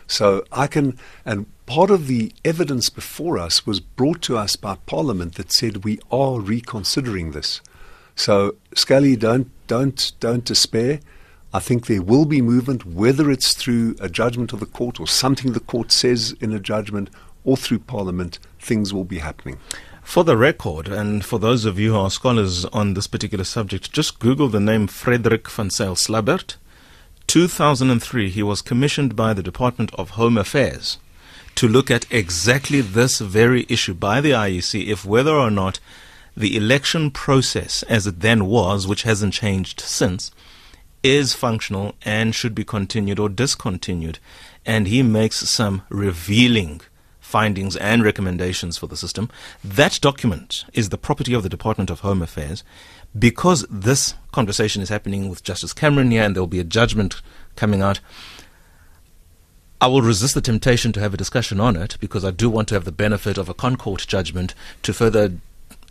So 0.09 0.45
I 0.53 0.67
can, 0.67 0.99
and 1.25 1.47
part 1.73 1.91
of 1.91 2.07
the 2.07 2.31
evidence 2.45 2.91
before 2.91 3.39
us 3.39 3.65
was 3.65 3.81
brought 3.81 4.21
to 4.21 4.37
us 4.37 4.57
by 4.57 4.75
Parliament 4.85 5.37
that 5.37 5.51
said 5.51 5.85
we 5.85 5.99
are 6.11 6.39
reconsidering 6.39 7.31
this. 7.31 7.63
So 8.15 8.57
Scully, 8.75 9.17
don't 9.17 9.51
don't 9.69 10.13
don't 10.21 10.45
despair. 10.45 11.01
I 11.51 11.61
think 11.61 11.87
there 11.87 12.03
will 12.03 12.27
be 12.27 12.43
movement, 12.43 12.85
whether 12.85 13.31
it's 13.31 13.55
through 13.55 13.97
a 14.01 14.11
judgment 14.11 14.53
of 14.53 14.61
the 14.61 14.67
court 14.67 15.01
or 15.01 15.07
something 15.07 15.53
the 15.53 15.61
court 15.61 15.91
says 15.91 16.37
in 16.43 16.53
a 16.53 16.61
judgment 16.61 17.09
or 17.43 17.57
through 17.57 17.79
Parliament 17.79 18.39
things 18.59 18.93
will 18.93 19.05
be 19.05 19.21
happening. 19.21 19.57
For 20.03 20.25
the 20.25 20.37
record, 20.37 20.89
and 20.89 21.25
for 21.25 21.39
those 21.39 21.65
of 21.65 21.79
you 21.79 21.95
who 21.95 22.01
are 22.01 22.11
scholars 22.11 22.67
on 22.67 22.93
this 22.93 23.07
particular 23.07 23.45
subject, 23.45 23.95
just 23.95 24.19
Google 24.19 24.51
the 24.51 24.61
name 24.61 24.89
Frederick 24.89 25.49
van 25.49 25.71
Zyl 25.71 25.95
Slabbert. 25.95 26.57
2003, 27.29 28.29
he 28.29 28.43
was 28.43 28.61
commissioned 28.61 29.17
by 29.17 29.33
the 29.33 29.43
Department 29.43 29.91
of 29.95 30.11
Home 30.21 30.37
Affairs 30.37 30.99
to 31.55 31.69
look 31.69 31.91
at 31.91 32.07
exactly 32.11 32.81
this 32.81 33.19
very 33.19 33.67
issue 33.69 33.95
by 33.95 34.21
the 34.21 34.31
IEC, 34.31 34.87
if 34.87 35.05
whether 35.05 35.35
or 35.35 35.51
not 35.51 35.81
the 36.37 36.57
election 36.57 37.11
process 37.11 37.83
as 37.85 38.07
it 38.07 38.21
then 38.21 38.47
was, 38.47 38.87
which 38.87 39.03
hasn't 39.03 39.35
changed 39.35 39.81
since, 39.81 40.31
is 41.03 41.35
functional 41.35 41.95
and 42.05 42.35
should 42.35 42.55
be 42.55 42.65
continued 42.65 43.19
or 43.19 43.29
discontinued. 43.29 44.19
And 44.65 44.87
he 44.87 45.03
makes 45.03 45.49
some 45.49 45.83
revealing 45.89 46.81
findings 47.21 47.77
and 47.77 48.05
recommendations 48.05 48.77
for 48.77 48.87
the 48.87 48.97
system. 48.97 49.31
That 49.65 49.99
document 50.01 50.65
is 50.75 50.91
the 50.91 50.99
property 50.99 51.33
of 51.35 51.43
the 51.43 51.49
Department 51.49 51.91
of 51.91 52.01
Home 52.01 52.23
Affairs. 52.23 52.63
Because 53.19 53.67
this 53.69 54.15
conversation 54.33 54.81
is 54.81 54.89
happening 54.89 55.29
with 55.29 55.43
Justice 55.43 55.73
Cameron 55.73 56.11
here 56.11 56.23
and 56.23 56.35
there 56.35 56.43
will 56.43 56.47
be 56.47 56.61
a 56.61 56.65
judgment 56.65 57.21
coming 57.57 57.83
out, 57.83 58.01
I 59.83 59.89
will 59.89 60.01
resist 60.01 60.35
the 60.35 60.41
temptation 60.41 60.93
to 60.93 61.01
have 61.01 61.13
a 61.13 61.17
discussion 61.17 61.59
on 61.59 61.75
it 61.75 61.97
because 61.99 62.25
I 62.25 62.31
do 62.31 62.49
want 62.49 62.69
to 62.69 62.77
have 62.77 62.85
the 62.85 62.93
benefit 62.93 63.37
of 63.37 63.49
a 63.49 63.55
Con 63.55 63.75
Court 63.75 64.07
judgment 64.07 64.55
to 64.85 64.95
further 64.95 65.33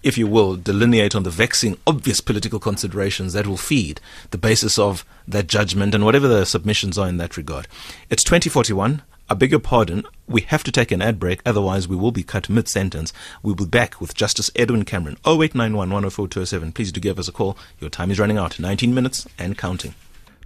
if 0.01 0.17
you 0.17 0.27
will, 0.27 0.55
delineate 0.55 1.13
on 1.13 1.23
the 1.23 1.29
vexing, 1.29 1.77
obvious 1.85 2.21
political 2.21 2.57
considerations 2.57 3.33
that 3.33 3.45
will 3.45 3.57
feed 3.57 3.99
the 4.29 4.37
basis 4.37 4.79
of 4.79 5.03
that 5.27 5.47
judgment 5.47 5.93
and 5.93 6.05
whatever 6.05 6.29
the 6.29 6.45
submissions 6.45 6.97
are 6.97 7.09
in 7.09 7.17
that 7.17 7.35
regard. 7.35 7.67
It's 8.09 8.23
2041. 8.23 9.01
I 9.29 9.33
beg 9.33 9.51
your 9.51 9.59
pardon, 9.59 10.05
we 10.25 10.41
have 10.41 10.63
to 10.63 10.71
take 10.71 10.93
an 10.93 11.01
ad 11.01 11.19
break, 11.19 11.41
otherwise 11.45 11.85
we 11.85 11.97
will 11.97 12.11
be 12.11 12.23
cut 12.23 12.49
mid 12.49 12.69
sentence. 12.69 13.11
We'll 13.43 13.55
be 13.55 13.65
back 13.65 13.99
with 13.99 14.15
Justice 14.15 14.49
Edwin 14.55 14.85
Cameron, 14.85 15.17
0891 15.25 15.89
104 15.89 16.71
Please 16.71 16.93
do 16.93 17.01
give 17.01 17.19
us 17.19 17.27
a 17.27 17.33
call. 17.33 17.57
Your 17.81 17.89
time 17.89 18.09
is 18.09 18.21
running 18.21 18.37
out, 18.37 18.57
19 18.57 18.93
minutes 18.93 19.27
and 19.37 19.57
counting. 19.57 19.95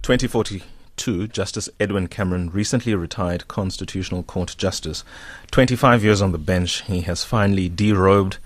2040. 0.02 0.62
To 0.96 1.26
Justice 1.26 1.68
Edwin 1.78 2.08
Cameron, 2.08 2.50
recently 2.50 2.94
retired 2.94 3.48
Constitutional 3.48 4.22
Court 4.22 4.54
Justice. 4.58 5.04
25 5.50 6.04
years 6.04 6.22
on 6.22 6.32
the 6.32 6.38
bench, 6.38 6.82
he 6.82 7.02
has 7.02 7.24
finally 7.24 7.68
derobed, 7.68 8.38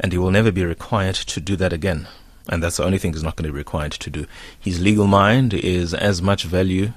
and 0.00 0.12
he 0.12 0.18
will 0.18 0.30
never 0.30 0.50
be 0.50 0.64
required 0.64 1.14
to 1.14 1.40
do 1.40 1.56
that 1.56 1.72
again. 1.72 2.08
And 2.48 2.62
that's 2.62 2.76
the 2.76 2.84
only 2.84 2.98
thing 2.98 3.12
he's 3.12 3.22
not 3.22 3.36
going 3.36 3.46
to 3.46 3.52
be 3.52 3.58
required 3.58 3.92
to 3.92 4.10
do. 4.10 4.26
His 4.58 4.80
legal 4.80 5.06
mind 5.06 5.54
is 5.54 5.94
as 5.94 6.20
much 6.20 6.44
value 6.44 6.92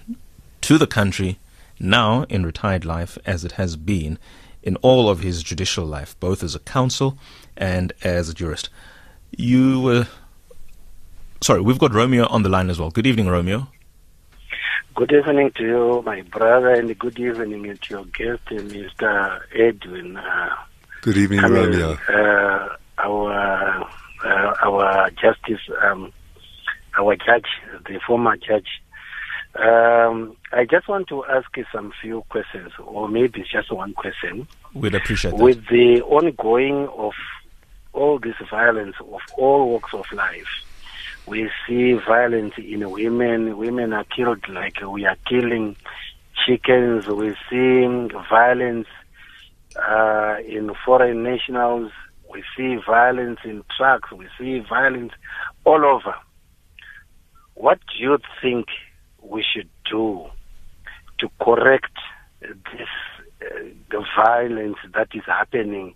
to 0.61 0.77
the 0.77 0.87
country 0.87 1.39
now 1.79 2.23
in 2.23 2.45
retired 2.45 2.85
life 2.85 3.17
as 3.25 3.45
it 3.45 3.53
has 3.53 3.75
been 3.75 4.17
in 4.63 4.75
all 4.77 5.09
of 5.09 5.21
his 5.21 5.43
judicial 5.43 5.85
life, 5.85 6.19
both 6.19 6.43
as 6.43 6.55
a 6.55 6.59
counsel 6.59 7.17
and 7.55 7.93
as 8.03 8.29
a 8.29 8.33
jurist. 8.33 8.69
You 9.31 9.79
were. 9.81 10.07
sorry, 11.41 11.61
we've 11.61 11.79
got 11.79 11.93
Romeo 11.93 12.25
on 12.27 12.43
the 12.43 12.49
line 12.49 12.69
as 12.69 12.79
well. 12.79 12.91
Good 12.91 13.07
evening, 13.07 13.29
Romeo. 13.29 13.69
Good 14.95 15.11
evening 15.11 15.51
to 15.51 15.63
you, 15.63 16.03
my 16.05 16.21
brother, 16.21 16.69
and 16.69 16.97
good 16.97 17.19
evening 17.19 17.78
to 17.78 17.89
your 17.89 18.05
guest, 18.05 18.45
Mr. 18.45 19.39
Edwin. 19.55 20.17
Uh, 20.17 20.55
good 21.01 21.17
evening, 21.17 21.41
Romeo. 21.41 21.97
Uh, 22.09 22.75
our 22.97 23.88
uh, 24.25 24.53
our 24.63 25.09
justice, 25.11 25.61
um, 25.84 26.11
our 26.97 27.15
judge, 27.15 27.45
the 27.86 27.99
former 28.05 28.36
judge. 28.38 28.82
Um, 29.55 30.36
I 30.51 30.65
just 30.65 30.88
want 30.88 31.07
to 31.09 31.25
ask 31.25 31.55
you 31.55 31.65
some 31.71 31.91
few 32.01 32.23
questions, 32.30 32.71
or 32.84 33.07
maybe 33.07 33.43
just 33.51 33.71
one 33.71 33.93
question. 33.93 34.47
We'd 34.73 34.95
appreciate 34.95 35.32
that. 35.32 35.39
With 35.39 35.67
the 35.67 36.01
ongoing 36.01 36.88
of 36.88 37.13
all 37.93 38.19
this 38.19 38.36
violence 38.49 38.95
of 38.99 39.19
all 39.38 39.69
walks 39.69 39.93
of 39.93 40.05
life, 40.11 40.47
we 41.28 41.49
see 41.67 41.93
violence 41.93 42.53
in 42.57 42.89
women. 42.89 43.57
Women 43.57 43.91
are 43.91 44.05
killed 44.05 44.47
like 44.47 44.75
we 44.82 45.05
are 45.05 45.17
killing 45.28 45.75
chickens. 46.45 47.05
We 47.05 47.36
see 47.49 48.07
violence 48.30 48.88
uh, 49.75 50.38
in 50.47 50.71
foreign 50.86 51.23
nationals. 51.23 51.91
We 52.32 52.43
see 52.55 52.78
violence 52.86 53.39
in 53.43 53.63
trucks. 53.75 54.09
We 54.11 54.28
see 54.39 54.59
violence 54.59 55.11
all 55.65 55.84
over. 55.86 56.15
What 57.55 57.80
do 57.80 58.03
you 58.03 58.19
think 58.41 58.67
we 59.21 59.43
should 59.43 59.69
do 59.89 60.28
to 61.19 61.30
correct 61.41 61.91
this 62.41 62.88
uh, 63.41 63.65
the 63.91 64.03
violence 64.15 64.78
that 64.93 65.09
is 65.13 65.23
happening? 65.25 65.93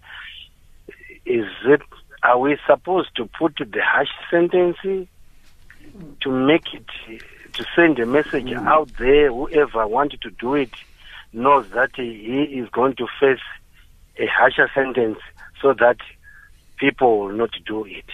Is 1.26 1.46
it 1.66 1.82
are 2.24 2.38
we 2.38 2.58
supposed 2.68 3.16
to 3.16 3.30
put 3.40 3.56
the 3.58 3.82
harsh 3.82 4.10
sentence 4.30 4.78
to 6.22 6.32
make 6.32 6.74
it 6.74 6.86
to 7.54 7.66
send 7.76 8.00
a 8.00 8.06
message 8.06 8.46
mm. 8.46 8.68
out 8.68 8.90
there? 8.98 9.32
Whoever 9.32 9.88
wanted 9.88 10.22
to 10.22 10.32
do 10.32 10.56
it 10.56 10.72
knows 11.34 11.70
that 11.72 11.92
he 11.96 12.44
is 12.44 12.70
going 12.70 12.96
to 12.96 13.08
face 13.20 13.40
a 14.18 14.28
harsher 14.28 14.70
sentence, 14.74 15.20
so 15.62 15.74
that 15.74 15.98
people 16.78 17.20
will 17.20 17.34
not 17.34 17.52
do 17.66 17.86
it. 17.86 18.06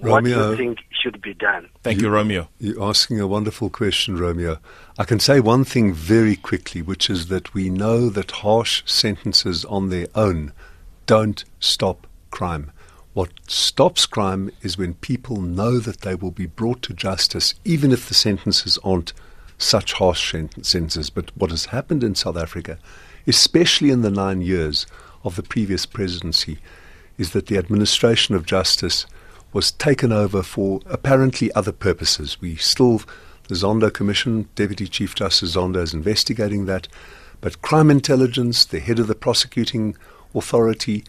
Romeo, 0.00 0.10
what 0.10 0.24
do 0.24 0.30
you 0.30 0.56
think 0.56 0.78
should 0.90 1.20
be 1.20 1.34
done? 1.34 1.68
Thank 1.82 1.98
you, 1.98 2.08
you, 2.08 2.14
Romeo. 2.14 2.48
You're 2.58 2.82
asking 2.82 3.20
a 3.20 3.26
wonderful 3.26 3.68
question, 3.68 4.18
Romeo. 4.18 4.58
I 4.98 5.04
can 5.04 5.20
say 5.20 5.38
one 5.38 5.64
thing 5.64 5.92
very 5.92 6.34
quickly, 6.34 6.80
which 6.80 7.10
is 7.10 7.28
that 7.28 7.52
we 7.52 7.68
know 7.68 8.08
that 8.08 8.30
harsh 8.30 8.82
sentences 8.86 9.64
on 9.66 9.90
their 9.90 10.06
own 10.14 10.52
don't 11.06 11.44
stop 11.60 12.06
crime. 12.30 12.72
What 13.14 13.30
stops 13.46 14.06
crime 14.06 14.50
is 14.62 14.78
when 14.78 14.94
people 14.94 15.42
know 15.42 15.78
that 15.78 16.00
they 16.00 16.14
will 16.14 16.30
be 16.30 16.46
brought 16.46 16.80
to 16.82 16.94
justice, 16.94 17.54
even 17.62 17.92
if 17.92 18.08
the 18.08 18.14
sentences 18.14 18.78
aren't 18.82 19.12
such 19.58 19.92
harsh 19.94 20.34
sentences. 20.62 21.10
But 21.10 21.30
what 21.36 21.50
has 21.50 21.66
happened 21.66 22.02
in 22.02 22.14
South 22.14 22.38
Africa, 22.38 22.78
especially 23.26 23.90
in 23.90 24.00
the 24.00 24.10
nine 24.10 24.40
years 24.40 24.86
of 25.24 25.36
the 25.36 25.42
previous 25.42 25.84
presidency, 25.84 26.58
is 27.18 27.32
that 27.32 27.48
the 27.48 27.58
administration 27.58 28.34
of 28.34 28.46
justice 28.46 29.04
was 29.52 29.70
taken 29.70 30.10
over 30.10 30.42
for 30.42 30.80
apparently 30.86 31.52
other 31.52 31.72
purposes. 31.72 32.40
We 32.40 32.56
still, 32.56 33.02
the 33.48 33.54
Zondo 33.54 33.92
Commission, 33.92 34.48
Deputy 34.54 34.88
Chief 34.88 35.14
Justice 35.14 35.54
Zondo 35.54 35.82
is 35.82 35.92
investigating 35.92 36.64
that, 36.64 36.88
but 37.42 37.60
crime 37.60 37.90
intelligence, 37.90 38.64
the 38.64 38.80
head 38.80 38.98
of 38.98 39.06
the 39.06 39.14
prosecuting 39.14 39.96
authority, 40.34 41.04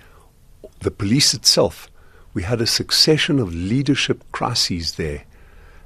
the 0.82 0.92
police 0.92 1.34
itself, 1.34 1.90
we 2.34 2.44
had 2.44 2.62
a 2.62 2.68
succession 2.68 3.40
of 3.40 3.54
leadership 3.54 4.24
crises 4.32 4.94
there, 4.94 5.24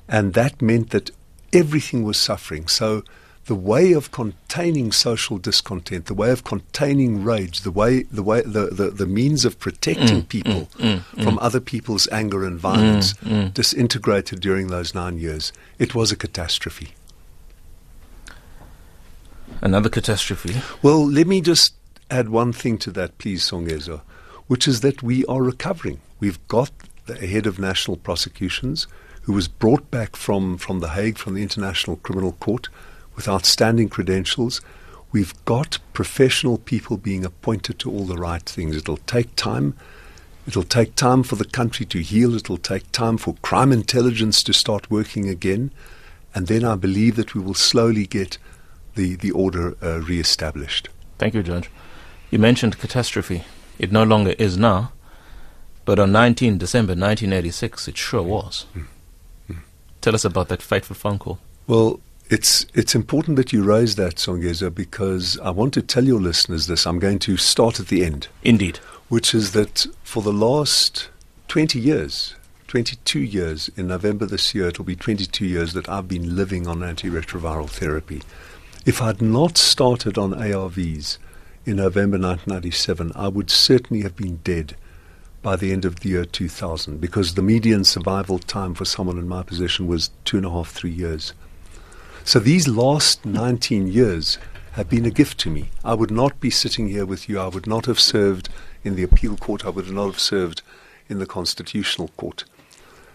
and 0.07 0.33
that 0.33 0.61
meant 0.61 0.91
that 0.91 1.11
everything 1.53 2.03
was 2.03 2.17
suffering. 2.17 2.67
So 2.67 3.03
the 3.47 3.55
way 3.55 3.93
of 3.93 4.11
containing 4.11 4.91
social 4.91 5.37
discontent, 5.37 6.05
the 6.05 6.13
way 6.13 6.31
of 6.31 6.43
containing 6.43 7.23
rage, 7.23 7.61
the 7.61 7.71
way 7.71 8.03
the 8.03 8.23
way 8.23 8.41
the, 8.41 8.67
the, 8.67 8.91
the 8.91 9.05
means 9.05 9.45
of 9.45 9.57
protecting 9.57 10.23
mm, 10.23 10.27
people 10.27 10.67
mm, 10.77 10.99
mm, 10.99 11.23
from 11.23 11.37
mm. 11.37 11.41
other 11.41 11.61
people's 11.61 12.07
anger 12.09 12.45
and 12.45 12.59
violence 12.59 13.13
mm, 13.13 13.45
mm. 13.45 13.53
disintegrated 13.53 14.41
during 14.41 14.67
those 14.67 14.93
nine 14.93 15.17
years. 15.17 15.53
It 15.79 15.95
was 15.95 16.11
a 16.11 16.17
catastrophe. 16.17 16.89
Another 19.61 19.89
catastrophe. 19.89 20.61
Well, 20.81 21.07
let 21.07 21.25
me 21.25 21.41
just 21.41 21.73
add 22.11 22.29
one 22.29 22.53
thing 22.53 22.77
to 22.79 22.91
that, 22.91 23.17
please, 23.17 23.49
Songezo, 23.49 24.01
which 24.47 24.67
is 24.67 24.81
that 24.81 25.03
we 25.03 25.25
are 25.25 25.43
recovering. 25.43 25.99
We've 26.19 26.45
got 26.47 26.71
the 27.05 27.27
head 27.27 27.45
of 27.45 27.59
national 27.59 27.97
prosecutions 27.97 28.87
who 29.23 29.33
was 29.33 29.47
brought 29.47 29.91
back 29.91 30.15
from, 30.15 30.57
from 30.57 30.79
The 30.79 30.89
Hague, 30.89 31.17
from 31.17 31.33
the 31.33 31.43
International 31.43 31.97
Criminal 31.97 32.33
Court 32.33 32.69
with 33.15 33.27
outstanding 33.27 33.89
credentials. 33.89 34.61
We've 35.11 35.33
got 35.45 35.79
professional 35.93 36.57
people 36.57 36.97
being 36.97 37.25
appointed 37.25 37.79
to 37.79 37.91
all 37.91 38.05
the 38.05 38.17
right 38.17 38.43
things. 38.43 38.75
It'll 38.75 38.97
take 38.97 39.35
time. 39.35 39.73
It'll 40.47 40.63
take 40.63 40.95
time 40.95 41.23
for 41.23 41.35
the 41.35 41.45
country 41.45 41.85
to 41.87 41.99
heal. 41.99 42.35
It'll 42.35 42.57
take 42.57 42.91
time 42.91 43.17
for 43.17 43.35
crime 43.41 43.71
intelligence 43.71 44.43
to 44.43 44.53
start 44.53 44.89
working 44.89 45.27
again. 45.27 45.71
And 46.33 46.47
then 46.47 46.63
I 46.63 46.75
believe 46.75 47.15
that 47.15 47.33
we 47.33 47.41
will 47.41 47.53
slowly 47.53 48.05
get 48.05 48.37
the, 48.95 49.15
the 49.15 49.31
order 49.31 49.75
uh, 49.81 49.99
re-established. 49.99 50.89
Thank 51.17 51.33
you, 51.33 51.43
Judge. 51.43 51.69
You 52.29 52.39
mentioned 52.39 52.77
catastrophe. 52.77 53.43
It 53.79 53.91
no 53.91 54.03
longer 54.03 54.31
is 54.37 54.57
now, 54.57 54.91
but 55.85 55.99
on 55.99 56.11
19 56.11 56.57
December 56.57 56.91
1986, 56.91 57.87
it 57.87 57.97
sure 57.97 58.23
was. 58.23 58.65
Mm. 58.75 58.85
Mm. 59.49 59.57
Tell 60.01 60.15
us 60.15 60.25
about 60.25 60.49
that 60.49 60.61
fateful 60.61 60.95
phone 60.95 61.19
call. 61.19 61.39
Well, 61.67 61.99
it's 62.29 62.65
it's 62.73 62.95
important 62.95 63.37
that 63.37 63.53
you 63.53 63.63
raise 63.63 63.95
that, 63.95 64.15
Songezo, 64.15 64.73
because 64.73 65.39
I 65.39 65.51
want 65.51 65.73
to 65.75 65.81
tell 65.81 66.03
your 66.03 66.19
listeners 66.19 66.67
this. 66.67 66.85
I'm 66.85 66.99
going 66.99 67.19
to 67.19 67.37
start 67.37 67.79
at 67.79 67.87
the 67.87 68.03
end. 68.03 68.27
Indeed. 68.43 68.79
Which 69.07 69.33
is 69.33 69.53
that 69.53 69.87
for 70.03 70.21
the 70.21 70.33
last 70.33 71.09
20 71.47 71.79
years, 71.79 72.35
22 72.67 73.19
years, 73.19 73.69
in 73.77 73.87
November 73.87 74.25
this 74.25 74.53
year, 74.53 74.67
it 74.67 74.77
will 74.77 74.85
be 74.85 74.97
22 74.97 75.45
years 75.45 75.71
that 75.71 75.87
I've 75.87 76.09
been 76.09 76.35
living 76.35 76.67
on 76.67 76.79
antiretroviral 76.79 77.69
therapy. 77.69 78.21
If 78.85 79.01
I'd 79.01 79.21
not 79.21 79.57
started 79.57 80.17
on 80.17 80.33
ARVs 80.33 81.17
in 81.67 81.75
November 81.75 82.17
1997, 82.17 83.11
I 83.13 83.27
would 83.27 83.49
certainly 83.49 84.01
have 84.03 84.15
been 84.15 84.37
dead 84.37 84.77
by 85.41 85.57
the 85.57 85.73
end 85.73 85.83
of 85.83 85.99
the 85.99 86.09
year 86.09 86.23
2000 86.23 87.01
because 87.01 87.33
the 87.33 87.41
median 87.41 87.83
survival 87.83 88.39
time 88.39 88.73
for 88.73 88.85
someone 88.85 89.17
in 89.17 89.27
my 89.27 89.43
position 89.43 89.85
was 89.85 90.09
two 90.23 90.37
and 90.37 90.45
a 90.45 90.49
half, 90.49 90.71
three 90.71 90.91
years. 90.91 91.33
So 92.23 92.39
these 92.39 92.69
last 92.69 93.25
19 93.25 93.87
years 93.87 94.37
have 94.73 94.89
been 94.89 95.05
a 95.05 95.11
gift 95.11 95.39
to 95.39 95.49
me. 95.49 95.69
I 95.83 95.93
would 95.93 96.09
not 96.09 96.39
be 96.39 96.49
sitting 96.49 96.87
here 96.87 97.05
with 97.05 97.27
you. 97.27 97.37
I 97.37 97.47
would 97.47 97.67
not 97.67 97.85
have 97.85 97.99
served 97.99 98.47
in 98.85 98.95
the 98.95 99.03
appeal 99.03 99.35
court. 99.35 99.65
I 99.65 99.69
would 99.69 99.91
not 99.91 100.05
have 100.05 100.19
served 100.19 100.61
in 101.09 101.19
the 101.19 101.25
constitutional 101.25 102.09
court. 102.15 102.45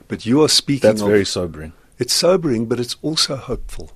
But 0.08 0.26
you 0.26 0.42
are 0.42 0.48
speaking. 0.48 0.90
That's 0.90 1.00
very 1.00 1.24
sobering. 1.24 1.72
It's 1.98 2.12
sobering, 2.12 2.66
but 2.66 2.78
it's 2.78 2.96
also 3.00 3.36
hopeful 3.36 3.92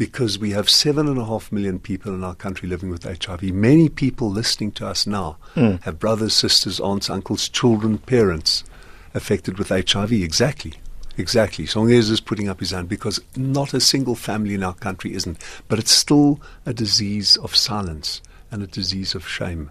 because 0.00 0.38
we 0.38 0.52
have 0.52 0.70
seven 0.70 1.06
and 1.08 1.18
a 1.18 1.26
half 1.26 1.52
million 1.52 1.78
people 1.78 2.14
in 2.14 2.24
our 2.24 2.34
country 2.34 2.66
living 2.66 2.88
with 2.88 3.04
HIV. 3.04 3.42
Many 3.42 3.90
people 3.90 4.30
listening 4.30 4.72
to 4.72 4.86
us 4.86 5.06
now 5.06 5.36
mm. 5.54 5.78
have 5.82 5.98
brothers, 5.98 6.32
sisters, 6.32 6.80
aunts, 6.80 7.10
uncles, 7.10 7.50
children, 7.50 7.98
parents 7.98 8.64
affected 9.12 9.58
with 9.58 9.68
HIV. 9.68 10.12
Exactly. 10.12 10.72
Exactly. 11.18 11.66
Songez 11.66 12.10
is 12.10 12.18
putting 12.18 12.48
up 12.48 12.60
his 12.60 12.70
hand 12.70 12.88
because 12.88 13.20
not 13.36 13.74
a 13.74 13.78
single 13.78 14.14
family 14.14 14.54
in 14.54 14.62
our 14.62 14.72
country 14.72 15.12
isn't. 15.12 15.36
But 15.68 15.78
it's 15.78 15.92
still 15.92 16.40
a 16.64 16.72
disease 16.72 17.36
of 17.36 17.54
silence 17.54 18.22
and 18.50 18.62
a 18.62 18.66
disease 18.66 19.14
of 19.14 19.28
shame. 19.28 19.70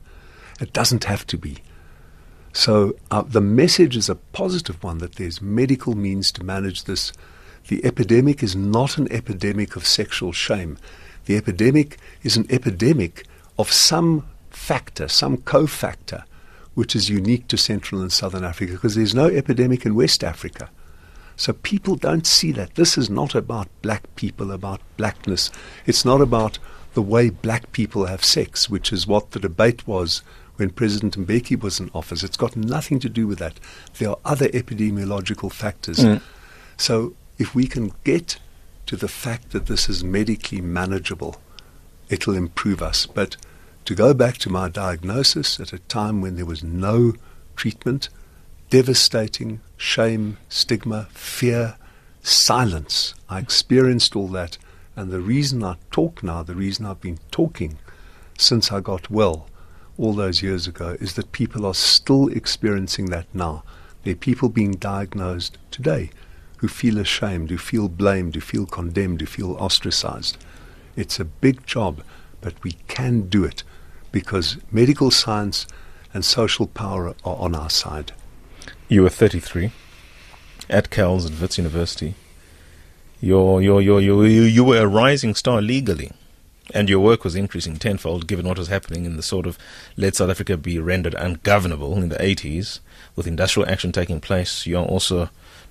It 0.62 0.74
doesn't 0.74 1.06
have 1.06 1.26
to 1.26 1.40
be. 1.40 1.58
So 2.54 2.94
uh, 3.10 3.24
the 3.24 3.42
message 3.42 3.98
is 3.98 4.10
a 4.10 4.16
positive 4.16 4.84
one 4.84 5.00
that 5.00 5.16
there's 5.16 5.42
medical 5.42 5.96
means 5.96 6.32
to 6.34 6.44
manage 6.44 6.84
this. 6.84 7.14
The 7.70 7.86
epidemic 7.86 8.42
is 8.42 8.56
not 8.56 8.98
an 8.98 9.08
epidemic 9.12 9.76
of 9.76 9.86
sexual 9.86 10.32
shame. 10.32 10.80
The 11.26 11.38
epidemic 11.38 12.00
is 12.24 12.36
an 12.36 12.48
epidemic 12.50 13.28
of 13.60 13.72
some 13.72 14.26
factor, 14.50 15.08
some 15.08 15.38
cofactor, 15.38 16.24
which 16.74 16.96
is 16.96 17.10
unique 17.10 17.48
to 17.50 17.58
Central 17.58 18.02
and 18.02 18.12
Southern 18.12 18.44
Africa 18.44 18.74
because 18.74 18.96
there's 18.96 19.14
no 19.14 19.28
epidemic 19.28 19.86
in 19.86 19.94
West 19.94 20.24
Africa. 20.24 20.72
So 21.36 21.54
people 21.54 21.96
don't 21.96 22.26
see 22.26 22.52
that. 22.54 22.74
This 22.74 22.98
is 22.98 23.08
not 23.08 23.36
about 23.36 23.68
black 23.84 24.16
people, 24.16 24.52
about 24.52 24.82
blackness. 24.98 25.52
It's 25.86 26.04
not 26.04 26.22
about 26.22 26.58
the 26.96 27.04
way 27.04 27.30
black 27.30 27.72
people 27.72 28.08
have 28.08 28.26
sex, 28.26 28.68
which 28.68 28.92
is 28.92 29.06
what 29.06 29.30
the 29.30 29.40
debate 29.40 29.88
was 29.88 30.24
when 30.56 30.72
President 30.72 31.20
Mbeki 31.20 31.62
was 31.62 31.80
in 31.80 31.92
office. 31.94 32.24
It's 32.24 32.36
got 32.36 32.56
nothing 32.56 33.00
to 33.02 33.10
do 33.10 33.28
with 33.28 33.38
that. 33.38 33.60
There 34.00 34.10
are 34.10 34.18
other 34.26 34.48
epidemiological 34.48 35.52
factors. 35.52 36.00
Mm. 36.00 36.20
So 36.76 37.14
if 37.40 37.56
we 37.56 37.66
can 37.66 37.94
get 38.04 38.38
to 38.86 38.96
the 38.96 39.08
fact 39.08 39.52
that 39.52 39.66
this 39.66 39.90
is 39.90 40.04
medically 40.04 40.62
manageable, 40.62 41.38
it'll 42.10 42.36
improve 42.36 42.82
us. 42.82 43.06
But 43.06 43.38
to 43.86 43.96
go 43.96 44.14
back 44.14 44.38
to 44.40 44.50
my 44.50 44.68
diagnosis 44.68 45.60
at 45.60 45.74
a 45.74 45.80
time 45.80 46.22
when 46.22 46.36
there 46.36 46.46
was 46.46 46.64
no 46.64 47.14
treatment, 47.56 48.10
devastating 48.70 49.62
shame, 49.78 50.38
stigma, 50.50 51.08
fear, 51.12 51.78
silence. 52.22 53.16
I 53.30 53.40
experienced 53.40 54.16
all 54.16 54.28
that. 54.30 54.58
And 54.96 55.10
the 55.10 55.22
reason 55.22 55.64
I 55.64 55.78
talk 55.92 56.22
now, 56.22 56.44
the 56.44 56.56
reason 56.56 56.86
I've 56.86 57.02
been 57.02 57.20
talking 57.32 57.80
since 58.38 58.72
I 58.72 58.82
got 58.82 59.10
well 59.10 59.48
all 59.98 60.14
those 60.14 60.44
years 60.44 60.68
ago, 60.68 60.98
is 61.00 61.16
that 61.16 61.32
people 61.32 61.66
are 61.66 61.74
still 61.74 62.28
experiencing 62.30 63.08
that 63.08 63.28
now. 63.34 63.64
There 64.04 64.14
are 64.14 64.18
people 64.18 64.50
being 64.50 64.74
diagnosed 64.74 65.58
today 65.72 66.10
who 66.60 66.68
feel 66.68 66.98
ashamed, 66.98 67.50
who 67.50 67.58
feel 67.58 67.88
blamed, 67.88 68.36
who 68.36 68.42
feel 68.42 68.66
condemned, 68.66 69.22
who 69.22 69.28
feel 69.28 69.54
ostracized. 69.54 70.38
It's 70.96 71.20
a 71.20 71.26
big 71.26 71.66
job, 71.66 72.02
but 72.42 72.62
we 72.64 72.74
can 72.88 73.30
do 73.30 73.46
it 73.46 73.64
because 74.12 74.58
medical 74.72 75.10
science 75.10 75.66
and 76.14 76.26
social 76.26 76.68
power 76.68 77.10
are 77.24 77.36
on 77.38 77.56
our 77.56 77.70
side. 77.70 78.12
You 78.90 79.04
were 79.04 79.10
33 79.10 79.72
at 80.70 80.90
Kells 80.90 81.26
at 81.26 81.40
Wits 81.40 81.58
University. 81.58 82.16
You're, 83.22 83.62
you're, 83.62 83.82
you're, 83.82 84.02
you 84.02 84.22
you 84.24 84.64
were 84.64 84.80
a 84.80 84.88
rising 84.88 85.36
star 85.36 85.62
legally, 85.62 86.12
and 86.74 86.90
your 86.90 87.00
work 87.00 87.24
was 87.24 87.36
increasing 87.36 87.78
tenfold 87.78 88.28
given 88.28 88.48
what 88.48 88.58
was 88.58 88.68
happening 88.68 89.06
in 89.06 89.16
the 89.16 89.24
sort 89.24 89.46
of 89.46 89.58
let 89.98 90.16
South 90.16 90.30
Africa 90.30 90.58
be 90.58 90.80
rendered 90.80 91.16
ungovernable 91.16 91.98
in 91.98 92.10
the 92.10 92.16
80s, 92.16 92.80
with 93.16 93.28
industrial 93.28 93.70
action 93.70 93.92
taking 93.92 94.20
place. 94.20 94.66
You're 94.66 94.86
also 94.86 95.30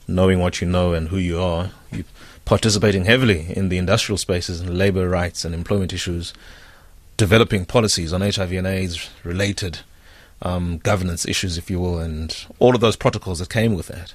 knowing 0.08 0.40
what 0.40 0.60
you 0.60 0.66
know 0.66 0.94
and 0.94 1.08
who 1.08 1.18
you 1.18 1.40
are. 1.40 1.70
You 1.92 2.04
participating 2.44 3.04
heavily 3.04 3.52
in 3.54 3.68
the 3.68 3.76
industrial 3.76 4.16
spaces 4.16 4.62
and 4.62 4.78
labor 4.78 5.06
rights 5.06 5.44
and 5.44 5.54
employment 5.54 5.92
issues, 5.92 6.32
developing 7.18 7.66
policies 7.66 8.10
on 8.10 8.22
HIV 8.22 8.52
and 8.52 8.66
AIDS 8.66 9.10
related 9.22 9.80
um, 10.40 10.78
governance 10.78 11.26
issues, 11.26 11.58
if 11.58 11.70
you 11.70 11.78
will, 11.78 11.98
and 11.98 12.46
all 12.58 12.74
of 12.74 12.80
those 12.80 12.96
protocols 12.96 13.38
that 13.40 13.50
came 13.50 13.74
with 13.74 13.88
that. 13.88 14.14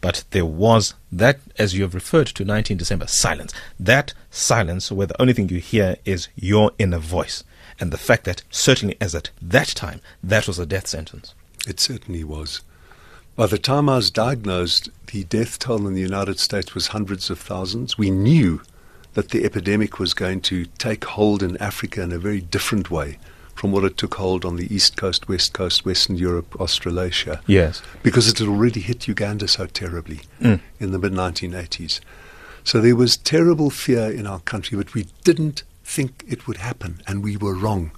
But 0.00 0.24
there 0.30 0.46
was 0.46 0.94
that, 1.12 1.38
as 1.58 1.74
you 1.74 1.82
have 1.82 1.94
referred 1.94 2.28
to, 2.28 2.44
19 2.44 2.78
December, 2.78 3.06
silence. 3.06 3.52
That 3.78 4.14
silence 4.30 4.90
where 4.90 5.06
the 5.06 5.20
only 5.20 5.34
thing 5.34 5.50
you 5.50 5.60
hear 5.60 5.96
is 6.04 6.28
your 6.34 6.72
inner 6.78 6.98
voice. 6.98 7.44
And 7.78 7.92
the 7.92 7.98
fact 7.98 8.24
that, 8.24 8.42
certainly 8.50 8.96
as 9.00 9.14
at 9.14 9.30
that 9.40 9.68
time, 9.68 10.00
that 10.22 10.46
was 10.46 10.58
a 10.58 10.66
death 10.66 10.86
sentence. 10.86 11.34
It 11.68 11.78
certainly 11.78 12.24
was. 12.24 12.62
By 13.34 13.46
the 13.46 13.58
time 13.58 13.88
I 13.88 13.96
was 13.96 14.10
diagnosed, 14.10 14.90
the 15.06 15.24
death 15.24 15.58
toll 15.58 15.86
in 15.86 15.94
the 15.94 16.00
United 16.02 16.38
States 16.38 16.74
was 16.74 16.88
hundreds 16.88 17.30
of 17.30 17.38
thousands. 17.38 17.96
We 17.96 18.10
knew 18.10 18.60
that 19.14 19.30
the 19.30 19.44
epidemic 19.44 19.98
was 19.98 20.14
going 20.14 20.42
to 20.42 20.66
take 20.78 21.04
hold 21.04 21.42
in 21.42 21.56
Africa 21.56 22.02
in 22.02 22.12
a 22.12 22.18
very 22.18 22.40
different 22.40 22.90
way 22.90 23.18
from 23.54 23.72
what 23.72 23.84
it 23.84 23.96
took 23.96 24.14
hold 24.16 24.44
on 24.44 24.56
the 24.56 24.74
East 24.74 24.96
Coast, 24.96 25.28
West 25.28 25.52
Coast, 25.52 25.84
Western 25.84 26.16
Europe, 26.16 26.60
Australasia. 26.60 27.40
Yes. 27.46 27.82
Because 28.02 28.28
it 28.28 28.38
had 28.38 28.48
already 28.48 28.80
hit 28.80 29.08
Uganda 29.08 29.48
so 29.48 29.66
terribly 29.66 30.20
Mm. 30.40 30.60
in 30.80 30.92
the 30.92 30.98
mid 30.98 31.12
1980s. 31.12 32.00
So 32.64 32.80
there 32.80 32.96
was 32.96 33.16
terrible 33.16 33.70
fear 33.70 34.10
in 34.10 34.26
our 34.26 34.40
country, 34.40 34.76
but 34.76 34.94
we 34.94 35.06
didn't 35.24 35.62
think 35.84 36.24
it 36.28 36.46
would 36.46 36.58
happen, 36.58 37.02
and 37.06 37.22
we 37.22 37.36
were 37.36 37.54
wrong. 37.54 37.90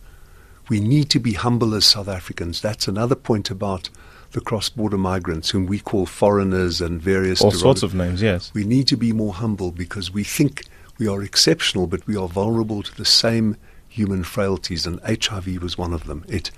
We 0.68 0.80
need 0.80 1.10
to 1.10 1.20
be 1.20 1.34
humble 1.34 1.74
as 1.74 1.84
South 1.84 2.08
Africans. 2.08 2.60
That's 2.60 2.88
another 2.88 3.14
point 3.14 3.50
about 3.50 3.90
the 4.34 4.40
cross 4.40 4.68
border 4.68 4.98
migrants, 4.98 5.50
whom 5.50 5.64
we 5.64 5.78
call 5.78 6.06
foreigners 6.06 6.80
and 6.80 7.00
various 7.00 7.40
All 7.40 7.50
derog- 7.50 7.60
sorts 7.60 7.82
of 7.82 7.94
names, 7.94 8.20
yes. 8.20 8.52
we 8.52 8.64
need 8.64 8.86
to 8.88 8.96
be 8.96 9.12
more 9.12 9.32
humble 9.32 9.70
because 9.70 10.12
we 10.12 10.24
think 10.24 10.64
we 10.98 11.08
are 11.08 11.22
exceptional, 11.22 11.86
but 11.86 12.06
we 12.06 12.16
are 12.16 12.28
vulnerable 12.28 12.82
to 12.82 12.94
the 12.96 13.04
same 13.04 13.56
human 13.88 14.24
frailties, 14.24 14.86
and 14.86 15.00
HIV 15.04 15.62
was 15.62 15.78
one 15.78 15.92
of 15.92 16.04
them. 16.04 16.24
It 16.28 16.50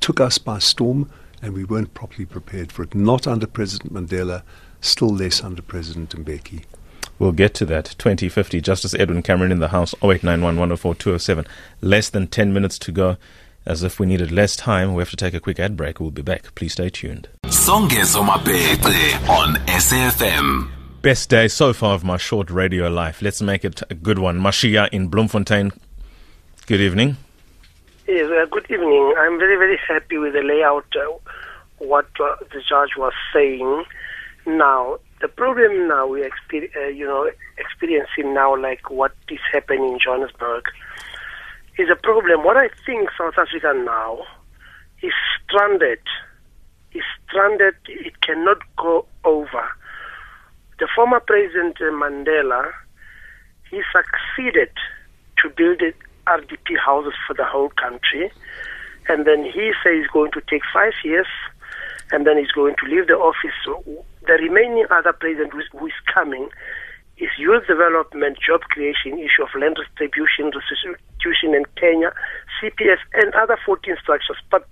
took 0.00 0.20
us 0.20 0.38
by 0.38 0.58
storm, 0.58 1.10
and 1.40 1.54
we 1.54 1.64
weren't 1.64 1.94
properly 1.94 2.26
prepared 2.26 2.72
for 2.72 2.82
it. 2.82 2.94
Not 2.94 3.26
under 3.26 3.46
President 3.46 3.92
Mandela, 3.94 4.42
still 4.80 5.08
less 5.08 5.42
under 5.42 5.62
President 5.62 6.10
Mbeki. 6.10 6.64
We'll 7.18 7.32
get 7.32 7.54
to 7.54 7.66
that. 7.66 7.94
2050, 7.98 8.60
Justice 8.60 8.94
Edwin 8.94 9.22
Cameron 9.22 9.52
in 9.52 9.60
the 9.60 9.68
House, 9.68 9.94
0891 10.02 10.56
104 10.56 10.94
207. 10.96 11.46
Less 11.80 12.08
than 12.08 12.26
10 12.26 12.52
minutes 12.52 12.78
to 12.80 12.92
go. 12.92 13.16
As 13.70 13.84
if 13.84 14.00
we 14.00 14.06
needed 14.06 14.32
less 14.32 14.56
time, 14.56 14.94
we 14.94 15.00
have 15.00 15.10
to 15.10 15.16
take 15.16 15.32
a 15.32 15.38
quick 15.38 15.60
ad 15.60 15.76
break. 15.76 16.00
We'll 16.00 16.10
be 16.10 16.22
back. 16.22 16.52
Please 16.56 16.72
stay 16.72 16.90
tuned. 16.90 17.28
Songezo 17.44 18.20
Mabece 18.26 19.28
on 19.28 19.54
SAFM. 19.66 20.68
Best 21.02 21.30
day 21.30 21.46
so 21.46 21.72
far 21.72 21.94
of 21.94 22.02
my 22.02 22.16
short 22.16 22.50
radio 22.50 22.88
life. 22.88 23.22
Let's 23.22 23.40
make 23.40 23.64
it 23.64 23.80
a 23.88 23.94
good 23.94 24.18
one. 24.18 24.40
Mashia 24.40 24.88
in 24.90 25.06
Bloemfontein. 25.06 25.70
Good 26.66 26.80
evening. 26.80 27.16
Yes, 28.08 28.28
uh, 28.28 28.46
good 28.46 28.68
evening. 28.68 29.14
I'm 29.16 29.38
very, 29.38 29.54
very 29.54 29.78
happy 29.86 30.18
with 30.18 30.32
the 30.32 30.42
layout, 30.42 30.86
uh, 30.96 31.30
what 31.78 32.08
uh, 32.18 32.34
the 32.52 32.60
judge 32.68 32.96
was 32.96 33.12
saying. 33.32 33.84
Now, 34.46 34.98
the 35.20 35.28
problem 35.28 35.86
now 35.86 36.08
we 36.08 36.28
exper- 36.28 36.74
uh, 36.74 36.88
you 36.88 37.06
know, 37.06 37.30
experiencing 37.56 38.34
now, 38.34 38.60
like 38.60 38.90
what 38.90 39.12
is 39.28 39.38
happening 39.52 39.92
in 39.92 39.98
Johannesburg, 40.00 40.64
is 41.80 41.88
a 41.90 41.96
problem. 41.96 42.44
What 42.44 42.56
I 42.56 42.68
think 42.84 43.08
South 43.16 43.34
Africa 43.38 43.72
now 43.74 44.18
is 45.02 45.12
stranded. 45.42 46.00
Is 46.92 47.02
stranded. 47.26 47.74
It 47.86 48.20
cannot 48.20 48.58
go 48.76 49.06
over. 49.24 49.68
The 50.78 50.88
former 50.94 51.20
President 51.20 51.78
Mandela, 51.78 52.70
he 53.70 53.82
succeeded 53.92 54.70
to 55.38 55.48
build 55.50 55.80
RDP 56.26 56.78
houses 56.84 57.14
for 57.26 57.34
the 57.34 57.44
whole 57.44 57.70
country. 57.70 58.30
And 59.08 59.26
then 59.26 59.44
he 59.44 59.72
says 59.82 59.92
he's 60.00 60.06
going 60.08 60.32
to 60.32 60.42
take 60.48 60.62
five 60.72 60.92
years 61.04 61.26
and 62.12 62.26
then 62.26 62.38
he's 62.38 62.52
going 62.52 62.74
to 62.80 62.86
leave 62.86 63.06
the 63.06 63.14
office. 63.14 63.54
So 63.64 63.82
the 64.26 64.34
remaining 64.34 64.86
other 64.90 65.12
president 65.12 65.52
who 65.52 65.86
is, 65.86 65.92
coming 66.12 66.48
is 67.18 67.28
youth 67.38 67.66
development, 67.66 68.38
job 68.40 68.62
creation, 68.62 69.18
issue 69.18 69.42
of 69.42 69.54
land 69.60 69.76
distribution, 69.76 70.50
CPS, 72.90 72.98
and 73.14 73.34
other 73.34 73.58
14 73.64 73.96
structures. 74.02 74.36
But 74.50 74.66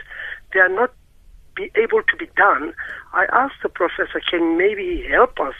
they 0.53 0.61
are 0.61 0.69
not 0.69 0.93
be 1.55 1.71
able 1.75 2.03
to 2.03 2.17
be 2.17 2.29
done. 2.37 2.73
I 3.13 3.27
asked 3.33 3.63
the 3.63 3.69
professor, 3.69 4.21
can 4.31 4.57
maybe 4.57 5.07
help 5.11 5.41
us 5.41 5.55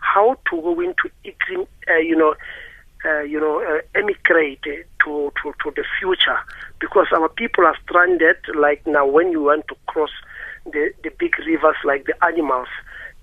how 0.00 0.36
to 0.50 0.60
go 0.60 0.80
into, 0.80 1.10
uh, 1.88 1.96
you 1.96 2.16
know, 2.16 2.34
uh, 3.06 3.20
you 3.20 3.38
know, 3.38 3.62
uh, 3.62 3.80
emigrate 3.94 4.62
to, 4.62 4.82
to, 5.42 5.54
to 5.62 5.70
the 5.76 5.84
future 5.98 6.38
because 6.80 7.06
our 7.12 7.28
people 7.28 7.64
are 7.66 7.76
stranded. 7.84 8.36
Like 8.54 8.86
now, 8.86 9.06
when 9.06 9.30
you 9.30 9.42
want 9.42 9.68
to 9.68 9.76
cross 9.86 10.10
the, 10.64 10.92
the 11.02 11.10
big 11.18 11.38
rivers, 11.46 11.76
like 11.84 12.06
the 12.06 12.14
animals, 12.24 12.68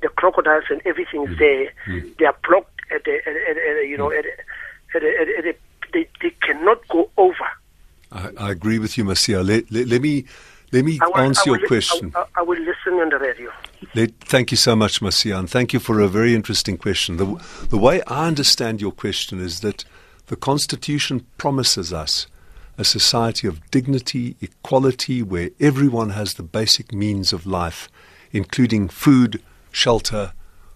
the 0.02 0.10
crocodiles 0.10 0.66
and 0.70 0.82
everything 0.86 1.28
is 1.28 1.38
there, 1.38 1.74
they 2.20 2.26
are 2.26 2.36
blocked 2.48 2.80
at 2.94 3.04
the, 3.04 3.18
at, 3.26 3.36
at, 3.36 3.58
at, 3.58 3.88
you 3.88 3.98
know, 3.98 4.12
at, 4.12 4.26
at, 4.96 5.04
at, 5.04 5.04
at, 5.04 5.46
at, 5.46 5.56
they, 5.94 6.08
they 6.22 6.30
cannot 6.42 6.88
go 6.88 7.10
over. 7.18 7.48
I, 8.42 8.52
agree 8.52 8.80
with 8.80 8.98
you, 8.98 9.04
Marcia. 9.04 9.44
Let, 9.44 9.72
let, 9.72 9.88
let 9.88 10.02
me 10.02 10.26
let 10.72 10.86
me 10.86 11.00
will, 11.02 11.18
answer 11.18 11.52
will, 11.52 11.60
your 11.60 11.68
question. 11.68 12.12
I, 12.16 12.20
I, 12.20 12.26
I 12.38 12.42
will 12.44 12.60
listen 12.60 12.94
on 12.94 13.10
the 13.10 13.20
radio. 13.20 13.52
Let, 13.94 14.20
thank 14.22 14.52
you 14.52 14.58
so 14.58 14.76
much, 14.76 15.02
Marcia, 15.02 15.38
and 15.38 15.50
thank 15.50 15.74
you 15.74 15.80
for 15.80 16.00
a 16.00 16.08
very 16.08 16.34
interesting 16.34 16.78
question. 16.78 17.18
The, 17.18 17.44
the 17.70 17.78
way 17.78 18.02
I 18.04 18.28
understand 18.28 18.82
your 18.82 18.92
question 18.92 19.42
is 19.42 19.60
that 19.62 19.84
the 20.28 20.36
Constitution 20.36 21.26
promises 21.38 21.92
us 21.92 22.28
a 22.78 22.86
society 22.86 23.48
of 23.48 23.70
dignity, 23.70 24.38
equality, 24.42 25.22
where 25.22 25.50
everyone 25.60 26.12
has 26.12 26.36
the 26.36 26.44
basic 26.44 26.94
means 26.94 27.34
of 27.34 27.46
life, 27.46 27.90
including 28.32 28.88
food, 28.88 29.42
shelter, 29.72 30.34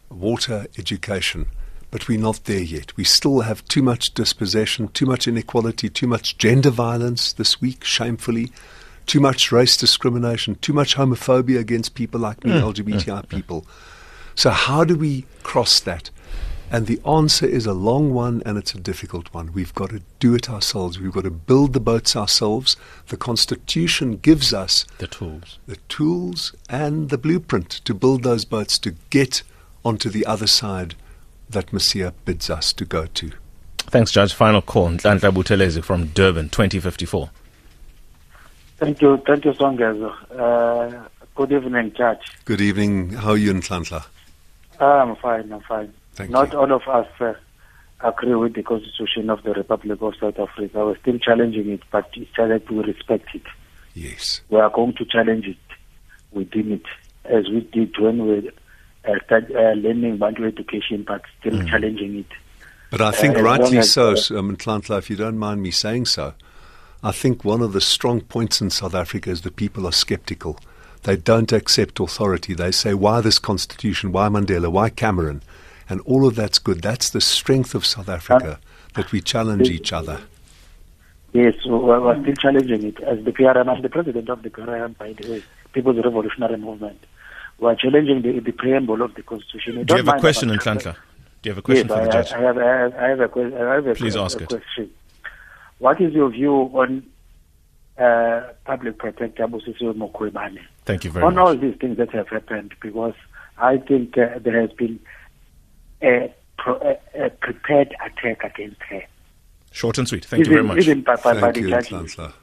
water, 0.10 0.68
education. 0.78 1.48
But 1.92 2.08
we're 2.08 2.20
not 2.20 2.44
there 2.46 2.62
yet. 2.62 2.96
We 2.98 3.04
still 3.04 3.42
have 3.42 3.66
too 3.66 3.82
much 3.82 4.14
dispossession, 4.14 4.90
too 4.90 5.06
much 5.06 5.28
inequality, 5.28 5.90
too 5.90 6.08
much 6.08 6.38
gender 6.38 6.70
violence 6.70 7.32
this 7.32 7.62
week, 7.62 7.84
shamefully, 7.84 8.52
too 9.06 9.20
much 9.20 9.52
race 9.52 9.78
discrimination, 9.78 10.56
too 10.56 10.74
much 10.74 10.96
homophobia 10.96 11.60
against 11.60 11.96
people 11.96 12.20
like 12.20 12.44
me, 12.44 12.52
mm. 12.52 12.74
LGBTI 12.74 13.06
mm. 13.06 13.22
mm. 13.22 13.30
people. 13.30 13.66
So, 14.36 14.50
how 14.50 14.84
do 14.84 14.98
we 14.98 15.26
cross 15.44 15.80
that? 15.82 16.10
And 16.72 16.88
the 16.88 17.00
answer 17.06 17.46
is 17.46 17.66
a 17.66 17.74
long 17.74 18.12
one 18.14 18.42
and 18.46 18.58
it's 18.58 18.74
a 18.74 18.80
difficult 18.80 19.34
one. 19.34 19.54
We've 19.54 19.74
got 19.76 19.92
to 19.92 20.02
do 20.20 20.34
it 20.34 20.50
ourselves. 20.50 21.00
We've 21.00 21.12
got 21.12 21.24
to 21.24 21.32
build 21.32 21.74
the 21.74 21.80
boats 21.80 22.16
ourselves. 22.16 22.76
The 23.08 23.18
Constitution 23.18 24.18
gives 24.18 24.54
us 24.54 24.86
The 24.98 25.08
tools. 25.08 25.60
the 25.68 25.78
tools 25.88 26.56
and 26.68 27.10
the 27.10 27.18
blueprint 27.18 27.70
to 27.86 27.94
build 27.94 28.24
those 28.24 28.46
boats 28.46 28.80
to 28.80 28.96
get 29.10 29.44
onto 29.84 30.10
the 30.10 30.26
other 30.26 30.48
side 30.48 30.96
that 31.50 31.68
Masia 31.68 32.14
bids 32.26 32.50
us 32.50 32.74
to 32.74 32.86
go 32.86 33.06
to. 33.06 33.32
Thanks, 33.78 34.12
Judge. 34.12 34.34
Final 34.34 34.62
call. 34.62 34.90
Nhlanhla 34.90 35.32
Buthelezi 35.32 35.84
from 35.84 36.08
Durban, 36.08 36.50
2054. 36.50 37.30
Thank 38.78 39.02
you. 39.02 39.18
Thank 39.26 39.46
you, 39.46 39.52
Songezo. 39.54 40.12
Uh, 40.32 41.08
good 41.36 41.52
evening, 41.52 41.94
Judge. 41.96 42.20
Good 42.46 42.62
evening. 42.62 43.12
How 43.12 43.32
are 43.32 43.38
you 43.38 43.54
Nhlanhla? 43.54 44.06
I'm 44.80 45.16
fine. 45.16 45.52
I'm 45.52 45.62
fine. 45.62 45.94
Thank 46.14 46.32
Not 46.32 46.52
you. 46.52 46.60
all 46.60 46.72
of 46.72 46.82
us 46.88 47.08
uh, 47.20 47.34
agree 48.02 48.36
with 48.36 48.56
the 48.56 48.64
Constitution 48.64 49.30
of 49.30 49.44
the 49.44 49.54
Republic 49.54 50.02
of 50.02 50.16
South 50.20 50.40
Africa. 50.40 50.86
We're 50.86 50.98
still 50.98 51.20
challenging 51.20 51.70
it, 51.70 51.82
but 51.92 52.10
it's 52.14 52.30
that 52.38 52.70
we 52.70 52.80
respect 52.84 53.34
it. 53.34 53.44
Yes. 53.94 54.42
We 54.50 54.60
are 54.60 54.70
going 54.70 54.94
to 54.94 55.06
challenge 55.06 55.46
it 55.48 55.58
within 56.32 56.74
it, 56.74 56.86
as 57.26 57.50
we 57.50 57.62
did 57.62 57.98
when 58.00 58.28
we 58.28 58.52
uh, 59.08 59.14
started 59.26 59.56
uh, 59.56 59.72
learning 59.74 60.18
Bantu 60.18 60.46
education, 60.46 61.04
but 61.08 61.22
still 61.40 61.54
Mm. 61.54 61.70
challenging 61.70 62.20
it. 62.20 62.26
But 62.92 63.02
I 63.02 63.12
think 63.12 63.36
Uh, 63.36 63.42
long 63.42 63.60
rightly 63.60 63.78
as, 63.80 63.92
so, 63.92 64.10
uh, 64.12 64.40
um, 64.40 64.56
Nhlanhla, 64.56 64.98
if 65.00 65.10
you 65.10 65.16
don't 65.16 65.38
mind 65.38 65.62
me 65.62 65.72
saying 65.72 66.06
so. 66.06 66.34
I 67.04 67.12
think 67.12 67.44
one 67.44 67.62
of 67.62 67.74
the 67.74 67.82
strong 67.82 68.22
points 68.22 68.62
in 68.62 68.70
South 68.70 68.96
Africa 68.96 69.30
is 69.30 69.42
that 69.42 69.56
people 69.56 69.86
are 69.86 69.92
skeptical. 69.92 70.60
They 71.04 71.16
don't 71.16 71.52
accept 71.52 72.00
authority. 72.00 72.54
They 72.56 72.72
say, 72.72 72.94
why 72.96 73.22
this 73.22 73.38
constitution? 73.38 74.12
Why 74.12 74.28
Mandela? 74.28 74.72
Why 74.72 74.90
Cameron? 74.90 75.44
And 75.88 76.02
all 76.02 76.26
of 76.28 76.36
that's 76.36 76.58
good. 76.58 76.82
That's 76.82 77.12
the 77.12 77.22
strength 77.22 77.76
of 77.76 77.86
South 77.86 78.10
Africa, 78.10 78.60
that 78.96 79.12
we 79.12 79.22
challenge 79.22 79.70
each 79.70 79.94
other. 79.94 80.22
Yes, 81.34 81.54
we're, 81.66 82.00
we're 82.02 82.20
still 82.22 82.34
challenging 82.36 82.84
it. 82.86 83.00
As 83.02 83.24
the 83.24 83.32
PRM, 83.32 83.68
I'm 83.68 83.82
the 83.82 83.90
president 83.90 84.30
of 84.30 84.42
the 84.42 84.50
PRM, 84.50 84.98
by 84.98 85.14
the 85.14 85.30
way, 85.30 85.44
People's 85.74 85.98
Revolutionary 85.98 86.58
Movement. 86.58 87.04
We're 87.60 87.76
challenging 87.76 88.22
the, 88.22 88.40
the 88.40 88.52
preamble 88.52 89.02
of 89.02 89.16
the 89.16 89.24
Constitution. 89.24 89.78
We 89.78 89.84
Do 89.86 89.94
you 89.96 90.04
have 90.04 90.16
a 90.16 90.20
question, 90.20 90.50
about- 90.50 90.62
Nhlanhla? 90.66 90.96
Do 91.42 91.50
you 91.50 91.52
have 91.52 91.58
a 91.60 91.62
question 91.62 91.88
yes, 91.88 91.98
for 91.98 92.04
the 92.04 92.10
I, 92.10 92.22
judge? 92.22 92.32
I 92.34 92.42
have, 92.42 92.58
I 92.58 92.66
have, 92.66 92.94
I 92.96 93.08
have 93.10 93.20
a, 93.22 93.30
que- 93.30 93.52
have 93.52 93.88
a, 93.88 93.94
Please 93.96 94.14
que- 94.16 94.22
ask 94.22 94.40
a 94.40 94.44
it. 94.44 94.50
question. 94.50 94.92
What 95.80 96.02
is 96.02 96.14
your 96.14 96.30
view 96.30 96.54
on 96.54 97.06
uh, 97.98 98.42
public 98.66 98.98
protector 98.98 99.48
Busisiwe 99.48 99.94
Mkhwebane? 99.94 100.60
Thank 100.86 101.04
you 101.06 101.12
very 101.12 101.26
on 101.26 101.36
much. 101.36 101.42
On 101.42 101.48
all 101.48 101.56
these 101.58 101.76
things 101.80 101.98
that 101.98 102.12
have 102.12 102.28
happened, 102.30 102.74
because 102.82 103.14
I 103.58 103.78
think 103.78 104.18
uh, 104.18 104.40
there 104.40 104.60
has 104.60 104.72
been 104.72 105.00
a, 106.02 106.34
pro, 106.58 106.76
a, 107.14 107.26
a 107.26 107.30
prepared 107.30 107.96
attack 108.06 108.44
against 108.44 108.82
her. 108.90 109.04
Short 109.72 109.98
and 109.98 110.08
sweet. 110.08 110.26
Thank 110.26 110.42
even, 110.42 110.52
you 110.52 110.58
very 110.58 110.68
much. 110.68 110.78
Even 110.80 111.02
by, 111.02 111.16
by, 111.18 111.34
by 111.36 111.40
Thank 111.42 111.56
the 111.56 111.62
you, 111.62 111.70
judges, 111.70 111.90
Nhlanhla. 111.92 112.34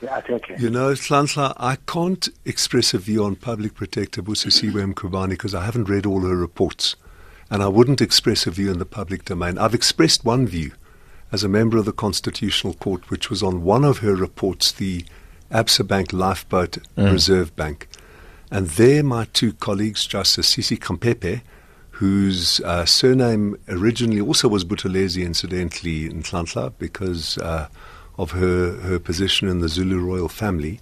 The 0.00 0.16
attacker. 0.16 0.54
You 0.56 0.70
know, 0.70 0.92
Nhlanhla, 0.92 1.54
I 1.56 1.76
can't 1.86 2.28
express 2.44 2.94
a 2.94 2.98
view 2.98 3.24
on 3.24 3.34
Public 3.36 3.74
Protector 3.74 4.22
Busisiwe 4.22 4.94
Mkhwebane 4.94 5.30
because 5.30 5.54
I 5.54 5.64
haven't 5.64 5.88
read 5.88 6.06
all 6.06 6.20
her 6.20 6.36
reports. 6.36 6.94
And 7.50 7.62
I 7.62 7.68
wouldn't 7.68 8.00
express 8.00 8.46
a 8.46 8.50
view 8.50 8.70
in 8.70 8.78
the 8.78 8.84
public 8.84 9.24
domain. 9.24 9.58
I've 9.58 9.74
expressed 9.74 10.24
one 10.24 10.46
view 10.46 10.72
as 11.32 11.42
a 11.42 11.48
member 11.48 11.78
of 11.78 11.84
the 11.84 11.92
Constitutional 11.92 12.74
Court, 12.74 13.10
which 13.10 13.28
was 13.30 13.42
on 13.42 13.64
one 13.64 13.84
of 13.84 13.98
her 13.98 14.14
reports, 14.14 14.70
the 14.70 15.04
Absa 15.50 15.86
Bank 15.86 16.12
Lifeboat 16.12 16.78
Mm. 16.96 17.12
Reserve 17.12 17.56
Bank. 17.56 17.88
And 18.50 18.68
there, 18.68 19.02
my 19.02 19.26
two 19.32 19.52
colleagues, 19.54 20.06
Justice 20.06 20.54
Sisi 20.54 20.78
Khampepe, 20.78 21.42
whose 21.92 22.60
uh, 22.60 22.84
surname 22.84 23.56
originally 23.68 24.20
also 24.20 24.46
was 24.48 24.64
Buthelezi, 24.64 25.24
incidentally, 25.24 26.08
Nhlanhla, 26.08 26.72
because 26.78 27.36
uh, 27.38 27.68
of 28.18 28.32
her, 28.32 28.72
her 28.80 28.98
position 28.98 29.48
in 29.48 29.60
the 29.60 29.68
Zulu 29.68 29.98
royal 30.00 30.28
family, 30.28 30.80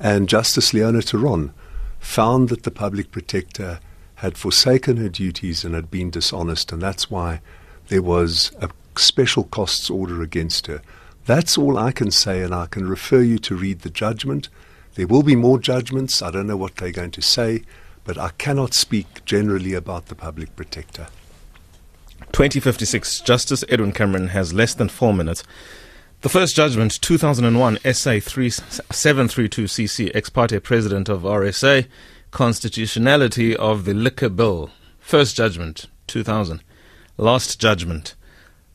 and 0.00 0.28
Justice 0.28 0.72
Leona 0.72 1.02
Theron 1.02 1.52
found 1.98 2.48
that 2.48 2.62
the 2.62 2.70
public 2.70 3.12
protector 3.12 3.80
had 4.16 4.36
forsaken 4.36 4.96
her 4.96 5.08
duties 5.08 5.64
and 5.64 5.74
had 5.74 5.90
been 5.90 6.10
dishonest, 6.10 6.72
and 6.72 6.82
that's 6.82 7.10
why 7.10 7.40
there 7.88 8.02
was 8.02 8.52
a 8.60 8.70
special 8.96 9.44
costs 9.44 9.90
order 9.90 10.22
against 10.22 10.66
her. 10.66 10.82
That's 11.26 11.58
all 11.58 11.78
I 11.78 11.92
can 11.92 12.10
say, 12.10 12.42
and 12.42 12.54
I 12.54 12.66
can 12.66 12.88
refer 12.88 13.20
you 13.20 13.38
to 13.40 13.54
read 13.54 13.80
the 13.80 13.90
judgment. 13.90 14.48
There 14.94 15.06
will 15.06 15.22
be 15.22 15.36
more 15.36 15.58
judgments. 15.58 16.22
I 16.22 16.30
don't 16.30 16.46
know 16.46 16.56
what 16.56 16.76
they're 16.76 16.90
going 16.90 17.12
to 17.12 17.22
say, 17.22 17.62
but 18.04 18.18
I 18.18 18.30
cannot 18.38 18.74
speak 18.74 19.24
generally 19.24 19.74
about 19.74 20.06
the 20.06 20.14
public 20.14 20.56
protector. 20.56 21.08
2056, 22.32 23.20
Justice 23.20 23.64
Edwin 23.68 23.92
Cameron 23.92 24.28
has 24.28 24.52
less 24.52 24.74
than 24.74 24.88
four 24.88 25.12
minutes. 25.12 25.42
The 26.22 26.28
first 26.28 26.54
judgment, 26.54 27.00
2001, 27.00 27.78
SA 27.78 28.20
3732CC, 28.20 30.10
ex 30.14 30.28
parte 30.28 30.60
president 30.60 31.08
of 31.08 31.22
RSA, 31.22 31.86
constitutionality 32.30 33.56
of 33.56 33.86
the 33.86 33.94
liquor 33.94 34.28
bill. 34.28 34.70
First 34.98 35.34
judgment, 35.34 35.86
2000. 36.08 36.62
Last 37.16 37.58
judgment, 37.58 38.14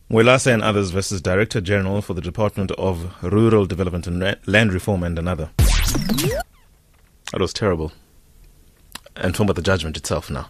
Mwelase 0.09 0.51
and 0.51 0.63
others 0.63 0.89
versus 0.89 1.21
Director 1.21 1.61
General 1.61 2.01
for 2.01 2.15
the 2.15 2.21
Department 2.21 2.71
of 2.71 3.13
Rural 3.21 3.67
Development 3.67 4.07
and 4.07 4.37
Land 4.47 4.73
Reform 4.73 5.03
and 5.03 5.19
another. 5.19 5.51
That 5.57 7.39
was 7.39 7.53
terrible. 7.53 7.91
And 9.15 9.35
talking 9.35 9.45
about 9.45 9.55
the 9.55 9.61
judgment 9.61 9.97
itself 9.97 10.31
now 10.31 10.49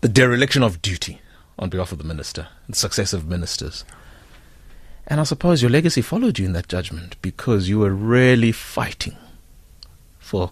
the 0.00 0.08
dereliction 0.08 0.62
of 0.62 0.82
duty 0.82 1.20
on 1.58 1.70
behalf 1.70 1.92
of 1.92 1.98
the 1.98 2.04
minister 2.04 2.48
and 2.66 2.74
successive 2.74 3.26
ministers. 3.28 3.84
And 5.06 5.20
I 5.20 5.24
suppose 5.24 5.62
your 5.62 5.70
legacy 5.70 6.02
followed 6.02 6.38
you 6.38 6.46
in 6.46 6.52
that 6.52 6.68
judgment 6.68 7.16
because 7.22 7.68
you 7.68 7.80
were 7.80 7.94
really 7.94 8.52
fighting 8.52 9.16
for 10.18 10.50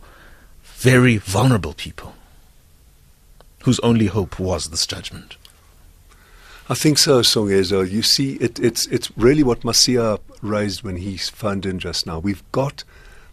very 0.62 1.16
vulnerable 1.16 1.72
people 1.72 2.14
whose 3.64 3.80
only 3.80 4.06
hope 4.06 4.40
was 4.40 4.70
this 4.70 4.86
judgment. 4.86 5.36
I 6.68 6.74
think 6.74 6.98
so, 6.98 7.20
Songezo. 7.20 7.88
You 7.88 8.02
see, 8.02 8.34
it, 8.34 8.58
it's 8.60 8.86
it's 8.86 9.10
really 9.16 9.42
what 9.42 9.62
Masia 9.62 10.20
raised 10.40 10.82
when 10.82 10.96
he 10.96 11.16
phoned 11.16 11.66
in 11.66 11.78
just 11.78 12.06
now. 12.06 12.18
We've 12.18 12.44
got 12.52 12.84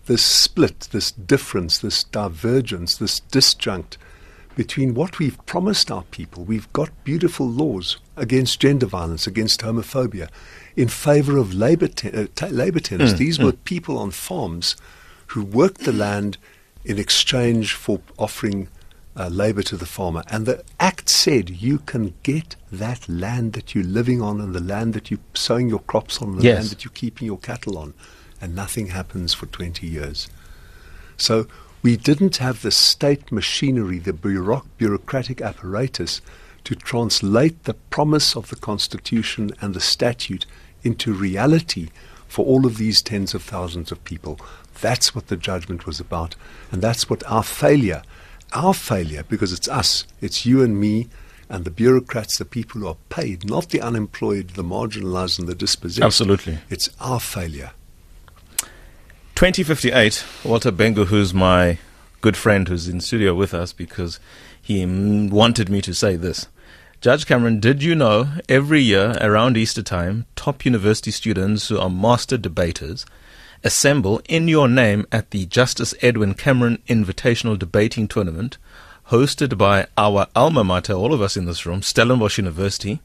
this 0.07 0.23
split, 0.23 0.87
this 0.91 1.11
difference, 1.11 1.77
this 1.77 2.03
divergence, 2.03 2.97
this 2.97 3.21
disjunct 3.31 3.97
between 4.55 4.95
what 4.95 5.19
we've 5.19 5.37
promised 5.45 5.91
our 5.91 6.03
people. 6.05 6.43
We've 6.43 6.71
got 6.73 6.89
beautiful 7.03 7.47
laws 7.47 7.97
against 8.15 8.59
gender 8.59 8.87
violence, 8.87 9.27
against 9.27 9.61
homophobia, 9.61 10.29
in 10.77 10.87
favor 10.87 11.37
of 11.37 11.53
labor, 11.53 11.87
te- 11.87 12.11
uh, 12.11 12.27
ta- 12.35 12.47
labor 12.47 12.79
tenants. 12.79 13.13
Mm, 13.13 13.17
These 13.17 13.37
mm. 13.39 13.43
were 13.45 13.51
people 13.53 13.97
on 13.97 14.11
farms 14.11 14.75
who 15.27 15.43
worked 15.43 15.81
the 15.81 15.91
land 15.91 16.37
in 16.85 16.97
exchange 16.99 17.73
for 17.73 17.99
offering 18.17 18.69
uh, 19.17 19.27
labor 19.27 19.63
to 19.63 19.75
the 19.75 19.87
farmer. 19.87 20.23
And 20.29 20.45
the 20.45 20.63
act 20.79 21.09
said 21.09 21.49
you 21.49 21.79
can 21.79 22.13
get 22.21 22.55
that 22.71 23.09
land 23.09 23.53
that 23.53 23.73
you're 23.73 23.83
living 23.83 24.21
on 24.21 24.39
and 24.39 24.53
the 24.53 24.61
land 24.61 24.93
that 24.93 25.09
you're 25.09 25.19
sowing 25.33 25.67
your 25.67 25.79
crops 25.79 26.21
on, 26.21 26.29
and 26.29 26.39
the 26.39 26.43
Yes. 26.43 26.55
land 26.57 26.69
that 26.69 26.83
you're 26.85 26.91
keeping 26.93 27.25
your 27.25 27.39
cattle 27.39 27.77
on, 27.79 27.95
and 28.39 28.55
nothing 28.55 28.87
happens 28.87 29.33
for 29.33 29.47
20 29.47 29.87
years. 29.87 30.27
So 31.17 31.47
we 31.81 31.97
didn't 31.97 32.37
have 32.37 32.61
the 32.61 32.71
state 32.71 33.31
machinery, 33.31 33.97
the 33.97 34.13
bureauc- 34.13 34.67
bureaucratic 34.77 35.41
apparatus 35.41 36.21
to 36.65 36.75
translate 36.75 37.63
the 37.63 37.73
promise 37.73 38.35
of 38.35 38.49
the 38.49 38.55
Constitution 38.55 39.49
and 39.61 39.73
the 39.73 39.79
statute 39.81 40.45
into 40.87 41.13
reality 41.13 41.89
for 42.27 42.45
all 42.45 42.65
of 42.65 42.77
these 42.77 43.01
tens 43.01 43.33
of 43.33 43.43
thousands 43.43 43.91
of 43.91 44.03
people. 44.03 44.39
That's 44.81 45.13
what 45.13 45.27
the 45.27 45.37
judgment 45.37 45.85
was 45.85 45.99
about. 45.99 46.35
And 46.71 46.81
that's 46.81 47.09
what 47.09 47.23
our 47.27 47.43
failure, 47.43 48.01
our 48.53 48.73
failure, 48.73 49.23
because 49.27 49.53
it's 49.53 49.67
us, 49.67 50.05
it's 50.21 50.45
you 50.45 50.63
and 50.63 50.79
me 50.79 51.07
and 51.49 51.63
the 51.63 51.71
bureaucrats, 51.71 52.37
the 52.37 52.45
people 52.45 52.81
who 52.81 52.87
are 52.87 52.97
paid, 53.09 53.45
not 53.45 53.69
the 53.69 53.81
unemployed, 53.81 54.49
the 54.51 54.63
marginalized, 54.63 55.39
and 55.39 55.47
the 55.47 55.55
dispossessed. 55.55 56.03
Absolutely. 56.03 56.57
It's 56.69 56.89
our 56.99 57.19
failure. 57.19 57.71
2058, 59.35 60.25
Walter 60.43 60.71
Bengu, 60.71 61.05
who's 61.05 61.33
my 61.33 61.77
good 62.21 62.35
friend 62.35 62.67
who's 62.67 62.89
in 62.89 62.99
studio 62.99 63.33
with 63.33 63.53
us 63.53 63.71
because 63.71 64.19
he 64.61 64.85
wanted 64.85 65.69
me 65.69 65.81
to 65.81 65.93
say 65.93 66.15
this. 66.15 66.47
Judge 66.99 67.27
Cameron, 67.27 67.59
did 67.59 67.83
you 67.83 67.93
know 67.93 68.27
every 68.49 68.81
year 68.81 69.15
around 69.21 69.55
Easter 69.55 69.83
time, 69.83 70.25
top 70.35 70.65
university 70.65 71.11
students 71.11 71.67
who 71.67 71.77
are 71.77 71.91
master 71.91 72.37
debaters 72.37 73.05
assemble 73.63 74.19
in 74.27 74.47
your 74.47 74.67
name 74.67 75.05
at 75.11 75.29
the 75.29 75.45
Justice 75.45 75.93
Edwin 76.01 76.33
Cameron 76.33 76.81
Invitational 76.87 77.57
Debating 77.57 78.07
Tournament, 78.07 78.57
hosted 79.11 79.59
by 79.59 79.85
our 79.95 80.25
alma 80.35 80.63
mater, 80.63 80.93
all 80.93 81.13
of 81.13 81.21
us 81.21 81.37
in 81.37 81.45
this 81.45 81.67
room, 81.67 81.83
Stellenbosch 81.83 82.39
University, 82.39 82.99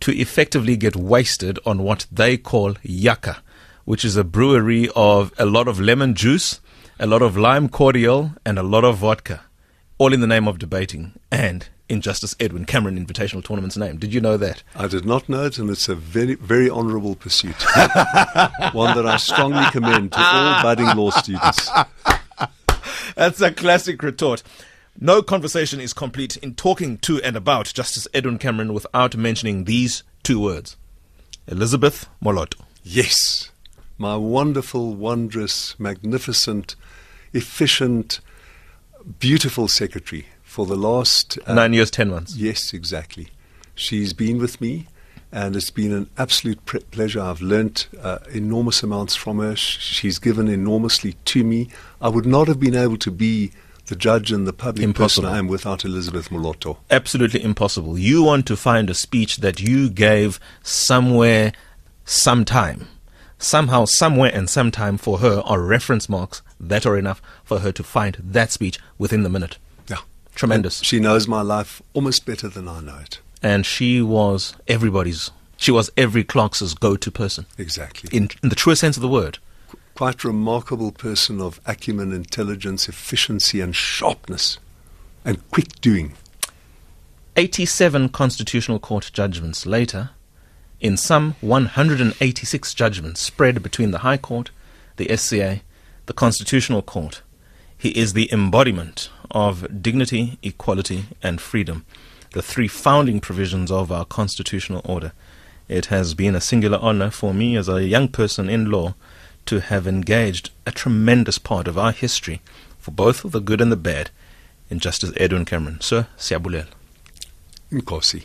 to 0.00 0.10
effectively 0.12 0.78
get 0.78 0.96
wasted 0.96 1.58
on 1.66 1.82
what 1.82 2.06
they 2.10 2.38
call 2.38 2.76
yaka, 2.82 3.42
which 3.84 4.06
is 4.06 4.16
a 4.16 4.24
brewery 4.24 4.88
of 4.96 5.34
a 5.38 5.44
lot 5.44 5.68
of 5.68 5.78
lemon 5.78 6.14
juice, 6.14 6.60
a 6.98 7.06
lot 7.06 7.20
of 7.20 7.36
lime 7.36 7.68
cordial, 7.68 8.32
and 8.46 8.58
a 8.58 8.62
lot 8.62 8.84
of 8.84 8.96
vodka, 8.96 9.42
all 9.98 10.14
in 10.14 10.20
the 10.20 10.26
name 10.26 10.48
of 10.48 10.58
debating. 10.58 11.12
And 11.30 11.68
in 11.88 12.00
Justice 12.00 12.36
Edwin 12.38 12.64
Cameron 12.64 13.04
Invitational 13.04 13.42
Tournament's 13.42 13.76
name. 13.76 13.96
Did 13.96 14.12
you 14.12 14.20
know 14.20 14.36
that? 14.36 14.62
I 14.76 14.86
did 14.86 15.04
not 15.04 15.28
know 15.28 15.44
it, 15.44 15.58
and 15.58 15.70
it's 15.70 15.88
a 15.88 15.94
very, 15.94 16.34
very 16.34 16.68
honourable 16.68 17.14
pursuit. 17.14 17.54
One 18.72 18.96
that 18.96 19.06
I 19.06 19.16
strongly 19.16 19.64
commend 19.70 20.12
to 20.12 20.20
all 20.20 20.62
budding 20.62 20.94
law 20.96 21.10
students. 21.10 21.70
That's 23.14 23.40
a 23.40 23.50
classic 23.50 24.02
retort. 24.02 24.42
No 25.00 25.22
conversation 25.22 25.80
is 25.80 25.92
complete 25.92 26.36
in 26.38 26.54
talking 26.54 26.98
to 26.98 27.22
and 27.22 27.36
about 27.36 27.72
Justice 27.72 28.08
Edwin 28.12 28.38
Cameron 28.38 28.74
without 28.74 29.16
mentioning 29.16 29.64
these 29.64 30.02
two 30.22 30.40
words 30.40 30.76
Elizabeth 31.46 32.08
Moloto. 32.22 32.60
Yes, 32.82 33.50
my 33.96 34.16
wonderful, 34.16 34.94
wondrous, 34.94 35.78
magnificent, 35.78 36.74
efficient, 37.32 38.20
beautiful 39.18 39.68
secretary 39.68 40.26
for 40.48 40.64
the 40.64 40.76
last 40.76 41.38
uh, 41.46 41.54
nine 41.54 41.74
years, 41.74 41.90
ten 41.90 42.08
months. 42.08 42.34
Yes, 42.34 42.72
exactly. 42.72 43.28
She's 43.74 44.14
been 44.14 44.38
with 44.38 44.60
me, 44.60 44.88
and 45.30 45.54
it's 45.54 45.70
been 45.70 45.92
an 45.92 46.08
absolute 46.16 46.64
pre- 46.64 46.80
pleasure. 46.80 47.20
I've 47.20 47.42
learnt 47.42 47.86
uh, 48.02 48.18
enormous 48.32 48.82
amounts 48.82 49.14
from 49.14 49.38
her. 49.38 49.54
She's 49.54 50.18
given 50.18 50.48
enormously 50.48 51.12
to 51.26 51.44
me. 51.44 51.68
I 52.00 52.08
would 52.08 52.26
not 52.26 52.48
have 52.48 52.58
been 52.58 52.74
able 52.74 52.96
to 52.96 53.10
be 53.10 53.52
the 53.86 53.94
judge 53.94 54.32
and 54.32 54.46
the 54.46 54.52
public 54.54 54.84
impossible. 54.84 55.24
person 55.28 55.36
I 55.36 55.38
am 55.38 55.48
without 55.48 55.84
Elizabeth 55.84 56.30
Moloto. 56.30 56.78
Absolutely 56.90 57.42
impossible. 57.44 57.98
You 57.98 58.22
want 58.22 58.46
to 58.46 58.56
find 58.56 58.88
a 58.88 58.94
speech 58.94 59.36
that 59.38 59.60
you 59.60 59.90
gave 59.90 60.40
somewhere, 60.62 61.52
sometime. 62.04 62.88
Somehow, 63.38 63.84
somewhere, 63.84 64.30
and 64.34 64.48
sometime 64.50 64.96
for 64.98 65.18
her 65.18 65.40
are 65.44 65.60
reference 65.60 66.08
marks 66.08 66.42
that 66.58 66.84
are 66.86 66.98
enough 66.98 67.22
for 67.44 67.60
her 67.60 67.70
to 67.70 67.82
find 67.84 68.16
that 68.20 68.50
speech 68.50 68.78
within 68.98 69.22
the 69.22 69.30
minute. 69.30 69.58
Tremendous. 70.38 70.78
And 70.78 70.86
she 70.86 71.00
knows 71.00 71.26
my 71.26 71.42
life 71.42 71.82
almost 71.94 72.24
better 72.24 72.48
than 72.48 72.68
I 72.68 72.80
know 72.80 72.98
it. 72.98 73.18
And 73.42 73.66
she 73.66 74.00
was 74.00 74.54
everybody's, 74.68 75.32
she 75.56 75.72
was 75.72 75.90
every 75.96 76.22
clerk's 76.22 76.74
go 76.74 76.96
to 76.96 77.10
person. 77.10 77.46
Exactly. 77.58 78.16
In, 78.16 78.30
in 78.42 78.48
the 78.48 78.54
truest 78.54 78.80
sense 78.80 78.96
of 78.96 79.02
the 79.02 79.08
word 79.08 79.38
quite 79.98 80.22
remarkable 80.22 80.92
person 80.92 81.40
of 81.40 81.60
acumen, 81.66 82.12
intelligence, 82.12 82.88
efficiency, 82.88 83.60
and 83.60 83.74
sharpness, 83.74 84.58
and 85.24 85.50
quick 85.50 85.80
doing. 85.80 86.12
87 87.36 88.08
Constitutional 88.10 88.78
Court 88.78 89.10
judgments 89.12 89.66
later, 89.66 90.10
in 90.78 90.96
some 90.96 91.34
186 91.40 92.74
judgments 92.74 93.20
spread 93.20 93.60
between 93.60 93.90
the 93.90 93.98
High 93.98 94.18
Court, 94.18 94.52
the 94.98 95.16
SCA, 95.16 95.62
the 96.06 96.12
Constitutional 96.12 96.82
Court, 96.82 97.22
he 97.76 97.88
is 97.88 98.12
the 98.12 98.32
embodiment 98.32 99.10
of 99.30 99.82
dignity, 99.82 100.38
equality, 100.42 101.06
and 101.22 101.40
freedom, 101.40 101.84
the 102.32 102.42
three 102.42 102.68
founding 102.68 103.20
provisions 103.20 103.70
of 103.70 103.90
our 103.92 104.04
constitutional 104.04 104.82
order. 104.84 105.12
It 105.68 105.86
has 105.86 106.14
been 106.14 106.34
a 106.34 106.40
singular 106.40 106.78
honor 106.80 107.10
for 107.10 107.34
me 107.34 107.56
as 107.56 107.68
a 107.68 107.86
young 107.86 108.08
person 108.08 108.48
in 108.48 108.70
law 108.70 108.94
to 109.46 109.60
have 109.60 109.86
engaged 109.86 110.50
a 110.66 110.72
tremendous 110.72 111.38
part 111.38 111.68
of 111.68 111.78
our 111.78 111.92
history, 111.92 112.40
for 112.78 112.90
both 112.90 113.22
the 113.22 113.40
good 113.40 113.60
and 113.60 113.72
the 113.72 113.76
bad, 113.76 114.10
in 114.70 114.78
Justice 114.78 115.12
Edwin 115.16 115.44
Cameron. 115.44 115.80
Sir, 115.80 116.06
siyabulela. 116.16 116.68
Nkosi. 117.72 118.24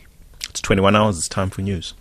It's 0.50 0.62
21 0.62 0.96
hours, 0.96 1.18
it's 1.18 1.28
time 1.28 1.50
for 1.50 1.62
news. 1.62 1.94